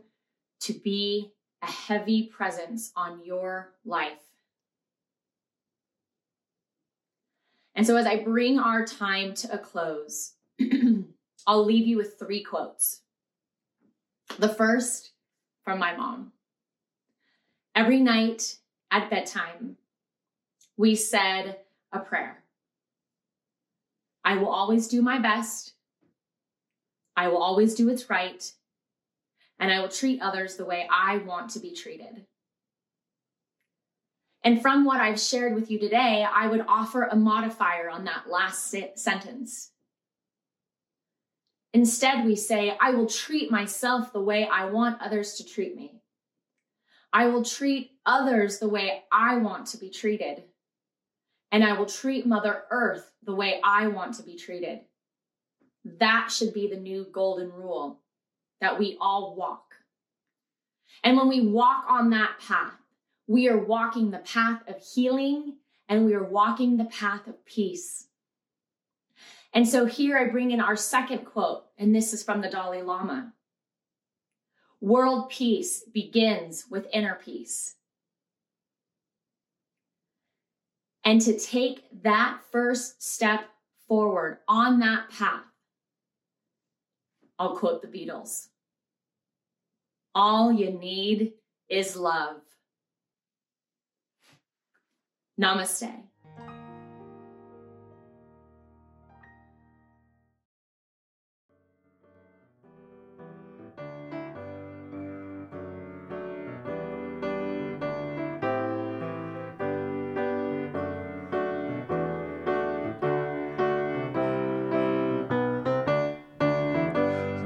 to 0.60 0.72
be 0.72 1.32
a 1.62 1.70
heavy 1.70 2.24
presence 2.24 2.92
on 2.96 3.24
your 3.24 3.72
life. 3.84 4.18
And 7.74 7.86
so, 7.86 7.96
as 7.96 8.06
I 8.06 8.22
bring 8.22 8.58
our 8.58 8.84
time 8.84 9.34
to 9.34 9.52
a 9.52 9.58
close, 9.58 10.34
I'll 11.46 11.64
leave 11.64 11.86
you 11.86 11.96
with 11.96 12.18
three 12.18 12.42
quotes. 12.42 13.00
The 14.38 14.48
first 14.48 15.12
from 15.64 15.78
my 15.78 15.96
mom. 15.96 16.32
Every 17.74 18.00
night 18.00 18.56
at 18.90 19.08
bedtime, 19.08 19.76
we 20.76 20.94
said 20.94 21.60
a 21.92 22.00
prayer. 22.00 22.42
I 24.24 24.36
will 24.36 24.50
always 24.50 24.88
do 24.88 25.02
my 25.02 25.18
best. 25.18 25.72
I 27.16 27.28
will 27.28 27.42
always 27.42 27.74
do 27.74 27.88
what's 27.88 28.08
right. 28.10 28.52
And 29.62 29.72
I 29.72 29.80
will 29.80 29.88
treat 29.88 30.20
others 30.20 30.56
the 30.56 30.64
way 30.64 30.88
I 30.90 31.18
want 31.18 31.50
to 31.50 31.60
be 31.60 31.72
treated. 31.72 32.26
And 34.42 34.60
from 34.60 34.84
what 34.84 35.00
I've 35.00 35.20
shared 35.20 35.54
with 35.54 35.70
you 35.70 35.78
today, 35.78 36.26
I 36.28 36.48
would 36.48 36.64
offer 36.66 37.04
a 37.04 37.14
modifier 37.14 37.88
on 37.88 38.04
that 38.04 38.28
last 38.28 38.74
sentence. 38.96 39.70
Instead, 41.72 42.24
we 42.26 42.34
say, 42.34 42.76
I 42.80 42.90
will 42.90 43.06
treat 43.06 43.52
myself 43.52 44.12
the 44.12 44.20
way 44.20 44.48
I 44.50 44.64
want 44.64 45.00
others 45.00 45.34
to 45.34 45.44
treat 45.44 45.76
me. 45.76 46.02
I 47.12 47.28
will 47.28 47.44
treat 47.44 47.92
others 48.04 48.58
the 48.58 48.68
way 48.68 49.04
I 49.12 49.36
want 49.36 49.68
to 49.68 49.78
be 49.78 49.90
treated 49.90 50.42
and 51.52 51.62
I 51.62 51.74
will 51.74 51.86
treat 51.86 52.26
Mother 52.26 52.64
Earth 52.70 53.12
the 53.22 53.34
way 53.34 53.60
I 53.62 53.86
want 53.88 54.14
to 54.14 54.22
be 54.22 54.36
treated. 54.36 54.80
That 55.84 56.32
should 56.32 56.54
be 56.54 56.68
the 56.68 56.80
new 56.80 57.06
golden 57.12 57.52
rule 57.52 58.00
that 58.62 58.78
we 58.78 58.96
all 59.00 59.36
walk. 59.36 59.74
And 61.04 61.16
when 61.16 61.28
we 61.28 61.46
walk 61.46 61.84
on 61.88 62.08
that 62.10 62.38
path, 62.40 62.72
we 63.26 63.48
are 63.48 63.58
walking 63.58 64.10
the 64.10 64.18
path 64.18 64.62
of 64.66 64.82
healing 64.82 65.56
and 65.88 66.06
we 66.06 66.14
are 66.14 66.24
walking 66.24 66.76
the 66.76 66.86
path 66.86 67.26
of 67.26 67.44
peace. 67.44 68.06
And 69.52 69.68
so 69.68 69.84
here 69.84 70.16
I 70.16 70.28
bring 70.28 70.50
in 70.50 70.60
our 70.60 70.76
second 70.76 71.26
quote, 71.26 71.66
and 71.76 71.94
this 71.94 72.14
is 72.14 72.22
from 72.22 72.40
the 72.40 72.48
Dalai 72.48 72.80
Lama. 72.80 73.34
World 74.80 75.28
peace 75.28 75.82
begins 75.92 76.64
with 76.70 76.86
inner 76.92 77.18
peace. 77.22 77.74
and 81.04 81.20
to 81.20 81.38
take 81.38 81.84
that 82.02 82.40
first 82.50 83.02
step 83.02 83.44
forward 83.88 84.38
on 84.48 84.80
that 84.80 85.10
path. 85.10 85.42
I'll 87.38 87.56
quote 87.56 87.82
the 87.82 87.88
Beatles 87.88 88.48
All 90.14 90.52
you 90.52 90.70
need 90.70 91.32
is 91.68 91.96
love. 91.96 92.36
Namaste. 95.40 96.11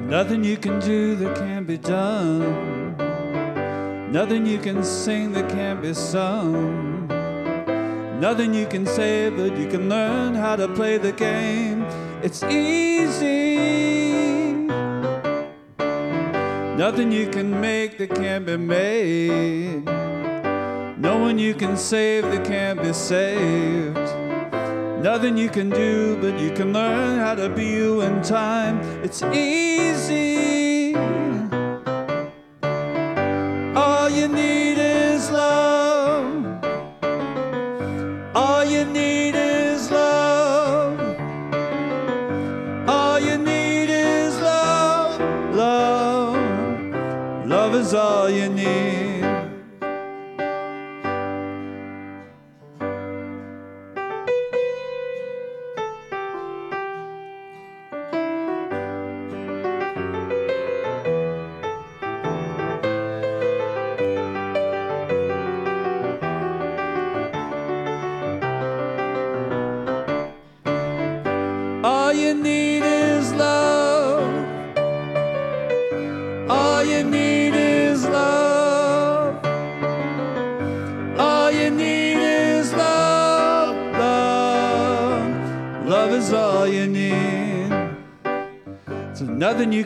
Nothing 0.08 0.44
you 0.44 0.56
can 0.56 0.78
do 0.78 1.16
that 1.16 1.36
can't 1.36 1.66
be 1.66 1.78
done. 1.78 2.96
Nothing 4.12 4.46
you 4.46 4.58
can 4.58 4.84
sing 4.84 5.32
that 5.32 5.50
can't 5.50 5.82
be 5.82 5.94
sung. 5.94 7.08
Nothing 8.20 8.54
you 8.54 8.66
can 8.66 8.86
say, 8.86 9.30
but 9.30 9.58
you 9.58 9.66
can 9.68 9.88
learn 9.88 10.36
how 10.36 10.54
to 10.54 10.68
play 10.68 10.96
the 10.96 11.10
game. 11.10 11.82
It's 12.22 12.44
easy. 12.44 13.56
Nothing 16.76 17.10
you 17.10 17.28
can 17.28 17.60
make 17.60 17.98
that 17.98 18.14
can't 18.14 18.46
be 18.46 18.56
made. 18.56 19.84
No 20.98 21.18
one 21.18 21.36
you 21.36 21.52
can 21.52 21.76
save 21.76 22.22
that 22.30 22.46
can't 22.46 22.80
be 22.80 22.92
saved. 22.92 24.25
Nothing 24.98 25.36
you 25.36 25.50
can 25.50 25.68
do, 25.68 26.16
but 26.20 26.40
you 26.40 26.50
can 26.52 26.72
learn 26.72 27.18
how 27.18 27.34
to 27.34 27.48
be 27.50 27.66
you 27.66 28.00
in 28.00 28.22
time. 28.22 28.80
It's 29.02 29.22
easy. 29.22 30.45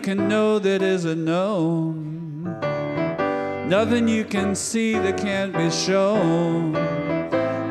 Can 0.01 0.29
know 0.29 0.59
that 0.59 0.83
isn't 0.83 1.25
known. 1.25 2.45
Nothing 3.69 4.09
you 4.09 4.25
can 4.25 4.55
see 4.55 4.95
that 4.95 5.19
can't 5.19 5.53
be 5.53 5.71
shown. 5.71 6.73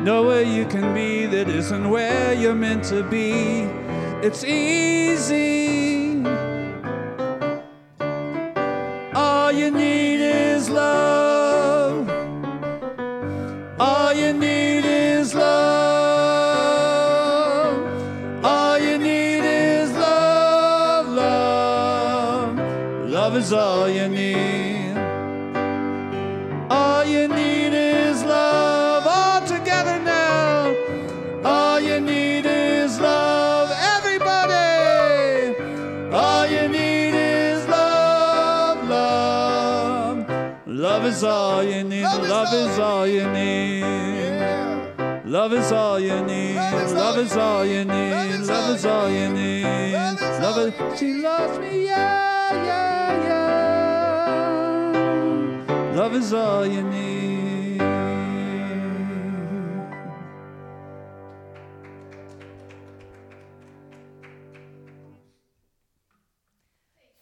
Nowhere 0.04 0.42
you 0.42 0.64
can 0.64 0.94
be 0.94 1.26
that 1.26 1.48
isn't 1.48 1.90
where 1.90 2.32
you're 2.32 2.54
meant 2.54 2.84
to 2.84 3.02
be. 3.02 3.68
It's 4.22 4.44
easy. 4.44 6.22
All 9.14 9.50
you 9.52 9.70
need 9.70 10.20
is 10.20 10.70
love. 10.70 12.08
All 13.78 14.12
you 14.12 14.32
need 14.32 14.89
all 23.90 23.96
you 23.96 24.08
need. 24.08 24.96
All 26.70 27.04
you 27.04 27.26
need 27.26 27.72
is 27.74 28.22
love. 28.22 29.04
All 29.04 29.40
together 29.44 29.98
now. 29.98 30.72
All 31.44 31.80
you 31.80 31.98
need 32.00 32.46
is 32.46 33.00
love. 33.00 33.70
Everybody. 33.96 35.56
All 36.14 36.46
you 36.46 36.68
need 36.68 37.14
is 37.14 37.66
love, 37.66 38.88
love. 38.88 40.28
Love 40.66 41.04
is 41.06 41.24
all 41.24 41.64
you 41.64 41.82
need. 41.82 42.04
Love 42.04 42.54
is 42.54 42.78
all 42.78 43.06
you 43.08 43.26
need. 43.28 43.80
Yeah. 43.80 45.22
Love 45.24 45.52
is 45.52 45.72
all 45.72 45.98
you 45.98 46.22
need. 46.22 46.54
Love 46.54 47.18
is 47.18 47.32
is 47.32 47.36
all 47.36 47.66
you 47.66 47.84
need. 47.84 48.12
Love 48.46 48.76
is 48.76 48.86
all 48.86 49.10
you 49.10 49.28
need. 49.30 49.64
Love 49.64 50.58
it. 50.58 50.98
She 50.98 51.14
loves 51.14 51.58
me, 51.58 51.86
yeah, 51.86 52.64
yeah. 52.64 52.99
Love 56.00 56.14
is 56.14 56.32
all 56.32 56.66
you 56.66 56.82
need. 56.82 57.78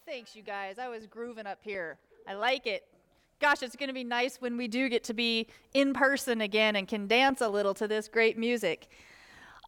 Thanks, 0.07 0.37
you 0.37 0.45
guys. 0.45 0.79
I 0.79 0.87
was 0.87 1.09
grooving 1.09 1.45
up 1.45 1.59
here. 1.61 1.99
I 2.29 2.35
like 2.35 2.69
it. 2.69 2.85
Gosh, 3.41 3.65
it's 3.65 3.75
going 3.75 3.89
to 3.89 3.93
be 3.93 4.05
nice 4.05 4.41
when 4.41 4.57
we 4.57 4.69
do 4.69 4.89
get 4.89 5.03
to 5.05 5.13
be 5.13 5.49
in 5.75 5.93
person 5.93 6.41
again 6.41 6.77
and 6.77 6.87
can 6.87 7.09
dance 7.09 7.41
a 7.41 7.49
little 7.49 7.75
to 7.75 7.89
this 7.89 8.07
great 8.07 8.39
music. 8.39 8.87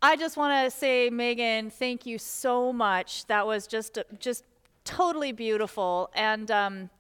I 0.01 0.15
just 0.15 0.37
want 0.37 0.65
to 0.65 0.71
say, 0.71 1.11
Megan, 1.11 1.71
thank 1.71 2.07
you 2.07 2.17
so 2.17 2.73
much. 2.73 3.27
That 3.27 3.45
was 3.45 3.67
just 3.67 3.99
just 4.21 4.45
totally 4.85 5.33
beautiful, 5.33 6.11
and 6.15 6.49
um, 6.53 6.91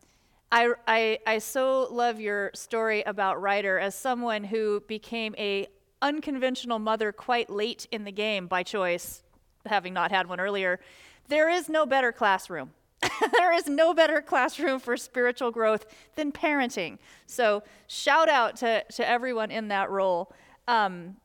I, 0.52 0.72
I 0.86 1.18
I 1.26 1.38
so 1.38 1.86
love 1.90 2.20
your 2.20 2.50
story 2.54 3.02
about 3.02 3.40
Ryder 3.40 3.78
as 3.78 3.94
someone 3.94 4.44
who 4.44 4.80
became 4.88 5.34
a 5.38 5.68
unconventional 6.02 6.78
mother 6.78 7.12
quite 7.12 7.50
late 7.50 7.86
in 7.92 8.04
the 8.04 8.12
game 8.12 8.46
by 8.46 8.62
choice, 8.62 9.22
having 9.66 9.94
not 9.94 10.10
had 10.10 10.28
one 10.28 10.40
earlier. 10.40 10.80
There 11.28 11.48
is 11.48 11.68
no 11.68 11.86
better 11.86 12.10
classroom. 12.10 12.72
there 13.38 13.52
is 13.52 13.66
no 13.66 13.94
better 13.94 14.20
classroom 14.20 14.78
for 14.78 14.96
spiritual 14.96 15.50
growth 15.50 15.86
than 16.16 16.32
parenting. 16.32 16.98
So, 17.26 17.62
shout 17.86 18.28
out 18.28 18.56
to, 18.56 18.84
to 18.84 19.08
everyone 19.08 19.50
in 19.50 19.68
that 19.68 19.90
role. 19.90 20.32
Um, 20.68 21.16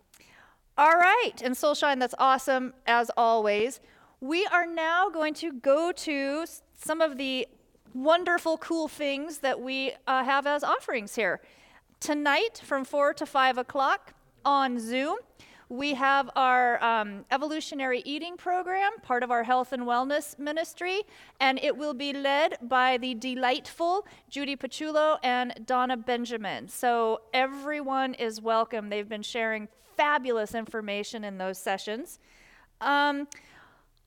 all 0.77 0.93
right, 0.93 1.33
and 1.41 1.55
Soulshine, 1.55 1.99
that's 1.99 2.15
awesome 2.17 2.73
as 2.85 3.11
always. 3.17 3.79
We 4.21 4.45
are 4.45 4.65
now 4.65 5.09
going 5.09 5.33
to 5.35 5.53
go 5.53 5.91
to 5.91 6.45
some 6.75 7.01
of 7.01 7.17
the 7.17 7.47
wonderful, 7.95 8.57
cool 8.57 8.87
things 8.87 9.39
that 9.39 9.59
we 9.59 9.93
uh, 10.05 10.23
have 10.23 10.45
as 10.45 10.63
offerings 10.63 11.15
here. 11.15 11.41
Tonight, 11.99 12.61
from 12.63 12.83
4 12.83 13.13
to 13.15 13.25
5 13.25 13.57
o'clock 13.57 14.13
on 14.43 14.79
Zoom, 14.79 15.17
we 15.69 15.95
have 15.95 16.29
our 16.35 16.83
um, 16.83 17.25
evolutionary 17.31 18.03
eating 18.05 18.37
program, 18.37 18.91
part 19.01 19.23
of 19.23 19.31
our 19.31 19.43
health 19.43 19.71
and 19.71 19.83
wellness 19.83 20.37
ministry, 20.37 21.01
and 21.39 21.57
it 21.63 21.75
will 21.75 21.95
be 21.95 22.13
led 22.13 22.57
by 22.61 22.97
the 22.97 23.15
delightful 23.15 24.05
Judy 24.29 24.55
Pachulo 24.55 25.17
and 25.23 25.59
Donna 25.65 25.97
Benjamin. 25.97 26.67
So 26.67 27.21
everyone 27.33 28.13
is 28.13 28.41
welcome. 28.41 28.89
They've 28.89 29.09
been 29.09 29.23
sharing 29.23 29.67
fabulous 29.97 30.53
information 30.53 31.23
in 31.23 31.37
those 31.39 31.57
sessions. 31.57 32.19
Um, 32.81 33.27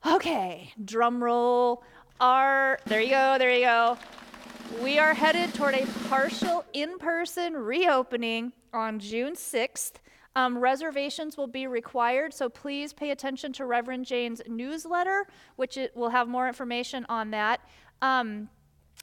okay, 0.06 0.72
drum 0.84 1.24
roll. 1.24 1.82
Our 2.20 2.80
there 2.86 3.00
you 3.00 3.10
go, 3.10 3.36
there 3.38 3.52
you 3.52 3.60
go. 3.60 3.96
We 4.82 4.98
are 4.98 5.14
headed 5.14 5.54
toward 5.54 5.74
a 5.74 5.86
partial 6.08 6.64
in-person 6.72 7.56
reopening 7.56 8.52
on 8.72 8.98
June 8.98 9.34
6th. 9.34 9.92
Um, 10.34 10.58
reservations 10.58 11.36
will 11.36 11.46
be 11.46 11.68
required, 11.68 12.34
so 12.34 12.48
please 12.48 12.92
pay 12.92 13.12
attention 13.12 13.52
to 13.54 13.66
Reverend 13.66 14.04
Jane's 14.04 14.42
newsletter, 14.48 15.28
which 15.54 15.76
it 15.76 15.96
will 15.96 16.08
have 16.08 16.26
more 16.26 16.48
information 16.48 17.06
on 17.08 17.30
that. 17.30 17.60
Um, 18.02 18.48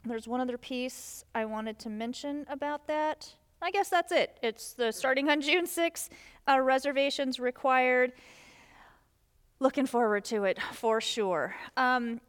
there's 0.04 0.28
one 0.28 0.42
other 0.42 0.58
piece 0.58 1.24
I 1.34 1.46
wanted 1.46 1.80
to 1.80 1.90
mention 1.90 2.46
about 2.50 2.86
that. 2.88 3.34
I 3.62 3.72
guess 3.72 3.88
that's 3.88 4.12
it. 4.12 4.38
It's 4.44 4.74
the 4.74 4.92
starting 4.92 5.30
on 5.30 5.40
June 5.40 5.68
6th, 5.68 6.10
uh, 6.50 6.60
reservations 6.60 7.40
required. 7.40 8.12
Looking 9.62 9.86
forward 9.86 10.26
to 10.26 10.44
it 10.44 10.62
for 10.74 11.00
sure. 11.00 11.56
Um, 11.78 12.20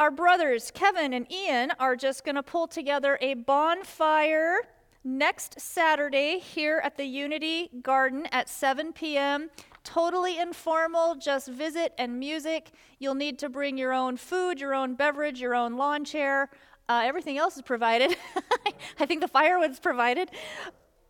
our 0.00 0.10
brothers 0.10 0.70
Kevin 0.70 1.12
and 1.12 1.30
Ian 1.30 1.72
are 1.78 1.94
just 1.94 2.24
going 2.24 2.34
to 2.34 2.42
pull 2.42 2.66
together 2.66 3.18
a 3.20 3.34
bonfire 3.34 4.60
next 5.04 5.60
Saturday 5.60 6.38
here 6.38 6.80
at 6.82 6.96
the 6.96 7.04
Unity 7.04 7.68
Garden 7.82 8.26
at 8.32 8.48
7 8.48 8.94
p.m. 8.94 9.50
Totally 9.84 10.38
informal, 10.38 11.16
just 11.16 11.48
visit 11.48 11.92
and 11.98 12.18
music. 12.18 12.70
You'll 12.98 13.14
need 13.14 13.38
to 13.40 13.50
bring 13.50 13.76
your 13.76 13.92
own 13.92 14.16
food, 14.16 14.58
your 14.58 14.74
own 14.74 14.94
beverage, 14.94 15.38
your 15.38 15.54
own 15.54 15.76
lawn 15.76 16.06
chair. 16.06 16.48
Uh, 16.88 17.02
everything 17.04 17.36
else 17.36 17.56
is 17.56 17.62
provided. 17.62 18.16
I 18.98 19.04
think 19.04 19.20
the 19.20 19.28
firewood's 19.28 19.80
provided. 19.80 20.30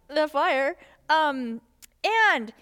The 0.09 0.27
fire. 0.27 0.75
Um, 1.09 1.61
and 2.35 2.53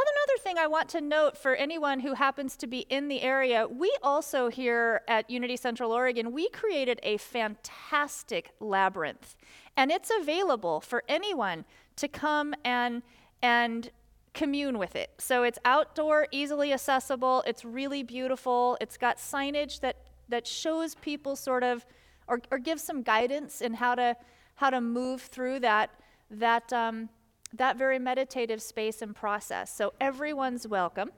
another 0.00 0.42
thing 0.42 0.58
I 0.58 0.66
want 0.66 0.88
to 0.90 1.00
note 1.00 1.36
for 1.36 1.54
anyone 1.54 2.00
who 2.00 2.14
happens 2.14 2.56
to 2.56 2.66
be 2.66 2.80
in 2.88 3.08
the 3.08 3.22
area, 3.22 3.66
we 3.68 3.94
also 4.02 4.48
here 4.48 5.02
at 5.08 5.28
Unity 5.28 5.56
Central 5.56 5.92
Oregon, 5.92 6.32
we 6.32 6.48
created 6.48 7.00
a 7.02 7.16
fantastic 7.18 8.52
labyrinth. 8.60 9.34
And 9.76 9.90
it's 9.90 10.10
available 10.20 10.80
for 10.80 11.04
anyone 11.08 11.64
to 11.96 12.08
come 12.08 12.54
and 12.64 13.02
and 13.42 13.90
commune 14.34 14.78
with 14.78 14.96
it. 14.96 15.10
So 15.18 15.42
it's 15.42 15.58
outdoor, 15.64 16.26
easily 16.30 16.72
accessible, 16.72 17.42
it's 17.46 17.64
really 17.64 18.02
beautiful, 18.02 18.78
it's 18.80 18.96
got 18.96 19.18
signage 19.18 19.80
that, 19.80 19.96
that 20.28 20.46
shows 20.46 20.94
people 20.94 21.36
sort 21.36 21.62
of, 21.62 21.84
or, 22.28 22.40
or 22.50 22.58
gives 22.58 22.82
some 22.82 23.02
guidance 23.02 23.60
in 23.60 23.74
how 23.74 23.94
to, 23.96 24.16
how 24.54 24.70
to 24.70 24.80
move 24.80 25.22
through 25.22 25.60
that, 25.60 25.90
that, 26.30 26.72
um, 26.72 27.08
that 27.54 27.76
very 27.76 27.98
meditative 27.98 28.62
space 28.62 29.02
and 29.02 29.14
process. 29.14 29.74
So 29.74 29.92
everyone's 30.00 30.66
welcome. 30.66 31.10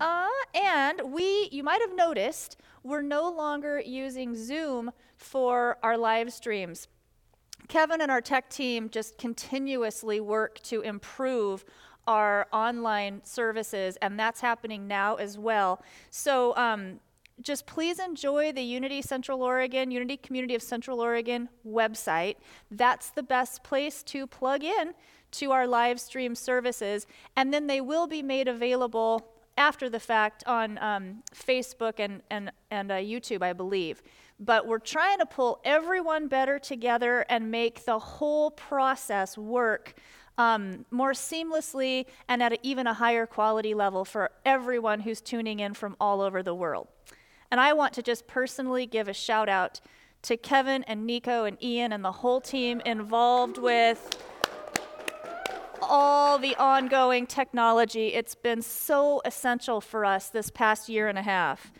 Uh, 0.00 0.26
and 0.54 1.00
we, 1.12 1.48
you 1.52 1.62
might 1.62 1.80
have 1.80 1.94
noticed, 1.94 2.56
we're 2.82 3.02
no 3.02 3.30
longer 3.30 3.80
using 3.80 4.34
Zoom 4.34 4.90
for 5.16 5.78
our 5.82 5.96
live 5.96 6.32
streams. 6.32 6.88
Kevin 7.68 8.00
and 8.00 8.10
our 8.10 8.20
tech 8.20 8.50
team 8.50 8.90
just 8.90 9.16
continuously 9.18 10.20
work 10.20 10.60
to 10.60 10.80
improve 10.80 11.64
our 12.06 12.46
online 12.52 13.22
services, 13.24 13.96
and 14.02 14.18
that's 14.18 14.40
happening 14.40 14.86
now 14.86 15.14
as 15.14 15.38
well. 15.38 15.82
So 16.10 16.54
um, 16.56 17.00
just 17.40 17.66
please 17.66 17.98
enjoy 17.98 18.52
the 18.52 18.62
Unity 18.62 19.00
Central 19.00 19.42
Oregon, 19.42 19.90
Unity 19.90 20.18
Community 20.18 20.54
of 20.54 20.62
Central 20.62 21.00
Oregon 21.00 21.48
website. 21.66 22.36
That's 22.70 23.10
the 23.10 23.22
best 23.22 23.62
place 23.64 24.02
to 24.04 24.26
plug 24.26 24.62
in 24.62 24.92
to 25.38 25.52
our 25.52 25.66
live 25.66 26.00
stream 26.00 26.34
services, 26.34 27.06
and 27.36 27.52
then 27.52 27.66
they 27.66 27.80
will 27.80 28.06
be 28.06 28.22
made 28.22 28.48
available 28.48 29.26
after 29.56 29.88
the 29.88 30.00
fact 30.00 30.42
on 30.46 30.78
um, 30.78 31.22
Facebook 31.34 31.94
and, 31.98 32.22
and, 32.30 32.50
and 32.70 32.90
uh, 32.90 32.96
YouTube, 32.96 33.42
I 33.42 33.52
believe. 33.52 34.02
But 34.40 34.66
we're 34.66 34.78
trying 34.78 35.18
to 35.18 35.26
pull 35.26 35.60
everyone 35.64 36.26
better 36.26 36.58
together 36.58 37.24
and 37.28 37.50
make 37.50 37.84
the 37.84 37.98
whole 37.98 38.50
process 38.50 39.38
work 39.38 39.94
um, 40.36 40.84
more 40.90 41.12
seamlessly 41.12 42.06
and 42.28 42.42
at 42.42 42.54
a, 42.54 42.58
even 42.62 42.86
a 42.86 42.94
higher 42.94 43.26
quality 43.26 43.74
level 43.74 44.04
for 44.04 44.32
everyone 44.44 45.00
who's 45.00 45.20
tuning 45.20 45.60
in 45.60 45.74
from 45.74 45.96
all 46.00 46.20
over 46.20 46.42
the 46.42 46.54
world. 46.54 46.88
And 47.50 47.60
I 47.60 47.72
want 47.72 47.92
to 47.94 48.02
just 48.02 48.26
personally 48.26 48.86
give 48.86 49.06
a 49.06 49.12
shout 49.12 49.48
out 49.48 49.80
to 50.22 50.36
Kevin 50.36 50.82
and 50.84 51.06
Nico 51.06 51.44
and 51.44 51.62
Ian 51.62 51.92
and 51.92 52.04
the 52.04 52.10
whole 52.10 52.40
team 52.40 52.80
involved 52.84 53.58
with 53.58 54.18
all 55.88 56.38
the 56.38 56.56
ongoing 56.56 57.26
technology. 57.26 58.08
It's 58.08 58.34
been 58.34 58.62
so 58.62 59.20
essential 59.24 59.80
for 59.80 60.04
us 60.04 60.28
this 60.28 60.50
past 60.50 60.88
year 60.88 61.08
and 61.08 61.18
a 61.18 61.22
half. 61.22 61.72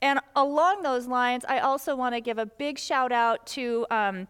And 0.00 0.18
along 0.34 0.82
those 0.82 1.06
lines, 1.06 1.44
I 1.48 1.60
also 1.60 1.94
want 1.94 2.14
to 2.14 2.20
give 2.20 2.38
a 2.38 2.46
big 2.46 2.78
shout 2.78 3.12
out 3.12 3.46
to 3.48 3.86
um, 3.90 4.26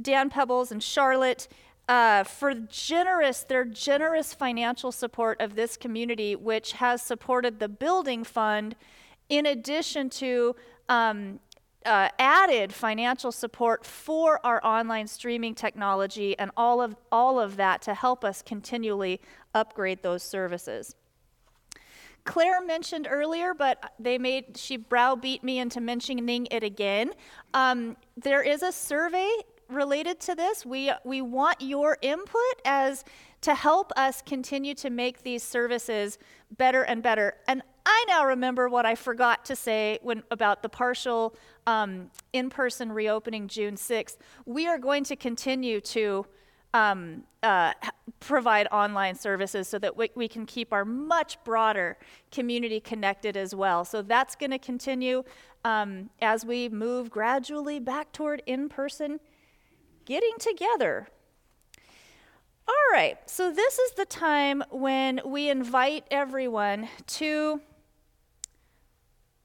Dan 0.00 0.30
Pebbles 0.30 0.70
and 0.70 0.82
Charlotte 0.82 1.48
uh, 1.88 2.22
for 2.22 2.54
generous, 2.54 3.42
their 3.42 3.64
generous 3.64 4.34
financial 4.34 4.92
support 4.92 5.40
of 5.40 5.56
this 5.56 5.76
community, 5.76 6.36
which 6.36 6.72
has 6.72 7.02
supported 7.02 7.58
the 7.58 7.68
building 7.68 8.22
fund 8.22 8.76
in 9.28 9.46
addition 9.46 10.08
to 10.10 10.54
um, 10.88 11.40
uh, 11.86 12.08
added 12.18 12.72
financial 12.72 13.32
support 13.32 13.84
for 13.84 14.44
our 14.44 14.64
online 14.64 15.06
streaming 15.06 15.54
technology 15.54 16.38
and 16.38 16.50
all 16.56 16.80
of, 16.80 16.96
all 17.12 17.38
of 17.38 17.56
that 17.56 17.82
to 17.82 17.94
help 17.94 18.24
us 18.24 18.42
continually 18.42 19.20
upgrade 19.54 20.02
those 20.02 20.22
services. 20.22 20.96
Claire 22.24 22.60
mentioned 22.60 23.08
earlier, 23.10 23.54
but 23.54 23.94
they 23.98 24.18
made 24.18 24.56
she 24.56 24.76
browbeat 24.76 25.42
me 25.42 25.58
into 25.58 25.80
mentioning 25.80 26.46
it 26.50 26.62
again. 26.62 27.12
Um, 27.54 27.96
there 28.18 28.42
is 28.42 28.62
a 28.62 28.70
survey 28.70 29.30
related 29.70 30.20
to 30.20 30.34
this. 30.34 30.66
We 30.66 30.92
we 31.04 31.22
want 31.22 31.62
your 31.62 31.96
input 32.02 32.60
as 32.66 33.02
to 33.40 33.54
help 33.54 33.92
us 33.96 34.20
continue 34.20 34.74
to 34.74 34.90
make 34.90 35.22
these 35.22 35.42
services 35.42 36.18
better 36.56 36.82
and 36.82 37.02
better. 37.02 37.34
And 37.46 37.62
I 37.86 38.04
now 38.08 38.26
remember 38.26 38.68
what 38.68 38.84
I 38.84 38.94
forgot 38.94 39.46
to 39.46 39.56
say 39.56 39.98
when 40.02 40.22
about 40.30 40.62
the 40.62 40.68
partial 40.68 41.34
um, 41.68 42.10
in-person 42.32 42.90
reopening 42.90 43.46
June 43.46 43.74
6th. 43.74 44.16
We 44.46 44.66
are 44.66 44.78
going 44.78 45.04
to 45.04 45.16
continue 45.16 45.82
to 45.82 46.24
um, 46.72 47.24
uh, 47.42 47.74
provide 48.20 48.68
online 48.72 49.14
services 49.14 49.68
so 49.68 49.78
that 49.78 49.94
we, 49.94 50.10
we, 50.14 50.28
can 50.28 50.46
keep 50.46 50.72
our 50.72 50.86
much 50.86 51.42
broader 51.44 51.98
community 52.32 52.80
connected 52.80 53.36
as 53.36 53.54
well. 53.54 53.84
So 53.84 54.00
that's 54.00 54.34
going 54.34 54.50
to 54.50 54.58
continue 54.58 55.24
um, 55.64 56.08
as 56.22 56.44
we 56.46 56.70
move 56.70 57.10
gradually 57.10 57.80
back 57.80 58.12
toward 58.12 58.42
in-person 58.46 59.20
getting 60.06 60.36
together 60.38 61.08
all 62.68 62.92
right, 62.92 63.16
so 63.24 63.50
this 63.50 63.78
is 63.78 63.92
the 63.92 64.04
time 64.04 64.62
when 64.70 65.22
we 65.24 65.48
invite 65.48 66.04
everyone 66.10 66.86
to 67.06 67.62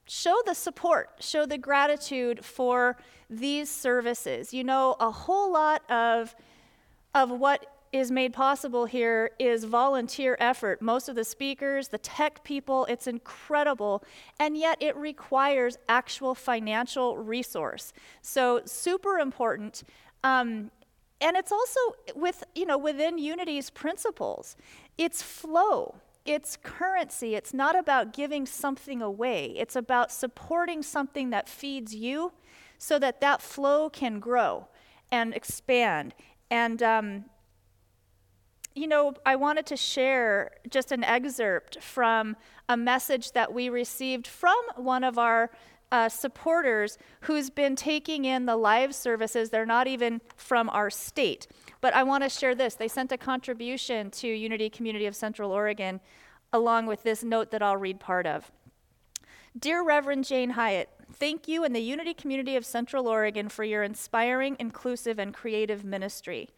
show 0.06 0.36
the 0.46 0.54
support, 0.54 1.10
show 1.20 1.46
the 1.46 1.58
gratitude 1.58 2.44
for 2.44 2.96
these 3.30 3.70
services. 3.70 4.52
You 4.52 4.64
know, 4.64 4.96
a 5.00 5.10
whole 5.10 5.52
lot 5.52 5.88
of, 5.90 6.34
of 7.14 7.30
what 7.30 7.66
is 7.92 8.10
made 8.10 8.32
possible 8.32 8.86
here 8.86 9.30
is 9.38 9.62
volunteer 9.64 10.36
effort. 10.40 10.82
Most 10.82 11.08
of 11.08 11.14
the 11.14 11.24
speakers, 11.24 11.88
the 11.88 11.98
tech 11.98 12.42
people, 12.42 12.86
it's 12.86 13.06
incredible. 13.06 14.02
And 14.40 14.56
yet 14.56 14.78
it 14.80 14.96
requires 14.96 15.78
actual 15.88 16.34
financial 16.34 17.16
resource. 17.16 17.92
So, 18.20 18.62
super 18.64 19.18
important. 19.18 19.84
Um, 20.24 20.72
and 21.20 21.36
it's 21.36 21.52
also 21.52 21.80
with, 22.16 22.42
you 22.54 22.66
know, 22.66 22.76
within 22.76 23.16
Unity's 23.16 23.70
principles. 23.70 24.56
It's 24.98 25.22
flow. 25.22 25.94
It's 26.24 26.56
currency. 26.62 27.34
It's 27.34 27.52
not 27.52 27.78
about 27.78 28.14
giving 28.14 28.46
something 28.46 29.02
away. 29.02 29.54
It's 29.56 29.76
about 29.76 30.10
supporting 30.10 30.82
something 30.82 31.30
that 31.30 31.48
feeds 31.48 31.94
you 31.94 32.32
so 32.78 32.98
that 32.98 33.20
that 33.20 33.42
flow 33.42 33.90
can 33.90 34.20
grow 34.20 34.68
and 35.12 35.34
expand. 35.34 36.14
And, 36.50 36.82
um, 36.82 37.24
you 38.74 38.86
know, 38.86 39.14
I 39.26 39.36
wanted 39.36 39.66
to 39.66 39.76
share 39.76 40.52
just 40.70 40.92
an 40.92 41.04
excerpt 41.04 41.82
from 41.82 42.36
a 42.68 42.76
message 42.76 43.32
that 43.32 43.52
we 43.52 43.68
received 43.68 44.26
from 44.26 44.56
one 44.76 45.04
of 45.04 45.18
our 45.18 45.50
uh, 45.92 46.08
supporters 46.08 46.98
who's 47.20 47.50
been 47.50 47.76
taking 47.76 48.24
in 48.24 48.46
the 48.46 48.56
live 48.56 48.94
services. 48.94 49.50
They're 49.50 49.66
not 49.66 49.86
even 49.86 50.20
from 50.36 50.68
our 50.70 50.90
state. 50.90 51.46
But 51.84 51.92
I 51.92 52.02
want 52.02 52.24
to 52.24 52.30
share 52.30 52.54
this. 52.54 52.76
They 52.76 52.88
sent 52.88 53.12
a 53.12 53.18
contribution 53.18 54.10
to 54.12 54.26
Unity 54.26 54.70
Community 54.70 55.04
of 55.04 55.14
Central 55.14 55.52
Oregon 55.52 56.00
along 56.50 56.86
with 56.86 57.02
this 57.02 57.22
note 57.22 57.50
that 57.50 57.60
I'll 57.60 57.76
read 57.76 58.00
part 58.00 58.26
of. 58.26 58.50
Dear 59.58 59.84
Reverend 59.84 60.24
Jane 60.24 60.48
Hyatt, 60.48 60.88
thank 61.12 61.46
you 61.46 61.62
and 61.62 61.76
the 61.76 61.82
Unity 61.82 62.14
Community 62.14 62.56
of 62.56 62.64
Central 62.64 63.06
Oregon 63.06 63.50
for 63.50 63.64
your 63.64 63.82
inspiring, 63.82 64.56
inclusive, 64.58 65.18
and 65.18 65.34
creative 65.34 65.84
ministry. 65.84 66.48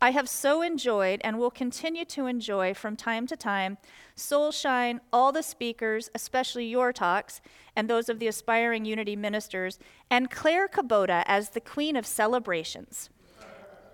I 0.00 0.12
have 0.12 0.30
so 0.30 0.62
enjoyed 0.62 1.20
and 1.22 1.38
will 1.38 1.50
continue 1.50 2.06
to 2.06 2.24
enjoy 2.24 2.72
from 2.72 2.96
time 2.96 3.26
to 3.26 3.36
time 3.36 3.76
Soulshine, 4.16 5.00
all 5.12 5.30
the 5.30 5.42
speakers, 5.42 6.10
especially 6.14 6.64
your 6.64 6.90
talks, 6.90 7.42
and 7.76 7.86
those 7.86 8.08
of 8.08 8.18
the 8.18 8.28
aspiring 8.28 8.86
Unity 8.86 9.14
ministers, 9.14 9.78
and 10.10 10.30
Claire 10.30 10.68
Kubota 10.68 11.22
as 11.26 11.50
the 11.50 11.60
Queen 11.60 11.96
of 11.96 12.06
Celebrations. 12.06 13.10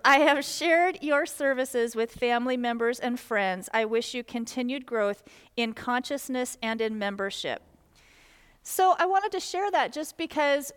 I 0.07 0.19
have 0.19 0.45
shared 0.45 0.99
your 1.01 1.25
services 1.25 1.93
with 1.93 2.13
family 2.13 2.55
members 2.55 2.97
and 2.97 3.19
friends. 3.19 3.67
I 3.73 3.83
wish 3.83 4.13
you 4.13 4.23
continued 4.23 4.85
growth 4.85 5.21
in 5.57 5.73
consciousness 5.73 6.57
and 6.63 6.79
in 6.79 6.97
membership. 6.97 7.61
So 8.63 8.95
I 8.97 9.05
wanted 9.05 9.33
to 9.33 9.41
share 9.41 9.69
that 9.69 9.91
just 9.91 10.17
because 10.17 10.71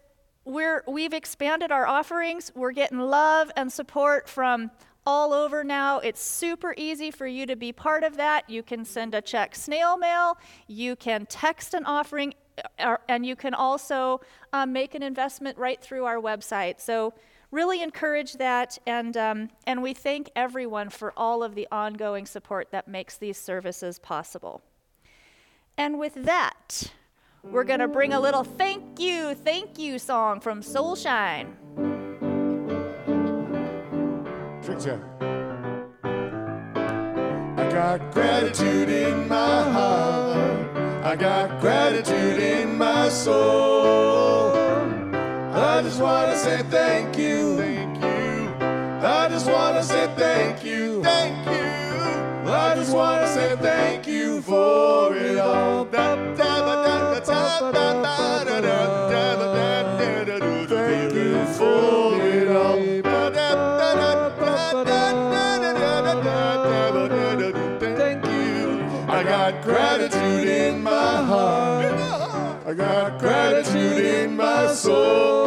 we're, 0.44 0.82
we've 0.88 1.12
expanded 1.12 1.70
our 1.70 1.86
offerings. 1.86 2.50
We're 2.56 2.72
getting 2.72 2.98
love 2.98 3.52
and 3.54 3.70
support 3.70 4.28
from 4.28 4.72
all 5.06 5.32
over 5.32 5.62
now. 5.62 6.00
It's 6.00 6.20
super 6.20 6.74
easy 6.76 7.12
for 7.12 7.28
you 7.28 7.46
to 7.46 7.54
be 7.54 7.70
part 7.70 8.02
of 8.02 8.16
that. 8.16 8.50
You 8.50 8.64
can 8.64 8.84
send 8.84 9.14
a 9.14 9.22
check 9.22 9.54
snail 9.54 9.96
mail, 9.96 10.38
you 10.66 10.96
can 10.96 11.24
text 11.26 11.74
an 11.74 11.84
offering, 11.84 12.34
uh, 12.80 12.96
and 13.08 13.24
you 13.24 13.36
can 13.36 13.54
also 13.54 14.22
um, 14.52 14.72
make 14.72 14.96
an 14.96 15.04
investment 15.04 15.56
right 15.56 15.80
through 15.80 16.04
our 16.04 16.16
website. 16.16 16.80
So, 16.80 17.14
really 17.50 17.82
encourage 17.82 18.34
that, 18.34 18.78
and, 18.86 19.16
um, 19.16 19.48
and 19.66 19.82
we 19.82 19.92
thank 19.92 20.30
everyone 20.36 20.90
for 20.90 21.12
all 21.16 21.42
of 21.42 21.54
the 21.54 21.66
ongoing 21.72 22.26
support 22.26 22.70
that 22.70 22.86
makes 22.86 23.16
these 23.16 23.38
services 23.38 23.98
possible. 23.98 24.62
And 25.76 25.98
with 25.98 26.14
that, 26.14 26.92
we're 27.42 27.64
going 27.64 27.80
to 27.80 27.88
bring 27.88 28.12
a 28.12 28.20
little 28.20 28.44
thank 28.44 29.00
you, 29.00 29.34
thank 29.34 29.78
you 29.78 29.98
song 29.98 30.40
from 30.40 30.60
Soulshine. 30.60 31.54
I 37.56 37.70
got 37.70 38.12
gratitude 38.12 38.88
in 38.88 39.26
my 39.26 39.62
heart. 39.72 40.76
I 41.02 41.16
got 41.16 41.60
gratitude 41.60 42.38
in 42.40 42.76
my 42.76 43.08
soul. 43.08 44.59
I 45.80 45.82
just 45.82 46.02
want 46.02 46.30
to 46.30 46.36
say 46.36 46.62
thank 46.64 47.16
you. 47.16 47.56
Thank 47.56 47.96
you. 48.02 48.66
I 49.02 49.28
just 49.30 49.46
want 49.46 49.78
to 49.78 49.82
say 49.82 50.12
thank 50.14 50.62
you. 50.62 51.02
Thank 51.02 51.46
you. 51.46 52.52
I 52.52 52.74
just 52.74 52.92
to 53.22 53.28
say 53.32 53.56
thank 53.56 54.06
you 54.06 54.42
for 54.42 55.16
it 55.16 55.38
all. 55.38 55.86
Thank 55.86 56.36
you 61.14 61.46
for 61.54 62.26
it 62.26 62.48
all. 62.50 62.90
I 69.08 69.22
got 69.24 69.62
gratitude 69.62 70.46
in 70.46 70.82
my 70.82 71.24
heart. 71.24 71.86
I 72.66 72.74
got 72.74 73.18
gratitude 73.18 74.04
in 74.04 74.36
my 74.36 74.74
soul. 74.74 75.39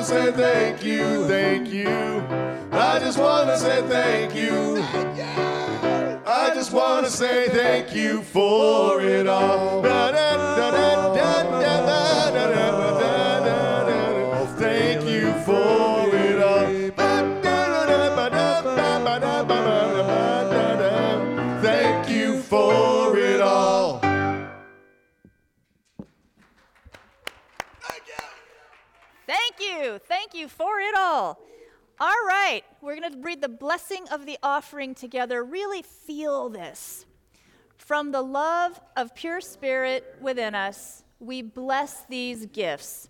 To 0.00 0.06
say 0.06 0.32
thank 0.32 0.82
you, 0.82 1.26
thank 1.26 1.68
you. 1.68 1.86
I 2.72 2.98
just 3.00 3.18
want 3.18 3.50
to 3.50 3.58
say 3.58 3.82
thank 3.86 4.34
you. 4.34 4.82
I 6.26 6.52
just 6.54 6.72
want 6.72 7.04
to 7.04 7.12
say 7.12 7.50
thank 7.50 7.94
you 7.94 8.22
for 8.22 9.02
it 9.02 9.26
all. 9.26 9.82
Thank 30.30 30.42
you 30.42 30.48
for 30.48 30.78
it 30.78 30.94
all. 30.96 31.40
All 31.98 32.24
right, 32.24 32.62
we're 32.80 32.94
going 32.94 33.12
to 33.12 33.18
read 33.18 33.40
the 33.40 33.48
blessing 33.48 34.04
of 34.12 34.26
the 34.26 34.38
offering 34.44 34.94
together. 34.94 35.42
Really 35.42 35.82
feel 35.82 36.48
this. 36.48 37.04
From 37.76 38.12
the 38.12 38.22
love 38.22 38.80
of 38.96 39.12
pure 39.16 39.40
spirit 39.40 40.14
within 40.20 40.54
us, 40.54 41.02
we 41.18 41.42
bless 41.42 42.04
these 42.04 42.46
gifts. 42.46 43.08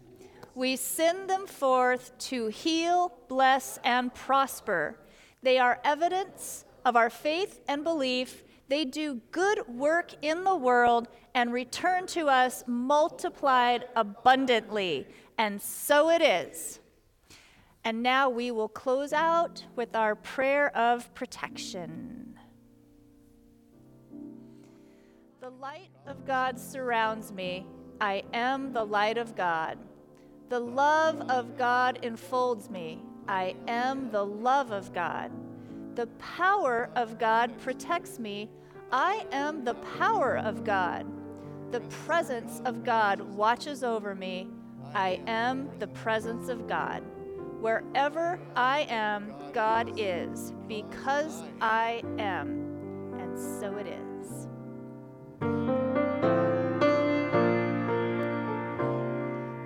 We 0.54 0.76
send 0.76 1.28
them 1.28 1.46
forth 1.46 2.16
to 2.30 2.46
heal, 2.46 3.12
bless, 3.28 3.78
and 3.84 4.14
prosper. 4.14 4.98
They 5.42 5.58
are 5.58 5.78
evidence 5.84 6.64
of 6.86 6.96
our 6.96 7.10
faith 7.10 7.60
and 7.68 7.84
belief. 7.84 8.44
They 8.68 8.86
do 8.86 9.20
good 9.30 9.68
work 9.68 10.14
in 10.22 10.44
the 10.44 10.56
world 10.56 11.08
and 11.34 11.52
return 11.52 12.06
to 12.08 12.28
us 12.28 12.64
multiplied 12.66 13.84
abundantly. 13.94 15.06
And 15.36 15.60
so 15.60 16.08
it 16.08 16.22
is. 16.22 16.79
And 17.84 18.02
now 18.02 18.28
we 18.28 18.50
will 18.50 18.68
close 18.68 19.12
out 19.12 19.64
with 19.74 19.96
our 19.96 20.14
prayer 20.14 20.74
of 20.76 21.12
protection. 21.14 22.38
The 25.40 25.50
light 25.50 25.90
of 26.06 26.26
God 26.26 26.58
surrounds 26.58 27.32
me. 27.32 27.66
I 28.00 28.22
am 28.34 28.72
the 28.72 28.84
light 28.84 29.16
of 29.16 29.34
God. 29.34 29.78
The 30.50 30.60
love 30.60 31.20
of 31.30 31.56
God 31.56 32.00
enfolds 32.02 32.68
me. 32.68 33.00
I 33.26 33.54
am 33.68 34.10
the 34.10 34.24
love 34.24 34.72
of 34.72 34.92
God. 34.92 35.30
The 35.94 36.06
power 36.18 36.90
of 36.96 37.18
God 37.18 37.58
protects 37.58 38.18
me. 38.18 38.50
I 38.92 39.24
am 39.32 39.64
the 39.64 39.74
power 39.74 40.36
of 40.38 40.64
God. 40.64 41.06
The 41.70 41.80
presence 41.80 42.60
of 42.64 42.84
God 42.84 43.20
watches 43.20 43.84
over 43.84 44.14
me. 44.14 44.48
I 44.94 45.20
am 45.26 45.70
the 45.78 45.86
presence 45.86 46.48
of 46.48 46.66
God. 46.66 47.04
Wherever 47.60 48.40
I 48.56 48.86
am, 48.88 49.34
God 49.52 49.92
is, 49.98 50.54
because 50.66 51.42
I 51.60 52.02
am. 52.18 52.48
And 53.18 53.38
so 53.38 53.76
it 53.76 53.86
is. 53.86 54.48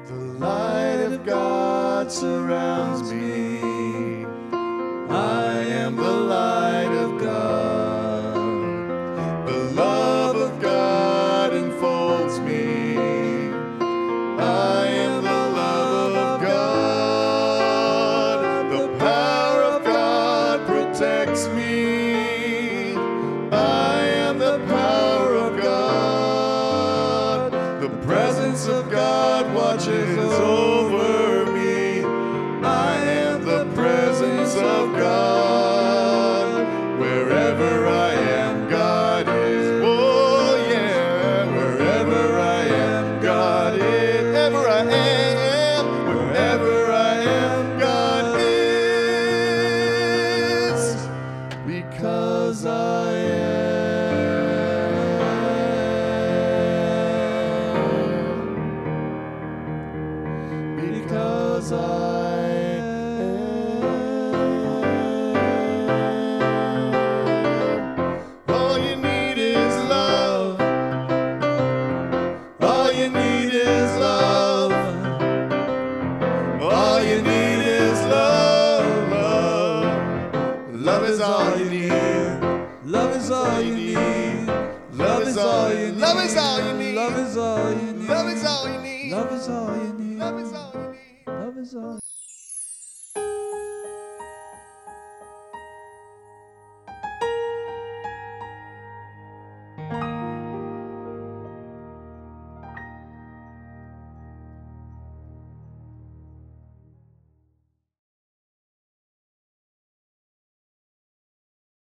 The 0.09 0.15
light 0.41 1.01
of 1.07 1.25
God 1.25 2.11
surrounds 2.11 3.13
me. 3.13 4.27
I 5.09 5.54